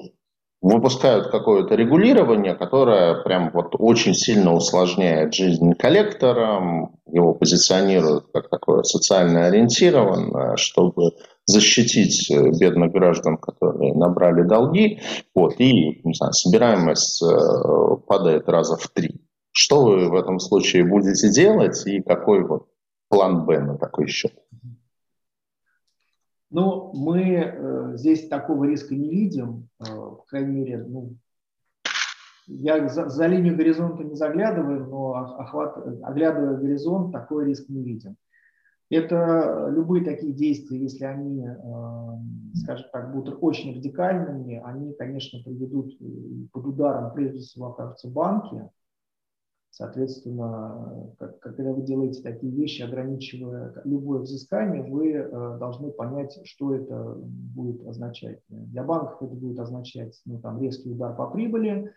выпускают 0.62 1.28
какое-то 1.28 1.76
регулирование, 1.76 2.56
которое 2.56 3.22
прям 3.22 3.52
вот 3.54 3.76
очень 3.78 4.16
сильно 4.16 4.54
усложняет 4.54 5.34
жизнь 5.34 5.74
коллекторам, 5.74 6.96
его 7.08 7.34
позиционируют 7.36 8.26
как 8.34 8.50
такое 8.50 8.84
социально 8.84 9.46
ориентированное, 9.46 10.56
чтобы 10.58 11.12
защитить 11.46 12.30
э, 12.32 12.52
бедных 12.60 12.92
граждан, 12.92 13.38
которые 13.38 13.94
набрали 13.94 14.44
долги, 14.44 15.00
вот, 15.34 15.60
и 15.60 16.02
не 16.04 16.14
знаю, 16.14 16.34
собираемость 16.34 17.24
э, 17.24 17.98
падает 18.08 18.50
раза 18.50 18.78
в 18.78 18.88
три. 18.90 19.22
Что 19.52 19.86
вы 19.86 20.10
в 20.10 20.16
этом 20.16 20.40
случае 20.40 20.86
будете 20.86 21.32
делать 21.32 21.86
и 21.88 22.02
какой 22.02 22.44
вот 22.44 22.68
план 23.10 23.46
Б 23.46 23.60
на 23.62 23.78
такой 23.78 24.08
счет? 24.08 24.34
Ну, 26.50 26.92
мы 26.94 27.22
э, 27.22 27.92
здесь 27.96 28.28
такого 28.28 28.66
риска 28.66 28.96
не 28.96 29.10
видим, 29.10 29.70
по 29.78 30.24
крайней 30.28 30.52
мере, 30.52 30.84
ну, 30.84 31.16
я 32.48 32.88
за, 32.88 33.10
за 33.10 33.28
линию 33.28 33.56
горизонта 33.56 34.04
не 34.04 34.16
заглядываю, 34.16 34.88
но 34.88 35.14
охват, 35.14 35.78
оглядывая 36.04 36.58
горизонт, 36.58 37.12
такой 37.12 37.46
риск 37.46 37.70
не 37.70 37.84
видим. 37.84 38.18
Это 38.90 39.68
любые 39.72 40.06
такие 40.06 40.32
действия, 40.32 40.80
если 40.80 41.06
они, 41.06 41.44
э, 41.44 41.56
скажем 42.54 42.88
так, 42.92 43.14
будут 43.14 43.40
очень 43.42 43.76
радикальными, 43.76 44.62
они, 44.64 44.94
конечно, 44.94 45.40
приведут 45.44 45.94
э, 46.00 46.06
под 46.52 46.66
ударом 46.66 47.14
прежде 47.14 47.40
всего 47.40 47.68
окажутся 47.68 48.10
банки. 48.10 48.70
Соответственно, 49.72 51.14
когда 51.42 51.74
вы 51.74 51.82
делаете 51.82 52.22
такие 52.22 52.50
вещи, 52.54 52.82
ограничивая 52.82 53.74
любое 53.84 54.20
взыскание, 54.20 54.84
вы 54.84 55.14
э, 55.14 55.58
должны 55.60 55.92
понять, 55.92 56.40
что 56.46 56.74
это 56.74 57.16
будет 57.18 57.86
означать. 57.88 58.40
Для 58.48 58.84
банков 58.84 59.22
это 59.22 59.36
будет 59.36 59.60
означать 59.60 60.22
ну, 60.26 60.40
там, 60.40 60.62
резкий 60.62 60.92
удар 60.92 61.14
по 61.16 61.30
прибыли, 61.30 61.92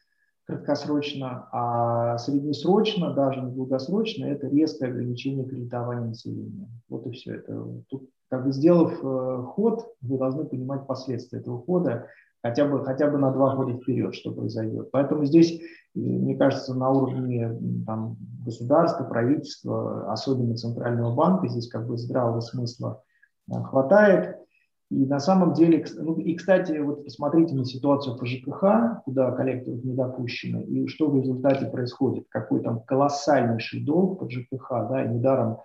краткосрочно, 0.49 1.47
а 1.53 2.17
среднесрочно, 2.17 3.13
даже 3.13 3.43
не 3.43 3.53
долгосрочно, 3.53 4.25
это 4.25 4.49
резкое 4.49 4.89
ограничение 4.89 5.45
кредитования 5.45 6.09
населения. 6.09 6.69
Вот 6.89 7.07
и 7.07 7.11
все. 7.11 7.35
Это, 7.35 7.67
тут, 7.91 8.09
как 8.31 8.47
бы 8.47 8.53
сделав 8.53 8.93
э, 9.03 9.43
ход, 9.49 9.87
вы 10.01 10.17
должны 10.17 10.47
понимать 10.47 10.87
последствия 10.87 11.41
этого 11.41 11.63
хода 11.63 12.07
хотя 12.43 12.65
бы, 12.65 12.83
хотя 12.83 13.11
бы 13.11 13.19
на 13.19 13.31
два 13.31 13.57
года 13.57 13.75
вперед, 13.75 14.15
что 14.15 14.33
произойдет. 14.33 14.91
Поэтому 14.91 15.27
здесь, 15.27 15.61
мне 15.95 16.35
кажется, 16.35 16.75
на 16.75 16.91
уровне 16.91 17.55
там, 17.85 18.17
государства, 18.43 19.05
правительства, 19.05 20.11
особенно 20.11 20.57
Центрального 20.57 21.15
банка, 21.15 21.49
здесь 21.49 21.69
как 21.69 21.87
бы 21.87 21.99
здравого 21.99 22.41
смысла 22.41 23.03
э, 23.51 23.63
хватает. 23.65 24.39
И 24.91 25.05
на 25.05 25.21
самом 25.21 25.53
деле, 25.53 25.85
ну, 25.97 26.19
и, 26.19 26.35
кстати, 26.35 26.79
вот 26.79 27.05
посмотрите 27.05 27.55
на 27.55 27.67
ситуацию 27.67 28.17
по 28.17 28.25
ЖКХ, 28.25 29.03
куда 29.05 29.33
коллекторы 29.33 29.77
не 29.83 29.95
допущены, 29.95 30.65
и 30.65 30.87
что 30.87 31.11
в 31.11 31.17
результате 31.17 31.67
происходит. 31.67 32.25
Какой 32.31 32.63
там 32.63 32.81
колоссальнейший 32.81 33.85
долг 33.85 34.19
по 34.19 34.31
ЖКХ, 34.31 34.89
да, 34.91 35.05
и 35.05 35.09
недаром 35.09 35.59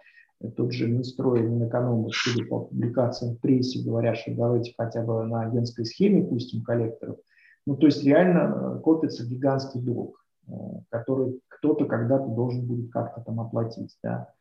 тот 0.58 0.74
же 0.74 0.88
Минстрой 0.88 1.40
и 1.40 1.44
Минэконом, 1.44 2.10
судя 2.12 2.46
по 2.46 2.66
публикациям 2.66 3.36
в 3.36 3.40
прессе, 3.40 3.82
говорят, 3.82 4.18
что 4.18 4.36
давайте 4.36 4.74
хотя 4.78 5.02
бы 5.02 5.24
на 5.24 5.44
агентской 5.44 5.86
схеме 5.86 6.24
пустим 6.24 6.64
коллекторов. 6.64 7.16
Ну, 7.66 7.78
то 7.78 7.86
есть 7.86 8.04
реально 8.04 8.76
э, 8.76 8.80
копится 8.82 9.26
гигантский 9.26 9.80
долг, 9.80 10.22
э, 10.50 10.52
который 10.90 11.40
кто-то 11.48 11.86
когда-то 11.86 12.28
должен 12.28 12.66
будет 12.66 12.92
как-то 12.92 13.22
там 13.22 13.40
оплатить, 13.40 13.98
да 14.04 14.34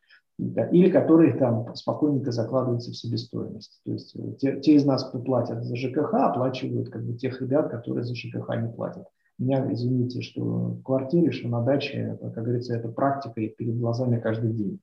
или 0.71 0.89
которые 0.89 1.33
там 1.37 1.73
спокойненько 1.75 2.31
закладываются 2.31 2.91
в 2.91 2.95
себестоимость. 2.95 3.81
То 3.85 3.91
есть 3.91 4.15
э, 4.15 4.33
те, 4.39 4.59
те 4.59 4.75
из 4.75 4.85
нас, 4.85 5.03
кто 5.03 5.19
платят 5.19 5.63
за 5.63 5.75
ЖКХ, 5.75 6.13
оплачивают 6.13 6.89
как 6.89 7.05
бы 7.05 7.13
тех 7.13 7.41
ребят, 7.41 7.69
которые 7.69 8.03
за 8.03 8.15
ЖКХ 8.15 8.49
не 8.61 8.69
платят. 8.69 9.05
Меня, 9.39 9.71
извините, 9.71 10.21
что 10.21 10.41
в 10.41 10.83
квартире, 10.83 11.31
что 11.31 11.47
на 11.49 11.61
даче, 11.61 12.13
это, 12.13 12.29
как 12.29 12.43
говорится, 12.43 12.75
это 12.75 12.87
практика 12.89 13.41
и 13.41 13.49
перед 13.49 13.77
глазами 13.79 14.19
каждый 14.19 14.51
день. 14.53 14.79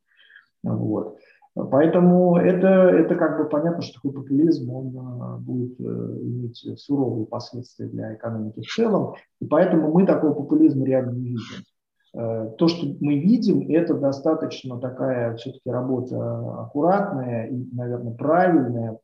Вот. 0.63 1.19
Поэтому 1.55 2.37
это, 2.37 2.67
это 2.67 3.17
как 3.17 3.39
бы 3.39 3.49
понятно, 3.49 3.83
что 3.83 3.95
такой 3.95 4.13
популизм, 4.13 4.71
он 4.71 4.87
э, 4.89 5.39
будет 5.39 5.81
э, 5.81 5.83
иметь 5.83 6.65
суровые 6.79 7.27
последствия 7.27 7.87
для 7.87 8.15
экономики 8.15 8.61
в 8.61 8.73
целом, 8.73 9.15
и 9.41 9.47
поэтому 9.47 9.93
мы 9.93 10.07
такого 10.07 10.33
популизма 10.33 10.87
реально 10.87 11.11
не 11.13 11.31
видим. 11.31 11.65
Э, 12.13 12.51
то, 12.59 12.69
что 12.69 12.87
мы 13.01 13.19
видим, 13.19 13.69
это 13.69 13.95
достаточно 13.95 14.79
такая 14.79 15.37
все-таки 15.37 15.71
работа 15.71 16.63
аккуратная 16.63 17.47
и, 17.47 17.69
наверное, 17.73 18.15
правильная 18.15 18.99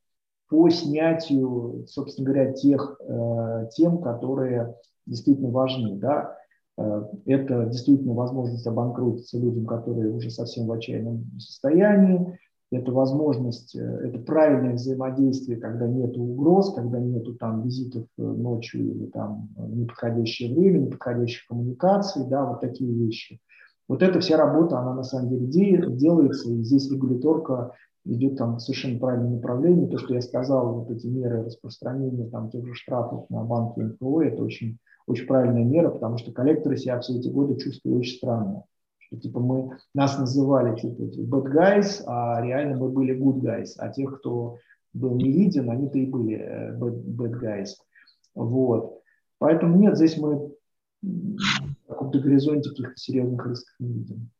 по 0.48 0.68
снятию, 0.70 1.86
собственно 1.88 2.26
говоря, 2.26 2.52
тех 2.52 3.00
э, 3.00 3.68
тем, 3.72 3.98
которые 3.98 4.74
действительно 5.06 5.50
важны. 5.50 5.96
Да? 5.96 6.36
Э, 6.78 7.04
это 7.26 7.66
действительно 7.66 8.14
возможность 8.14 8.66
обанкротиться 8.66 9.38
людям, 9.38 9.66
которые 9.66 10.12
уже 10.12 10.30
совсем 10.30 10.66
в 10.66 10.72
отчаянном 10.72 11.38
состоянии. 11.38 12.38
Это 12.70 12.92
возможность, 12.92 13.76
э, 13.76 13.80
это 13.80 14.18
правильное 14.18 14.74
взаимодействие, 14.74 15.58
когда 15.58 15.86
нет 15.86 16.16
угроз, 16.16 16.74
когда 16.74 16.98
нет 16.98 17.26
там 17.38 17.62
визитов 17.62 18.04
э, 18.18 18.22
ночью 18.22 18.82
или 18.82 19.06
там 19.06 19.48
неподходящее 19.56 20.54
время, 20.54 20.78
неподходящих 20.78 21.46
коммуникаций, 21.46 22.26
да, 22.28 22.44
вот 22.44 22.60
такие 22.60 22.92
вещи. 22.92 23.40
Вот 23.88 24.02
эта 24.02 24.18
вся 24.18 24.36
работа, 24.36 24.80
она 24.80 24.94
на 24.94 25.04
самом 25.04 25.28
деле 25.28 25.46
делается, 25.46 26.50
и 26.50 26.62
здесь 26.62 26.90
регуляторка 26.90 27.72
идет 28.04 28.36
там 28.36 28.56
в 28.56 28.60
совершенно 28.60 28.98
правильном 28.98 29.34
направлении. 29.34 29.86
То, 29.86 29.98
что 29.98 30.14
я 30.14 30.20
сказал, 30.20 30.80
вот 30.80 30.90
эти 30.90 31.06
меры 31.06 31.44
распространения 31.44 32.28
там 32.28 32.50
тех 32.50 32.66
же 32.66 32.74
штрафов 32.74 33.28
на 33.30 33.42
банки 33.44 33.80
НПО, 33.80 34.22
это 34.22 34.42
очень, 34.42 34.78
очень 35.06 35.26
правильная 35.26 35.64
мера, 35.64 35.90
потому 35.90 36.18
что 36.18 36.32
коллекторы 36.32 36.76
себя 36.76 36.98
все 37.00 37.16
эти 37.18 37.28
годы 37.28 37.56
чувствуют 37.58 38.00
очень 38.00 38.16
странно. 38.16 38.64
Что 39.06 39.20
типа 39.20 39.40
мы, 39.40 39.78
нас 39.94 40.18
называли 40.18 40.76
типа 40.76 41.02
bad 41.36 41.52
guys, 41.52 42.02
а 42.06 42.40
реально 42.42 42.76
мы 42.76 42.88
были 42.88 43.16
good 43.16 43.40
guys, 43.40 43.70
а 43.78 43.88
тех, 43.88 44.18
кто 44.18 44.58
был 44.92 45.14
не 45.16 45.30
виден, 45.30 45.70
они-то 45.70 45.98
и 45.98 46.06
были 46.06 46.36
э, 46.38 46.78
bad, 46.78 47.04
bad 47.04 47.40
guys. 47.40 47.68
Вот. 48.34 49.00
Поэтому 49.38 49.76
нет, 49.76 49.96
здесь 49.96 50.16
мы 50.16 50.50
в 51.02 51.88
каком-то 51.88 52.18
горизонте 52.18 52.70
каких-то 52.70 52.96
серьезных 52.96 53.46
рисков 53.46 53.74
не 53.78 53.92
видим. 53.92 54.30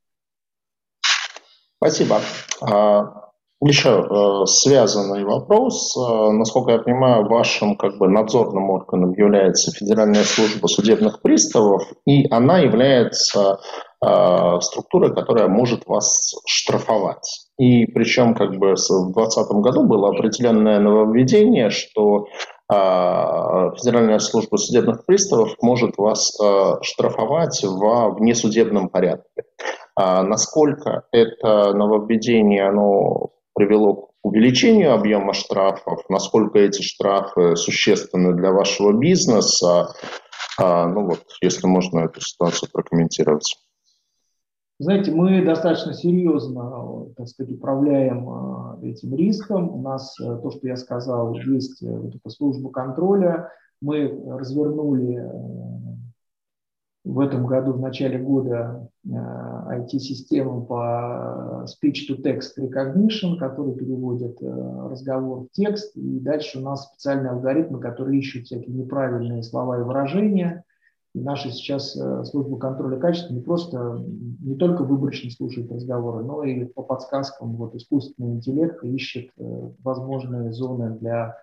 Спасибо. 1.77 2.21
А, 2.63 3.27
еще 3.61 3.89
э, 3.89 4.47
связанный 4.47 5.25
вопрос. 5.25 5.97
Э, 5.97 6.31
насколько 6.33 6.73
я 6.73 6.79
понимаю, 6.79 7.27
вашим 7.27 7.77
как 7.77 7.99
бы 7.99 8.09
надзорным 8.09 8.71
органом 8.71 9.13
является 9.13 9.71
Федеральная 9.73 10.25
служба 10.25 10.67
судебных 10.67 11.23
приставов, 11.23 11.83
и 12.07 12.27
она 12.31 12.59
является 12.59 13.61
э, 14.05 14.61
структурой, 14.61 15.15
которая 15.15 15.49
может 15.49 15.87
вас 15.87 16.35
штрафовать. 16.47 17.47
И 17.59 17.87
причем 17.87 18.35
как 18.35 18.57
бы 18.57 18.75
в 18.75 19.13
2020 19.15 19.51
году 19.63 19.85
было 19.85 20.11
определенное 20.11 20.79
нововведение, 20.79 21.71
что 21.71 22.27
Федеральная 22.69 24.19
служба 24.19 24.57
судебных 24.57 25.07
приставов 25.07 25.55
может 25.63 25.97
вас 25.99 26.37
штрафовать 26.83 27.63
во 27.63 28.11
внесудебном 28.11 28.89
порядке. 28.89 29.45
А 29.95 30.25
насколько 30.25 31.05
это 31.13 31.73
нововведение 31.75 32.67
оно 32.69 33.31
привело 33.55 33.95
к 33.95 34.09
увеличению 34.23 34.93
объема 34.93 35.33
штрафов, 35.33 36.03
насколько 36.09 36.59
эти 36.59 36.83
штрафы 36.83 37.57
существенны 37.57 38.35
для 38.35 38.51
вашего 38.51 38.93
бизнеса. 38.93 39.95
Ну 40.59 41.07
вот, 41.07 41.23
если 41.41 41.67
можно 41.67 42.01
эту 42.01 42.21
ситуацию 42.21 42.69
прокомментировать. 42.73 43.57
Знаете, 44.79 45.11
мы 45.11 45.43
достаточно 45.43 45.95
серьезно, 45.95 47.07
так 47.17 47.29
сказать, 47.29 47.55
управляем 47.55 48.29
а, 48.29 48.79
этим 48.83 49.15
риском. 49.15 49.71
У 49.71 49.81
нас 49.81 50.21
э, 50.21 50.39
то, 50.43 50.51
что 50.51 50.69
я 50.69 50.77
сказал, 50.77 51.35
есть 51.35 51.83
э, 51.83 51.87
вот 51.87 52.15
эта 52.15 52.29
служба 52.29 52.71
контроля. 52.71 53.51
Мы 53.81 54.07
развернули 54.27 55.17
э, 55.17 55.87
в 57.07 57.21
этом 57.21 57.47
году, 57.47 57.73
в 57.73 57.81
начале 57.81 58.19
года, 58.19 58.91
IT-систему 59.07 60.65
э, 60.65 60.67
по 60.67 61.65
speech-to-text 61.65 62.59
recognition, 62.59 63.39
который 63.39 63.75
переводит 63.75 64.43
э, 64.43 64.89
разговор 64.91 65.45
в 65.45 65.51
текст. 65.53 65.97
И 65.97 66.21
дальше 66.21 66.59
у 66.59 66.63
нас 66.63 66.85
специальные 66.85 67.31
алгоритмы, 67.31 67.81
которые 67.81 68.19
ищут 68.19 68.45
всякие 68.45 68.75
неправильные 68.75 69.43
слова 69.43 69.79
и 69.79 69.83
выражения. 69.83 70.65
Наша 71.23 71.51
сейчас 71.51 71.97
э, 71.97 72.25
служба 72.25 72.59
контроля 72.59 72.99
качества 72.99 73.33
не 73.33 73.41
просто, 73.41 74.05
не 74.41 74.57
только 74.57 74.85
выборочно 74.85 75.31
слушает 75.31 75.71
разговоры, 75.71 76.25
но 76.25 76.43
и 76.45 76.65
по 76.65 76.83
подсказкам 76.83 77.57
вот, 77.57 77.75
искусственного 77.75 78.35
интеллекта 78.35 78.87
ищет 78.87 79.31
возможные 79.83 80.53
зоны 80.53 80.97
для 80.99 81.37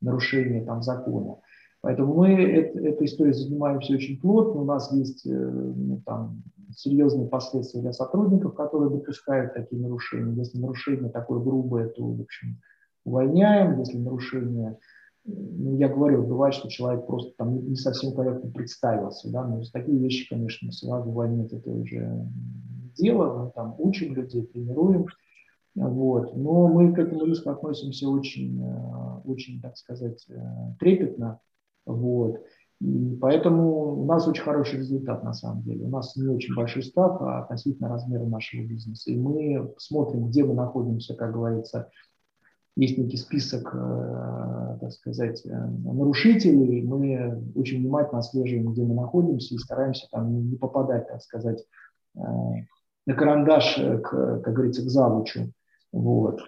нарушения 0.00 0.64
там, 0.64 0.82
закона. 0.82 1.36
Поэтому 1.82 2.14
мы 2.14 2.34
это, 2.34 2.78
этой 2.78 3.06
историей 3.06 3.32
занимаемся 3.32 3.94
очень 3.94 4.20
плотно. 4.20 4.60
У 4.60 4.64
нас 4.64 4.92
есть 4.92 5.26
э, 5.26 5.30
ну, 5.30 6.02
там, 6.04 6.42
серьезные 6.76 7.26
последствия 7.26 7.80
для 7.80 7.92
сотрудников, 7.92 8.54
которые 8.54 8.90
допускают 8.90 9.54
такие 9.54 9.80
нарушения. 9.80 10.34
Если 10.34 10.58
нарушение 10.58 11.10
такое 11.10 11.40
грубое, 11.40 11.88
то, 11.88 12.06
в 12.06 12.20
общем, 12.20 12.60
увольняем. 13.04 13.78
Если 13.78 13.96
нарушение, 13.96 14.78
ну, 15.24 15.76
я 15.76 15.88
говорю, 15.88 16.26
бывает, 16.26 16.54
что 16.54 16.68
человек 16.68 17.06
просто 17.06 17.32
там 17.36 17.68
не, 17.68 17.76
совсем 17.76 18.14
корректно 18.14 18.50
представился. 18.50 19.30
Да? 19.30 19.44
Но 19.44 19.60
такие 19.72 19.98
вещи, 19.98 20.28
конечно, 20.28 20.72
сразу 20.72 21.08
увольнять 21.08 21.52
это 21.52 21.70
уже 21.70 22.26
дело. 22.96 23.44
Мы 23.44 23.50
там 23.52 23.74
учим 23.78 24.14
людей, 24.14 24.42
тренируем. 24.42 25.06
Вот. 25.74 26.36
Но 26.36 26.68
мы 26.68 26.92
к 26.92 26.98
этому 26.98 27.26
риску 27.26 27.50
относимся 27.50 28.08
очень, 28.08 28.62
э, 28.62 29.20
очень, 29.24 29.60
так 29.60 29.76
сказать, 29.76 30.24
э, 30.28 30.34
трепетно. 30.78 31.40
Вот. 31.86 32.40
И 32.80 33.18
поэтому 33.20 34.00
у 34.00 34.04
нас 34.06 34.26
очень 34.26 34.42
хороший 34.42 34.78
результат 34.78 35.22
на 35.22 35.34
самом 35.34 35.62
деле. 35.62 35.84
У 35.84 35.90
нас 35.90 36.16
не 36.16 36.28
очень 36.28 36.54
большой 36.54 36.82
став 36.82 37.20
а 37.20 37.42
относительно 37.42 37.88
размера 37.88 38.24
нашего 38.24 38.62
бизнеса. 38.62 39.10
И 39.10 39.16
мы 39.16 39.72
смотрим, 39.76 40.28
где 40.28 40.44
мы 40.44 40.54
находимся, 40.54 41.14
как 41.14 41.32
говорится. 41.32 41.90
Есть 42.76 42.98
некий 42.98 43.16
список, 43.16 43.74
э, 43.74 44.78
так 44.80 44.92
сказать, 44.92 45.44
э, 45.44 45.48
нарушителей. 45.50 46.82
Мы 46.82 47.52
очень 47.54 47.80
внимательно 47.80 48.20
отслеживаем, 48.20 48.72
где 48.72 48.82
мы 48.82 48.94
находимся, 48.94 49.54
и 49.54 49.58
стараемся 49.58 50.06
там 50.10 50.50
не 50.50 50.56
попадать, 50.56 51.08
так 51.08 51.20
сказать, 51.20 51.64
э, 52.16 52.20
на 53.06 53.14
карандаш, 53.14 53.76
к, 53.76 54.40
как 54.42 54.54
говорится, 54.54 54.82
к 54.82 54.88
завучу. 54.88 55.52
Вот. 55.92 56.40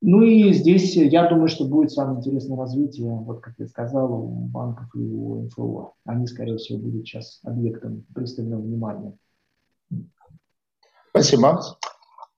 Ну 0.00 0.22
и 0.22 0.52
здесь 0.52 0.94
я 0.94 1.28
думаю, 1.28 1.48
что 1.48 1.66
будет 1.66 1.90
самое 1.90 2.18
интересное 2.18 2.56
развитие, 2.56 3.10
вот 3.10 3.40
как 3.40 3.54
я 3.58 3.66
сказал, 3.66 4.12
у 4.12 4.28
банков 4.46 4.86
и 4.94 4.98
у 4.98 5.42
НФО. 5.42 5.94
Они, 6.04 6.26
скорее 6.26 6.58
всего, 6.58 6.78
будут 6.78 7.06
сейчас 7.06 7.40
объектом 7.42 8.04
пристального 8.14 8.60
внимания. 8.60 9.16
Спасибо. 11.10 11.60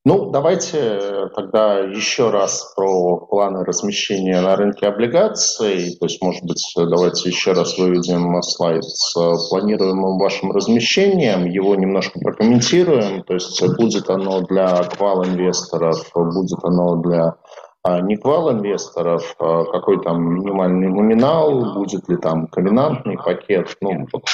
Ну, 0.03 0.30
давайте 0.30 1.28
тогда 1.36 1.80
еще 1.80 2.30
раз 2.30 2.72
про 2.74 3.18
планы 3.18 3.64
размещения 3.64 4.40
на 4.40 4.57
рынке 4.57 4.86
облигаций. 4.86 5.94
То 6.01 6.07
есть, 6.07 6.22
может 6.22 6.42
быть, 6.44 6.64
давайте 6.74 7.28
еще 7.28 7.53
раз 7.53 7.76
выведем 7.76 8.40
слайд 8.42 8.82
с 8.82 9.12
планируемым 9.51 10.18
вашим 10.18 10.53
размещением, 10.53 11.44
его 11.44 11.74
немножко 11.74 12.18
прокомментируем. 12.18 13.24
То 13.24 13.34
есть, 13.34 13.62
будет 13.76 14.09
оно 14.09 14.40
для 14.40 14.84
квал-инвесторов, 14.84 16.11
будет 16.14 16.64
оно 16.64 16.96
для 16.96 17.36
а, 17.82 18.01
не 18.01 18.16
квал 18.16 18.53
инвесторов, 18.53 19.34
а 19.38 19.64
какой 19.64 20.03
там 20.03 20.34
минимальный 20.34 20.88
номинал, 20.88 21.74
будет 21.74 22.09
ли 22.09 22.16
там 22.16 22.46
комбинантный 22.46 23.16
пакет, 23.16 23.76
ну, 23.82 24.07
вот, 24.12 24.26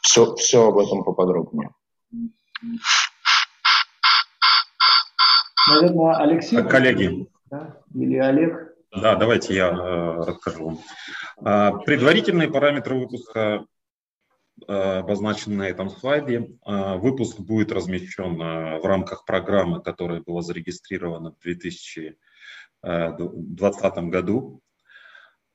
все, 0.00 0.34
все 0.34 0.68
об 0.68 0.78
этом 0.78 1.04
поподробнее. 1.04 1.70
Наверное, 5.68 6.16
Алексей. 6.16 6.62
Коллеги. 6.62 7.28
Да? 7.50 7.76
Или 7.94 8.18
Олег. 8.18 8.74
Да, 8.92 9.16
давайте 9.16 9.54
я 9.54 9.68
э, 9.68 10.24
расскажу. 10.24 10.80
Э, 11.44 11.72
предварительные 11.84 12.48
параметры 12.48 12.98
выпуска 12.98 13.66
э, 14.66 14.72
обозначены 14.72 15.56
на 15.56 15.68
этом 15.68 15.90
слайде. 15.90 16.48
Э, 16.64 16.96
выпуск 16.96 17.40
будет 17.40 17.72
размещен 17.72 18.40
э, 18.40 18.78
в 18.80 18.84
рамках 18.84 19.24
программы, 19.24 19.82
которая 19.82 20.20
была 20.20 20.42
зарегистрирована 20.42 21.32
в 21.32 21.40
2020 21.40 23.94
году. 24.10 24.62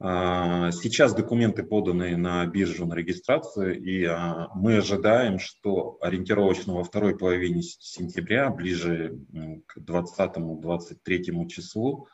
А, 0.04 0.72
сейчас 0.72 1.14
документы 1.14 1.62
поданы 1.62 2.18
на 2.18 2.44
биржу 2.48 2.88
на 2.88 2.96
регистрацию, 2.96 3.80
и 3.80 4.04
а, 4.06 4.50
мы 4.56 4.78
ожидаем, 4.78 5.38
что 5.38 6.00
ориентировочно 6.02 6.74
во 6.74 6.84
второй 6.84 7.16
половине 7.16 7.62
сентября, 7.62 8.50
ближе 8.50 9.20
к 9.68 9.78
20-23 9.78 11.48
числу, 11.50 12.08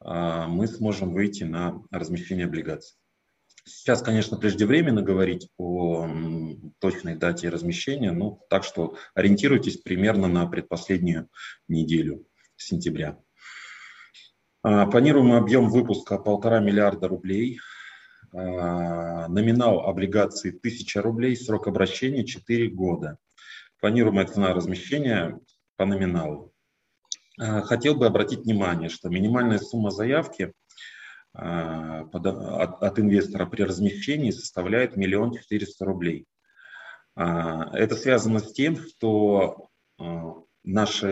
а, 0.00 0.48
мы 0.48 0.66
сможем 0.66 1.14
выйти 1.14 1.44
на 1.44 1.80
размещение 1.92 2.46
облигаций. 2.46 2.96
Сейчас, 3.64 4.02
конечно, 4.02 4.36
преждевременно 4.36 5.02
говорить 5.02 5.48
о 5.56 6.08
точной 6.80 7.14
дате 7.14 7.48
размещения, 7.48 8.10
но 8.10 8.40
так 8.48 8.64
что 8.64 8.96
ориентируйтесь 9.14 9.76
примерно 9.76 10.26
на 10.26 10.46
предпоследнюю 10.46 11.28
неделю 11.68 12.26
сентября. 12.56 13.18
А, 14.62 14.86
планируемый 14.86 15.38
объем 15.38 15.68
выпуска 15.70 16.18
полтора 16.18 16.60
миллиарда 16.60 17.08
рублей. 17.08 17.58
А, 18.32 19.26
номинал 19.28 19.80
облигаций 19.80 20.50
1000 20.50 21.00
рублей, 21.00 21.36
срок 21.36 21.66
обращения 21.66 22.26
4 22.26 22.68
года. 22.68 23.16
Планируемая 23.80 24.26
цена 24.26 24.52
размещения 24.52 25.40
по 25.76 25.86
номиналу. 25.86 26.52
А, 27.38 27.62
хотел 27.62 27.94
бы 27.94 28.06
обратить 28.06 28.40
внимание, 28.40 28.90
что 28.90 29.08
минимальная 29.08 29.58
сумма 29.58 29.90
заявки 29.90 30.52
от, 31.32 32.98
инвестора 32.98 33.46
при 33.46 33.62
размещении 33.62 34.32
составляет 34.32 34.96
миллион 34.96 35.32
четыреста 35.32 35.84
рублей. 35.84 36.26
Это 37.14 37.94
связано 37.94 38.40
с 38.40 38.52
тем, 38.52 38.76
что 38.76 39.68
наш 40.72 41.02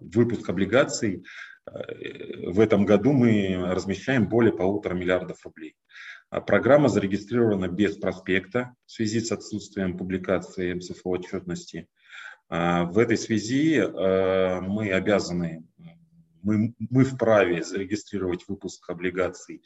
выпуск 0.00 0.48
облигаций 0.48 1.24
в 1.66 2.60
этом 2.60 2.86
году 2.86 3.12
мы 3.12 3.56
размещаем 3.74 4.28
более 4.28 4.52
полутора 4.52 4.94
миллиардов 4.94 5.44
рублей. 5.44 5.74
А 6.30 6.40
программа 6.40 6.88
зарегистрирована 6.88 7.68
без 7.68 7.96
проспекта 7.96 8.74
в 8.86 8.92
связи 8.92 9.20
с 9.20 9.32
отсутствием 9.32 9.96
публикации 9.96 10.72
МСФО 10.74 11.10
отчетности. 11.10 11.88
А, 12.48 12.84
в 12.84 12.98
этой 12.98 13.18
связи 13.18 13.80
мы 13.80 14.92
обязаны, 14.92 15.64
мы, 16.42 16.74
мы 16.78 17.04
вправе 17.04 17.62
зарегистрировать 17.62 18.44
выпуск 18.48 18.88
облигаций 18.88 19.62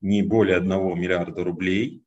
не 0.00 0.22
более 0.22 0.56
1 0.58 0.68
миллиарда 0.68 1.44
рублей 1.44 2.04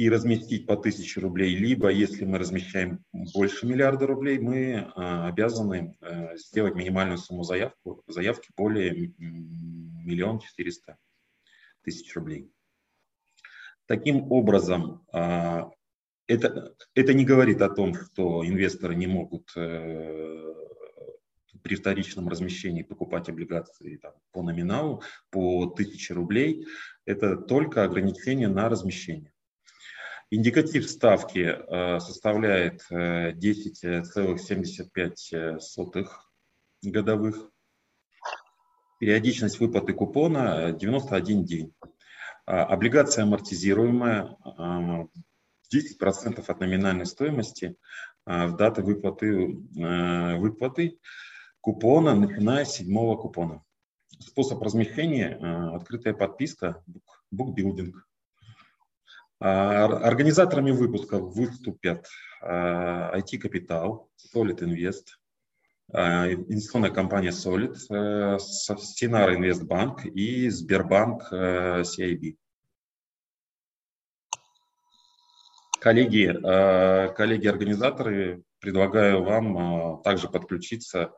и 0.00 0.08
разместить 0.08 0.66
по 0.66 0.72
1000 0.72 1.20
рублей, 1.20 1.54
либо 1.54 1.90
если 1.90 2.24
мы 2.24 2.38
размещаем 2.38 3.04
больше 3.34 3.66
миллиарда 3.66 4.06
рублей, 4.06 4.38
мы 4.38 4.90
обязаны 4.96 5.94
сделать 6.36 6.74
минимальную 6.74 7.18
сумму 7.18 7.42
заявку, 7.42 8.02
заявки 8.06 8.48
более 8.56 9.12
миллион 9.18 10.38
четыреста 10.38 10.96
тысяч 11.82 12.14
рублей. 12.14 12.50
Таким 13.84 14.32
образом, 14.32 15.04
а, 15.12 15.68
это, 16.26 16.74
это 16.94 17.12
не 17.12 17.26
говорит 17.26 17.60
о 17.60 17.68
том, 17.68 17.94
что 17.94 18.46
инвесторы 18.46 18.94
не 18.94 19.06
могут 19.06 19.52
э, 19.54 20.54
при 21.62 21.74
вторичном 21.74 22.26
размещении 22.30 22.84
покупать 22.84 23.28
облигации 23.28 23.96
там, 23.96 24.14
по 24.32 24.42
номиналу 24.42 25.02
по 25.28 25.64
1000 25.64 26.14
рублей. 26.14 26.66
Это 27.04 27.36
только 27.36 27.84
ограничение 27.84 28.48
на 28.48 28.70
размещение. 28.70 29.34
Индикатив 30.32 30.88
ставки 30.88 31.40
э, 31.40 31.98
составляет 31.98 32.86
10,75 32.88 35.14
э, 35.32 35.58
годовых. 36.82 37.50
Периодичность 39.00 39.58
выплаты 39.58 39.92
купона 39.92 40.70
91 40.70 41.44
день. 41.44 41.74
А, 42.46 42.64
облигация 42.64 43.24
амортизируемая, 43.24 44.36
10% 44.44 45.58
а, 45.66 46.10
от 46.46 46.60
номинальной 46.60 47.06
стоимости 47.06 47.74
в 48.24 48.56
даты 48.56 48.82
выплаты, 48.82 49.46
выплаты 49.46 51.00
купона, 51.60 52.14
начиная 52.14 52.64
с 52.64 52.74
седьмого 52.74 53.16
купона. 53.16 53.64
Способ 54.20 54.62
размещения– 54.62 55.38
открытая 55.76 56.12
подписка, 56.12 56.84
букбилдинг. 57.30 58.06
Организаторами 59.40 60.70
выпуска 60.70 61.18
выступят 61.18 62.06
IT 62.42 63.40
Capital, 63.42 64.06
Solid 64.34 64.58
Invest, 64.60 65.06
инвестиционная 65.92 66.90
компания 66.90 67.30
Solid, 67.30 67.76
Синар 68.38 69.34
Инвестбанк 69.34 70.04
и 70.04 70.48
Сбербанк 70.50 71.32
CIB. 71.32 72.36
Коллеги, 75.80 76.28
э, 76.30 77.12
коллеги-организаторы, 77.14 78.44
предлагаю 78.58 79.24
вам 79.24 79.56
э, 79.56 80.02
также 80.02 80.28
подключиться 80.28 81.10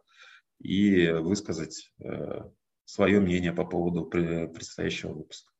и 0.60 1.08
высказать 1.10 1.92
э, 1.98 2.44
свое 2.84 3.18
мнение 3.18 3.52
по 3.52 3.64
поводу 3.64 4.04
предстоящего 4.04 5.14
выпуска. 5.14 5.51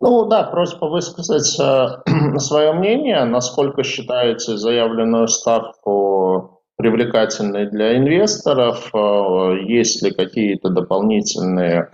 Ну 0.00 0.26
да, 0.26 0.44
просьба 0.44 0.86
высказать 0.86 1.46
свое 2.38 2.72
мнение, 2.72 3.24
насколько 3.24 3.82
считаете 3.82 4.56
заявленную 4.56 5.28
ставку 5.28 6.62
привлекательной 6.76 7.70
для 7.70 7.96
инвесторов, 7.96 8.90
есть 9.66 10.02
ли 10.02 10.10
какие-то 10.10 10.70
дополнительные 10.70 11.90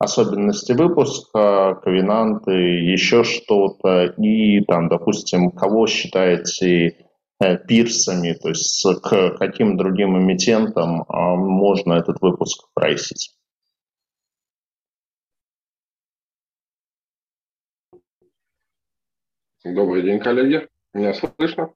особенности 0.00 0.72
выпуска, 0.72 1.78
ковенанты, 1.84 2.52
еще 2.52 3.22
что-то, 3.22 4.06
и 4.06 4.64
там, 4.64 4.88
допустим, 4.88 5.50
кого 5.50 5.86
считаете 5.86 6.96
э, 7.38 7.58
пирсами, 7.58 8.32
то 8.32 8.48
есть 8.48 8.82
к 9.02 9.36
каким 9.36 9.76
другим 9.76 10.18
эмитентам 10.18 11.04
а, 11.06 11.36
можно 11.36 11.92
этот 11.92 12.16
выпуск 12.22 12.64
прайсить? 12.74 13.34
Добрый 19.62 20.02
день, 20.02 20.20
коллеги. 20.20 20.66
Меня 20.94 21.12
слышно? 21.12 21.74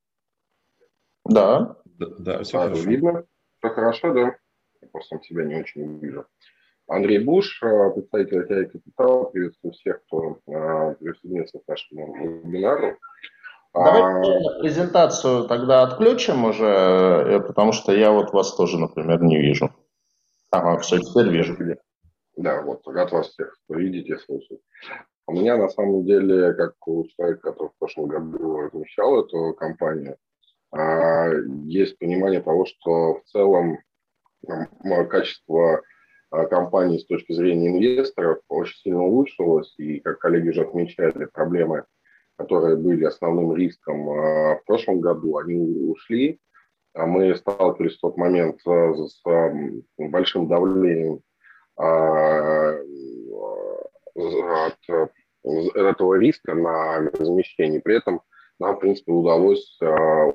Да. 1.26 1.76
Да, 1.84 2.06
да 2.18 2.42
все 2.42 2.58
а, 2.58 2.62
хорошо. 2.62 2.88
Видно? 2.88 3.26
Все 3.58 3.74
хорошо, 3.74 4.14
да? 4.14 4.36
Я 4.80 4.88
просто 4.90 5.18
тебя 5.18 5.44
не 5.44 5.56
очень 5.56 5.98
вижу. 5.98 6.24
Андрей 6.88 7.18
Буш, 7.18 7.62
э, 7.62 7.90
представитель 7.90 8.40
Океа 8.40 8.64
Капитал. 8.64 9.30
Приветствую 9.30 9.72
всех, 9.72 10.02
кто 10.06 10.38
э, 10.46 10.94
присоединился 10.94 11.58
к 11.58 11.68
нашему 11.68 12.42
вебинару. 12.42 12.96
Давайте 13.74 14.32
а... 14.32 14.60
презентацию 14.60 15.46
тогда 15.46 15.82
отключим 15.82 16.46
уже, 16.46 16.64
э, 16.64 17.40
потому 17.40 17.72
что 17.72 17.92
я 17.92 18.12
вот 18.12 18.32
вас 18.32 18.56
тоже, 18.56 18.78
например, 18.78 19.22
не 19.22 19.38
вижу. 19.38 19.70
Ага, 20.50 20.78
все, 20.78 21.00
теперь 21.00 21.28
вижу. 21.28 21.54
Да, 22.38 22.62
вот, 22.62 22.80
рад 22.86 23.12
вас 23.12 23.28
всех 23.28 23.58
видеть 23.68 24.08
и 24.08 24.16
слышать. 24.16 24.60
У 25.26 25.32
меня 25.32 25.56
на 25.56 25.68
самом 25.68 26.04
деле, 26.04 26.52
как 26.52 26.74
у 26.86 27.06
человека, 27.06 27.52
который 27.52 27.68
в 27.68 27.78
прошлом 27.78 28.08
году 28.08 28.60
размещал 28.60 29.24
эту 29.24 29.54
компанию, 29.54 30.18
а, 30.70 31.30
есть 31.64 31.98
понимание 31.98 32.42
того, 32.42 32.66
что 32.66 33.20
в 33.20 33.22
целом 33.24 33.78
качество 35.08 35.80
а, 36.30 36.44
компании 36.46 36.98
с 36.98 37.06
точки 37.06 37.32
зрения 37.32 37.68
инвесторов 37.68 38.40
очень 38.48 38.76
сильно 38.78 39.02
улучшилось, 39.02 39.74
и, 39.78 40.00
как 40.00 40.18
коллеги 40.18 40.50
уже 40.50 40.62
отмечали, 40.62 41.24
проблемы, 41.32 41.84
которые 42.36 42.76
были 42.76 43.04
основным 43.04 43.54
риском 43.54 44.10
а, 44.10 44.56
в 44.56 44.64
прошлом 44.66 45.00
году, 45.00 45.38
они 45.38 45.56
ушли. 45.88 46.38
Мы 46.94 47.34
сталкивались 47.34 47.96
в 47.96 48.00
тот 48.00 48.16
момент 48.16 48.60
с 48.60 49.22
большим 49.98 50.46
давлением 50.46 51.22
от 54.16 55.10
этого 55.74 56.14
риска 56.14 56.54
на 56.54 57.10
размещение. 57.10 57.80
При 57.80 57.96
этом 57.96 58.22
нам, 58.58 58.76
в 58.76 58.80
принципе, 58.80 59.12
удалось 59.12 59.78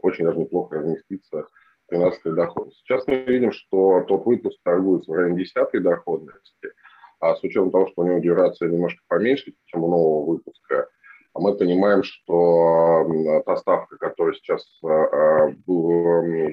очень 0.02 0.26
даже 0.26 0.40
неплохо 0.40 0.76
разместиться 0.76 1.48
13 1.90 2.34
доходности. 2.36 2.82
Сейчас 2.84 3.08
мы 3.08 3.16
видим, 3.16 3.52
что 3.52 4.02
тот 4.08 4.26
выпуск 4.26 4.58
торгуется 4.64 5.12
в 5.12 5.16
районе 5.16 5.38
10 5.38 5.82
доходности, 5.82 6.74
а 7.20 7.36
с 7.36 7.44
учетом 7.44 7.72
того, 7.72 7.88
что 7.88 8.02
у 8.02 8.06
него 8.06 8.20
дюрация 8.20 8.70
немножко 8.70 9.02
поменьше, 9.08 9.54
чем 9.66 9.84
у 9.84 9.88
нового 9.88 10.32
выпуска, 10.32 10.90
мы 11.36 11.56
понимаем, 11.56 12.04
что 12.04 13.08
та 13.46 13.56
ставка, 13.58 13.98
которая 13.98 14.34
сейчас 14.34 14.66
а, 14.84 14.88
а, 14.88 15.52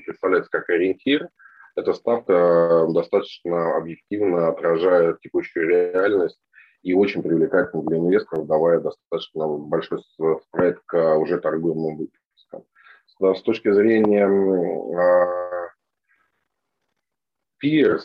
представляется 0.05 0.51
как 0.51 0.69
ориентир, 0.71 1.29
эта 1.77 1.93
ставка 1.93 2.87
достаточно 2.89 3.77
объективно 3.77 4.49
отражает 4.49 5.21
текущую 5.21 5.69
реальность 5.69 6.41
и 6.83 6.95
очень 6.95 7.23
привлекательна 7.23 7.83
для 7.83 7.99
инвесторов, 7.99 8.47
давая 8.47 8.81
достаточно 8.81 9.47
большой 9.49 10.03
спред 10.03 10.81
к 10.87 11.17
уже 11.17 11.39
торгуемым 11.39 11.97
выпускам 11.97 12.65
с 13.19 13.43
точки 13.43 13.73
зрения 13.73 14.27
peers, 17.63 18.03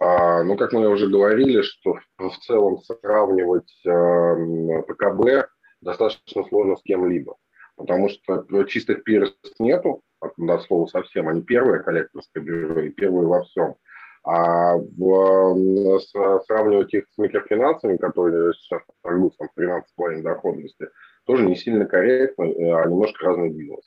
а, 0.00 0.42
ну, 0.44 0.56
как 0.56 0.72
мы 0.72 0.88
уже 0.88 1.08
говорили, 1.08 1.62
что 1.62 1.98
в 2.18 2.38
целом 2.40 2.78
сравнивать 2.82 3.72
ПКБ 4.86 5.50
достаточно 5.80 6.44
сложно 6.44 6.76
с 6.76 6.82
кем-либо, 6.82 7.36
потому 7.76 8.08
что 8.08 8.64
чистых 8.64 9.08
peers 9.08 9.32
нету, 9.58 10.02
до 10.36 10.58
слова 10.60 10.86
совсем, 10.86 11.28
они 11.28 11.42
первые 11.42 11.82
коллекторское 11.82 12.42
бюро 12.42 12.80
и 12.82 12.90
первые 12.90 13.26
во 13.26 13.42
всем. 13.44 13.76
А 14.30 14.76
в, 14.76 15.98
сравнивать 16.44 16.92
их 16.92 17.04
с 17.10 17.18
микрофинансами, 17.18 17.96
которые 17.96 18.52
сейчас 18.52 18.82
торгуются 19.02 19.38
там 19.38 19.64
13,5 19.64 20.22
доходности, 20.22 20.88
тоже 21.24 21.46
не 21.46 21.56
сильно 21.56 21.86
корректно, 21.86 22.44
а 22.44 22.86
немножко 22.86 23.24
разный 23.24 23.50
бизнес 23.50 23.84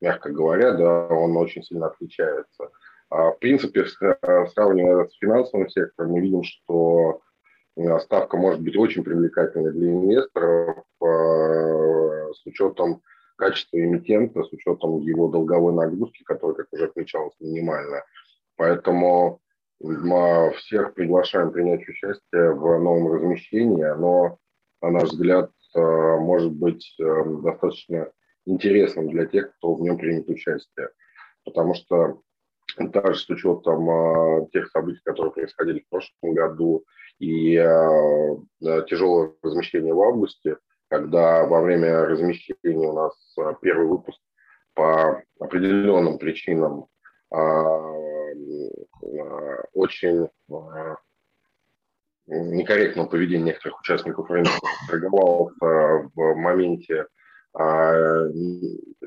мягко 0.00 0.30
говоря, 0.30 0.72
да, 0.72 1.08
он 1.08 1.36
очень 1.36 1.62
сильно 1.62 1.86
отличается. 1.86 2.70
А, 3.10 3.30
в 3.30 3.38
принципе, 3.38 3.84
сравнивая 3.84 5.06
с 5.06 5.16
финансовым 5.18 5.68
сектором, 5.68 6.12
мы 6.12 6.20
видим, 6.20 6.42
что 6.42 7.20
э, 7.76 7.98
ставка 8.00 8.36
может 8.36 8.60
быть 8.60 8.76
очень 8.76 9.02
привлекательной 9.02 9.72
для 9.72 9.90
инвесторов 9.90 10.84
э, 11.02 12.32
с 12.34 12.46
учетом 12.46 13.02
качества 13.36 13.78
эмитента, 13.78 14.42
с 14.42 14.52
учетом 14.52 15.00
его 15.00 15.28
долговой 15.28 15.72
нагрузки, 15.72 16.22
которая, 16.24 16.56
как 16.56 16.66
уже 16.72 16.86
отмечалось, 16.86 17.34
минимальная. 17.40 18.04
Поэтому 18.56 19.40
мы 19.80 20.52
всех 20.56 20.94
приглашаем 20.94 21.52
принять 21.52 21.88
участие 21.88 22.52
в 22.54 22.78
новом 22.78 23.12
размещении. 23.12 23.84
Оно, 23.84 24.38
на 24.82 24.90
наш 24.90 25.10
взгляд, 25.10 25.50
э, 25.74 25.80
может 25.80 26.52
быть 26.52 26.94
достаточно 26.98 28.10
интересным 28.46 29.10
для 29.10 29.26
тех, 29.26 29.54
кто 29.56 29.74
в 29.74 29.82
нем 29.82 29.98
примет 29.98 30.28
участие. 30.28 30.90
Потому 31.44 31.74
что 31.74 32.22
даже 32.78 33.20
с 33.20 33.30
учетом 33.30 33.90
э, 33.90 34.48
тех 34.52 34.70
событий, 34.70 35.00
которые 35.04 35.32
происходили 35.32 35.80
в 35.80 35.88
прошлом 35.88 36.34
году, 36.34 36.84
и 37.18 37.56
э, 37.56 38.84
тяжелое 38.86 39.32
размещение 39.42 39.92
в 39.92 40.00
августе, 40.00 40.58
когда 40.88 41.44
во 41.46 41.60
время 41.60 42.06
размещения 42.06 42.88
у 42.88 42.92
нас 42.92 43.14
э, 43.38 43.54
первый 43.60 43.88
выпуск 43.88 44.20
по 44.74 45.22
определенным 45.40 46.18
причинам 46.18 46.86
э, 47.32 47.36
очень 49.78 50.28
некорректного 52.26 53.06
поведения 53.06 53.44
некоторых 53.44 53.80
участников 53.80 54.28
рынка 54.30 54.50
торговался 54.88 56.10
в 56.14 56.34
моменте 56.34 57.06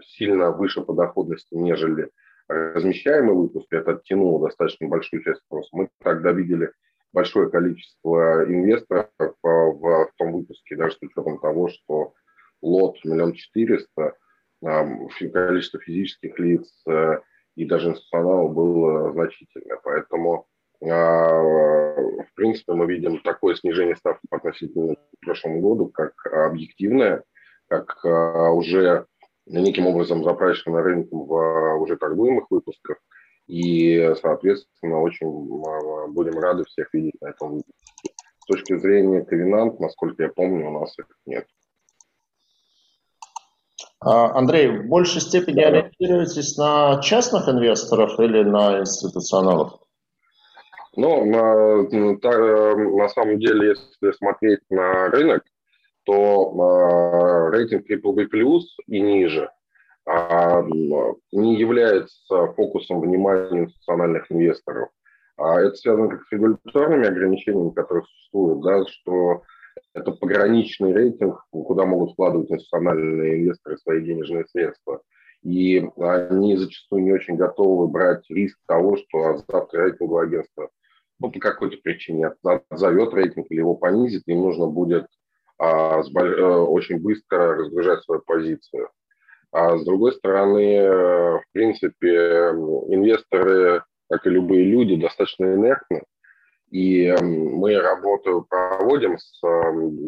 сильно 0.04 0.52
выше 0.52 0.82
по 0.82 0.94
доходности, 0.94 1.54
нежели 1.54 2.10
размещаемый 2.48 3.36
выпуск. 3.36 3.68
Это 3.72 3.92
оттянуло 3.92 4.48
достаточно 4.48 4.88
большую 4.88 5.24
часть 5.24 5.42
спроса. 5.42 5.70
Мы 5.74 5.90
тогда 6.00 6.32
видели 6.32 6.72
большое 7.14 7.50
количество 7.50 8.46
инвесторов 8.46 9.10
в, 9.20 10.12
том 10.18 10.34
выпуске, 10.34 10.76
даже 10.76 10.96
с 10.96 11.02
учетом 11.02 11.40
того, 11.40 11.70
что 11.70 12.14
лот 12.62 12.98
миллион 13.04 13.34
четыреста, 13.34 14.16
количество 14.62 15.80
физических 15.80 16.38
лиц 16.40 16.70
э, 16.88 17.20
и 17.56 17.66
даже 17.66 17.90
институционалов 17.90 18.54
было 18.54 19.12
значительное. 19.12 19.80
Поэтому, 19.84 20.34
а, 20.36 20.51
в 20.82 22.34
принципе, 22.36 22.74
мы 22.74 22.88
видим 22.88 23.22
такое 23.22 23.56
снижение 23.56 23.96
ставки 23.96 24.26
по 24.30 24.38
относительно 24.38 24.96
к 24.96 25.26
прошлому 25.26 25.62
году, 25.62 25.88
как 25.88 26.14
объективное, 26.26 27.24
как 27.68 28.04
а, 28.04 28.50
уже 28.52 29.06
неким 29.46 29.88
образом 29.88 30.24
запрашивано 30.24 30.82
рынком 30.82 31.26
в 31.26 31.78
уже 31.80 31.98
торгуемых 31.98 32.48
выпусках. 32.50 32.98
И, 33.48 34.14
соответственно, 34.22 35.02
очень 35.02 35.28
а, 35.28 36.08
будем 36.08 36.40
рады 36.40 36.64
всех 36.66 36.94
видеть 36.94 37.22
на 37.22 37.30
этом 37.30 37.50
выпуске. 37.50 38.14
С 38.40 38.46
точки 38.46 38.78
зрения 38.78 39.24
ковенант, 39.24 39.80
насколько 39.80 40.24
я 40.24 40.30
помню, 40.30 40.68
у 40.68 40.80
нас 40.80 40.98
их 40.98 41.06
нет. 41.28 41.46
А, 44.00 44.36
Андрей, 44.36 44.80
в 44.80 44.88
большей 44.88 45.22
степени 45.22 45.62
ориентируетесь 45.62 46.58
на 46.58 47.00
частных 47.02 47.48
инвесторов 47.48 48.20
или 48.20 48.42
на 48.44 48.80
институционалов? 48.80 49.80
Ну, 50.96 51.26
на, 51.26 53.10
самом 53.10 53.40
деле, 53.40 53.70
если 53.70 54.12
смотреть 54.18 54.60
на 54.70 55.08
рынок, 55.10 55.44
то 56.04 57.50
э, 57.52 57.56
рейтинг 57.56 57.90
BBB+, 57.90 58.28
и 58.88 59.00
ниже– 59.00 59.50
а, 60.06 60.64
не 61.32 61.58
является 61.58 62.48
фокусом 62.56 63.02
внимания 63.02 63.66
институциональных 63.66 64.32
инвесторов. 64.32 64.90
А 65.38 65.60
это 65.62 65.76
связано 65.76 66.10
как 66.10 66.24
с 66.24 66.32
регуляторными 66.32 67.08
ограничениями, 67.08 67.72
которые 67.72 68.04
существуют, 68.06 68.62
да, 68.62 68.86
что 68.88 69.44
это 69.94 70.12
пограничный 70.12 70.94
рейтинг, 70.94 71.46
куда 71.52 71.86
могут 71.86 72.14
вкладывать 72.14 72.52
институциональные 72.52 73.44
инвесторы 73.44 73.78
свои 73.78 74.04
денежные 74.04 74.46
средства. 74.48 75.02
И 75.44 75.88
они 75.98 76.58
зачастую 76.58 77.04
не 77.04 77.14
очень 77.14 77.36
готовы 77.36 77.88
брать 77.88 78.24
риск 78.30 78.60
того, 78.68 78.98
что 78.98 79.38
завтра 79.48 79.86
рейтинговое 79.86 80.26
агентство 80.26 80.70
ну, 81.22 81.32
по 81.32 81.40
какой-то 81.40 81.78
причине 81.78 82.32
отзовет 82.70 83.14
рейтинг 83.14 83.48
или 83.50 83.60
его 83.60 83.76
понизит, 83.76 84.24
им 84.26 84.42
нужно 84.42 84.68
будет 84.68 85.08
а, 85.58 86.02
с, 86.02 86.10
э, 86.10 86.44
очень 86.44 87.00
быстро 87.00 87.56
разгружать 87.56 88.04
свою 88.04 88.22
позицию. 88.22 88.90
А 89.52 89.78
с 89.78 89.84
другой 89.84 90.14
стороны, 90.14 90.78
э, 90.78 91.38
в 91.38 91.44
принципе, 91.52 92.50
инвесторы, 92.88 93.84
как 94.10 94.26
и 94.26 94.30
любые 94.30 94.64
люди, 94.64 94.96
достаточно 94.96 95.54
инертны. 95.54 96.04
И 96.72 97.14
мы 97.22 97.78
работу 97.80 98.48
проводим 98.50 99.18
с 99.20 99.42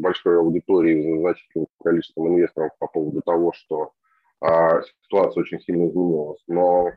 большой 0.01 0.37
аудиторией, 0.39 1.19
значительным 1.19 1.67
количеством 1.83 2.29
инвесторов 2.29 2.71
по 2.79 2.87
поводу 2.87 3.21
того, 3.21 3.51
что 3.53 3.91
а, 4.39 4.81
ситуация 5.03 5.41
очень 5.41 5.59
сильно 5.59 5.89
изменилась. 5.89 6.41
Но 6.47 6.89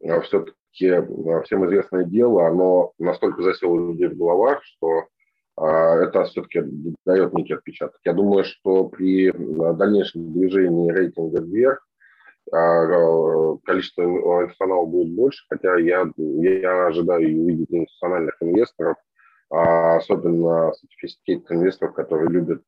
э, 0.00 0.20
все-таки 0.78 0.86
э, 0.86 1.42
всем 1.42 1.66
известное 1.66 2.04
дело, 2.04 2.46
оно 2.46 2.92
настолько 2.98 3.42
засело 3.42 3.90
людей 3.90 4.08
в 4.08 4.16
головах, 4.16 4.62
что 4.62 5.04
а, 5.56 5.96
это 5.96 6.24
все-таки 6.24 6.62
дает 7.04 7.32
некий 7.34 7.54
отпечаток. 7.54 8.00
Я 8.04 8.12
думаю, 8.12 8.44
что 8.44 8.84
при 8.84 9.32
дальнейшем 9.32 10.32
движении 10.32 10.90
рейтинга 10.90 11.42
вверх 11.42 11.84
а, 12.52 13.56
количество 13.64 14.02
институционалов 14.02 14.88
будет 14.88 15.14
больше, 15.14 15.44
хотя 15.48 15.76
я, 15.78 16.08
я 16.16 16.86
ожидаю 16.86 17.42
увидеть 17.42 17.70
институциональных 17.70 18.36
инвесторов, 18.40 18.96
а, 19.50 19.96
особенно 19.96 20.72
сертификат 21.00 21.52
инвесторов, 21.52 21.94
которые 21.94 22.30
любят 22.30 22.62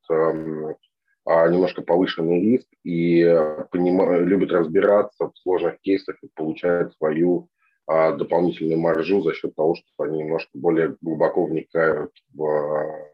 немножко 1.23 1.83
повышенный 1.83 2.41
риск 2.41 2.67
и 2.83 3.21
любят 3.21 4.51
разбираться 4.51 5.29
в 5.29 5.37
сложных 5.37 5.79
кейсах 5.81 6.15
и 6.23 6.29
получают 6.33 6.95
свою 6.95 7.47
дополнительную 7.87 8.79
маржу 8.79 9.21
за 9.21 9.33
счет 9.33 9.55
того, 9.55 9.75
что 9.75 10.03
они 10.03 10.19
немножко 10.19 10.49
более 10.53 10.95
глубоко 11.01 11.45
вникают 11.45 12.11
в, 12.33 13.09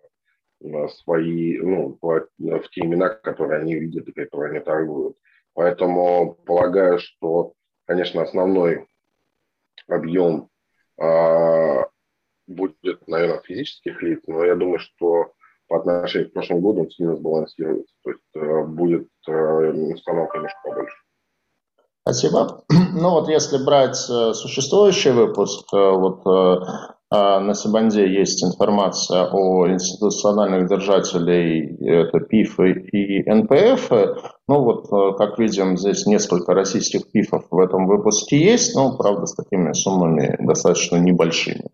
в 0.60 0.90
свои, 0.90 1.58
ну, 1.58 1.98
в 2.02 2.70
те 2.72 2.82
имена, 2.82 3.10
которые 3.10 3.62
они 3.62 3.76
видят 3.76 4.08
и 4.08 4.12
которые 4.12 4.52
они 4.52 4.60
торгуют. 4.60 5.18
Поэтому 5.54 6.36
полагаю, 6.46 7.00
что, 7.00 7.54
конечно, 7.86 8.22
основной 8.22 8.88
объем 9.88 10.50
э, 11.02 11.84
будет, 12.46 13.08
наверное, 13.08 13.42
физических 13.42 14.02
лиц, 14.02 14.22
но 14.28 14.46
я 14.46 14.56
думаю, 14.56 14.80
что 14.80 15.34
по 15.68 15.78
отношению 15.78 16.30
к 16.30 16.34
прошлому 16.34 16.62
году 16.62 16.82
он 16.82 16.90
сильно 16.92 17.16
сбалансируется. 17.16 17.94
То 18.04 18.12
есть 18.12 18.24
э, 18.36 18.64
будет 18.66 19.10
э, 19.28 19.32
установка 19.32 20.38
немножко 20.38 20.60
побольше. 20.64 20.98
Спасибо. 22.08 22.64
Ну 23.00 23.12
вот 23.12 23.28
если 23.28 23.64
брать 23.64 23.98
э, 24.10 24.34
существующий 24.34 25.12
выпуск, 25.12 25.66
э, 25.74 25.78
вот 25.78 26.22
э, 26.26 26.66
а, 27.10 27.40
на 27.42 27.54
Сибанде 27.54 28.08
есть 28.12 28.44
информация 28.44 29.30
о 29.32 29.68
институциональных 29.68 30.68
держателей, 30.70 31.78
это 31.86 32.20
ПИФ 32.22 32.60
и 32.60 33.30
НПФ. 33.30 33.92
Ну 34.48 34.62
вот, 34.62 35.18
как 35.18 35.40
видим, 35.40 35.78
здесь 35.78 36.06
несколько 36.06 36.54
российских 36.54 37.12
ПИФов 37.12 37.46
в 37.52 37.60
этом 37.60 37.86
выпуске 37.86 38.38
есть, 38.38 38.76
но, 38.76 38.96
правда, 38.96 39.26
с 39.26 39.34
такими 39.34 39.74
суммами 39.74 40.38
достаточно 40.40 40.98
небольшими. 40.98 41.66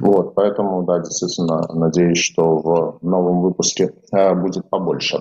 Вот, 0.00 0.34
поэтому, 0.34 0.82
да, 0.82 0.98
действительно, 0.98 1.62
надеюсь, 1.72 2.18
что 2.18 2.56
в 2.58 2.98
новом 3.02 3.40
выпуске 3.42 3.92
будет 4.12 4.68
побольше. 4.68 5.20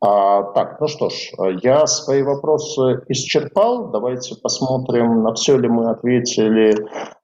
А, 0.00 0.42
так, 0.52 0.80
ну 0.80 0.86
что 0.86 1.10
ж, 1.10 1.32
я 1.62 1.86
свои 1.86 2.22
вопросы 2.22 3.02
исчерпал. 3.08 3.90
Давайте 3.90 4.34
посмотрим, 4.36 5.22
на 5.22 5.34
все 5.34 5.58
ли 5.58 5.68
мы 5.68 5.90
ответили, 5.90 6.74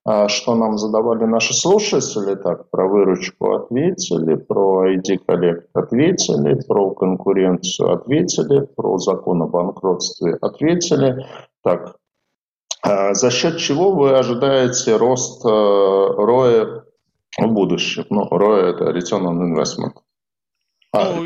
а, 0.03 0.27
что 0.27 0.55
нам 0.55 0.77
задавали 0.77 1.25
наши 1.25 1.53
слушатели. 1.53 2.35
Так, 2.35 2.69
про 2.69 2.87
выручку 2.87 3.53
ответили, 3.53 4.35
про 4.35 4.93
ID 4.93 5.19
коллект 5.25 5.69
ответили, 5.73 6.61
про 6.67 6.91
конкуренцию 6.91 7.93
ответили, 7.93 8.67
про 8.75 8.97
закон 8.97 9.14
о 9.23 9.47
банкротстве 9.47 10.35
ответили. 10.41 11.25
Так, 11.63 11.97
а, 12.81 13.13
за 13.13 13.31
счет 13.31 13.57
чего 13.57 13.91
вы 13.91 14.17
ожидаете 14.17 14.95
рост 14.95 15.43
роя 15.43 16.83
в 17.37 17.47
будущем? 17.47 18.05
Ну, 18.09 18.27
ROE– 18.29 18.61
это 18.69 18.85
Return 18.85 19.25
on 19.25 19.53
Investment. 19.53 19.93
А, 20.91 21.13
ну, 21.13 21.25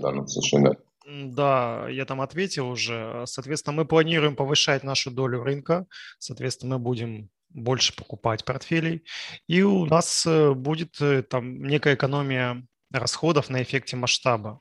да. 0.00 0.76
Да, 1.06 1.88
я 1.88 2.04
там 2.06 2.20
ответил 2.20 2.68
уже. 2.68 3.24
Соответственно, 3.26 3.76
мы 3.76 3.84
планируем 3.84 4.36
повышать 4.36 4.84
нашу 4.84 5.10
долю 5.10 5.42
рынка. 5.42 5.86
Соответственно, 6.18 6.78
мы 6.78 6.84
будем 6.84 7.30
больше 7.50 7.94
покупать 7.94 8.44
портфелей. 8.44 9.04
И 9.46 9.62
у 9.62 9.84
нас 9.86 10.24
э, 10.26 10.52
будет 10.52 11.00
э, 11.00 11.22
там 11.22 11.62
некая 11.62 11.94
экономия 11.94 12.66
расходов 12.90 13.50
на 13.50 13.62
эффекте 13.62 13.96
масштаба. 13.96 14.60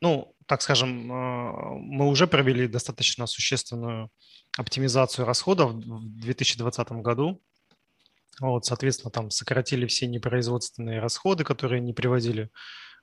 Ну, 0.00 0.34
так 0.50 0.62
скажем, 0.62 1.12
э, 1.12 1.78
мы 1.78 2.08
уже 2.08 2.26
провели 2.26 2.66
достаточно 2.66 3.28
существенную 3.28 4.10
оптимизацию 4.58 5.24
расходов 5.24 5.74
в 5.74 6.20
2020 6.22 6.90
году. 7.02 7.40
Вот, 8.40 8.64
соответственно, 8.64 9.12
там 9.12 9.30
сократили 9.30 9.86
все 9.86 10.08
непроизводственные 10.08 10.98
расходы, 10.98 11.44
которые 11.44 11.80
не 11.80 11.92
приводили 11.92 12.50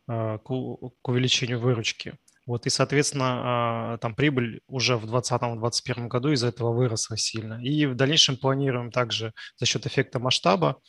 к 0.07 0.49
увеличению 0.49 1.61
выручки. 1.61 2.17
Вот, 2.45 2.65
и, 2.65 2.69
соответственно, 2.69 3.93
а, 3.93 3.97
там 3.97 4.13
прибыль 4.13 4.59
уже 4.67 4.97
в 4.97 5.05
2020-2021 5.05 6.07
году 6.07 6.31
из-за 6.31 6.47
этого 6.47 6.73
выросла 6.73 7.15
сильно. 7.15 7.63
И 7.63 7.85
в 7.85 7.95
дальнейшем 7.95 8.35
планируем 8.35 8.91
также 8.91 9.33
за 9.55 9.65
счет 9.65 9.85
эффекта 9.85 10.19
масштаба 10.19 10.81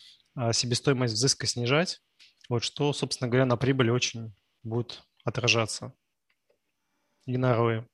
себестоимость 0.52 1.14
взыска 1.14 1.46
снижать, 1.46 2.00
вот, 2.48 2.64
что, 2.64 2.92
собственно 2.92 3.28
говоря, 3.28 3.46
на 3.46 3.56
прибыли 3.56 3.90
очень 3.90 4.34
будет 4.64 5.02
отражаться 5.24 5.92
ROE. 7.36 7.84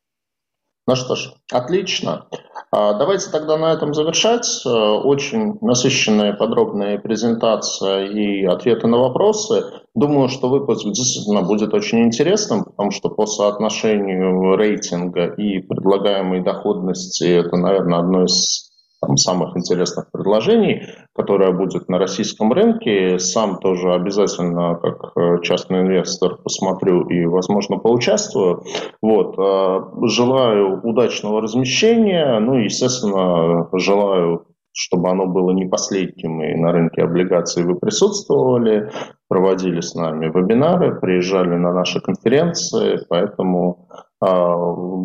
Ну 0.87 0.97
что 0.97 1.17
ж, 1.17 1.33
отлично. 1.51 2.27
А, 2.71 2.93
давайте 2.93 3.31
тогда 3.31 3.57
на 3.57 3.73
этом 3.73 3.95
завершать. 3.95 4.47
Э, 4.67 4.69
очень 4.69 5.57
насыщенная, 5.63 6.35
подробная 6.35 6.99
презентация 6.99 8.05
и 8.05 8.45
ответы 8.45 8.87
на 8.87 8.99
вопросы. 8.99 9.65
Думаю, 9.95 10.29
что 10.29 10.51
выпуск 10.51 10.85
действительно 10.85 11.41
будет 11.41 11.73
очень 11.73 12.01
интересным, 12.01 12.65
потому 12.65 12.91
что 12.91 13.09
по 13.09 13.25
соотношению 13.27 14.57
рейтинга 14.57 15.27
и 15.27 15.61
предлагаемой 15.61 16.43
доходности 16.43 17.25
это, 17.25 17.57
наверное, 17.57 18.01
одно 18.01 18.25
из 18.25 18.74
там, 19.07 19.17
самых 19.17 19.57
интересных 19.57 20.11
предложений, 20.11 20.83
которое 21.15 21.53
будет 21.53 21.89
на 21.89 21.99
российском 21.99 22.53
рынке. 22.53 23.19
Сам 23.19 23.59
тоже 23.59 23.93
обязательно, 23.93 24.77
как 24.77 25.13
э, 25.17 25.43
частный 25.43 25.81
инвестор, 25.81 26.37
посмотрю 26.37 27.07
и, 27.09 27.25
возможно, 27.27 27.79
поучаствую. 27.79 28.65
Вот. 29.03 29.39
Э, 29.39 30.09
желаю 30.09 30.81
удачного 30.83 31.41
размещения. 31.41 32.39
Ну 32.41 32.55
естественно, 32.55 33.69
желаю 33.73 34.47
чтобы 34.77 35.09
оно 35.09 35.27
было 35.27 35.53
не 35.53 35.67
последним, 35.67 36.43
и 36.43 36.57
на 36.57 36.73
рынке 36.73 37.03
облигаций 37.03 37.63
вы 37.63 37.77
присутствовали, 37.77 38.91
проводили 39.29 39.81
с 39.81 39.95
нами 39.95 40.27
вебинары, 40.27 40.99
приезжали 40.99 41.55
на 41.55 41.73
наши 41.73 42.01
конференции, 42.01 42.99
поэтому 43.09 43.89
э, 44.21 44.27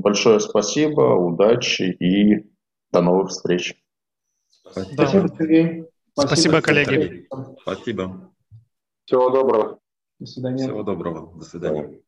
большое 0.01 0.39
спасибо, 0.39 1.13
удачи 1.13 1.83
и 1.83 2.49
до 2.91 3.01
новых 3.01 3.29
встреч. 3.29 3.75
Спасибо, 4.65 5.29
Сергей. 5.37 5.85
Спасибо, 6.13 6.27
Спасибо 6.27 6.61
коллеги. 6.61 7.27
Спасибо. 7.61 8.33
Всего 9.05 9.29
доброго. 9.29 9.79
До 10.19 10.25
свидания. 10.25 10.63
Всего 10.63 10.83
доброго. 10.83 11.37
До 11.37 11.45
свидания. 11.45 12.01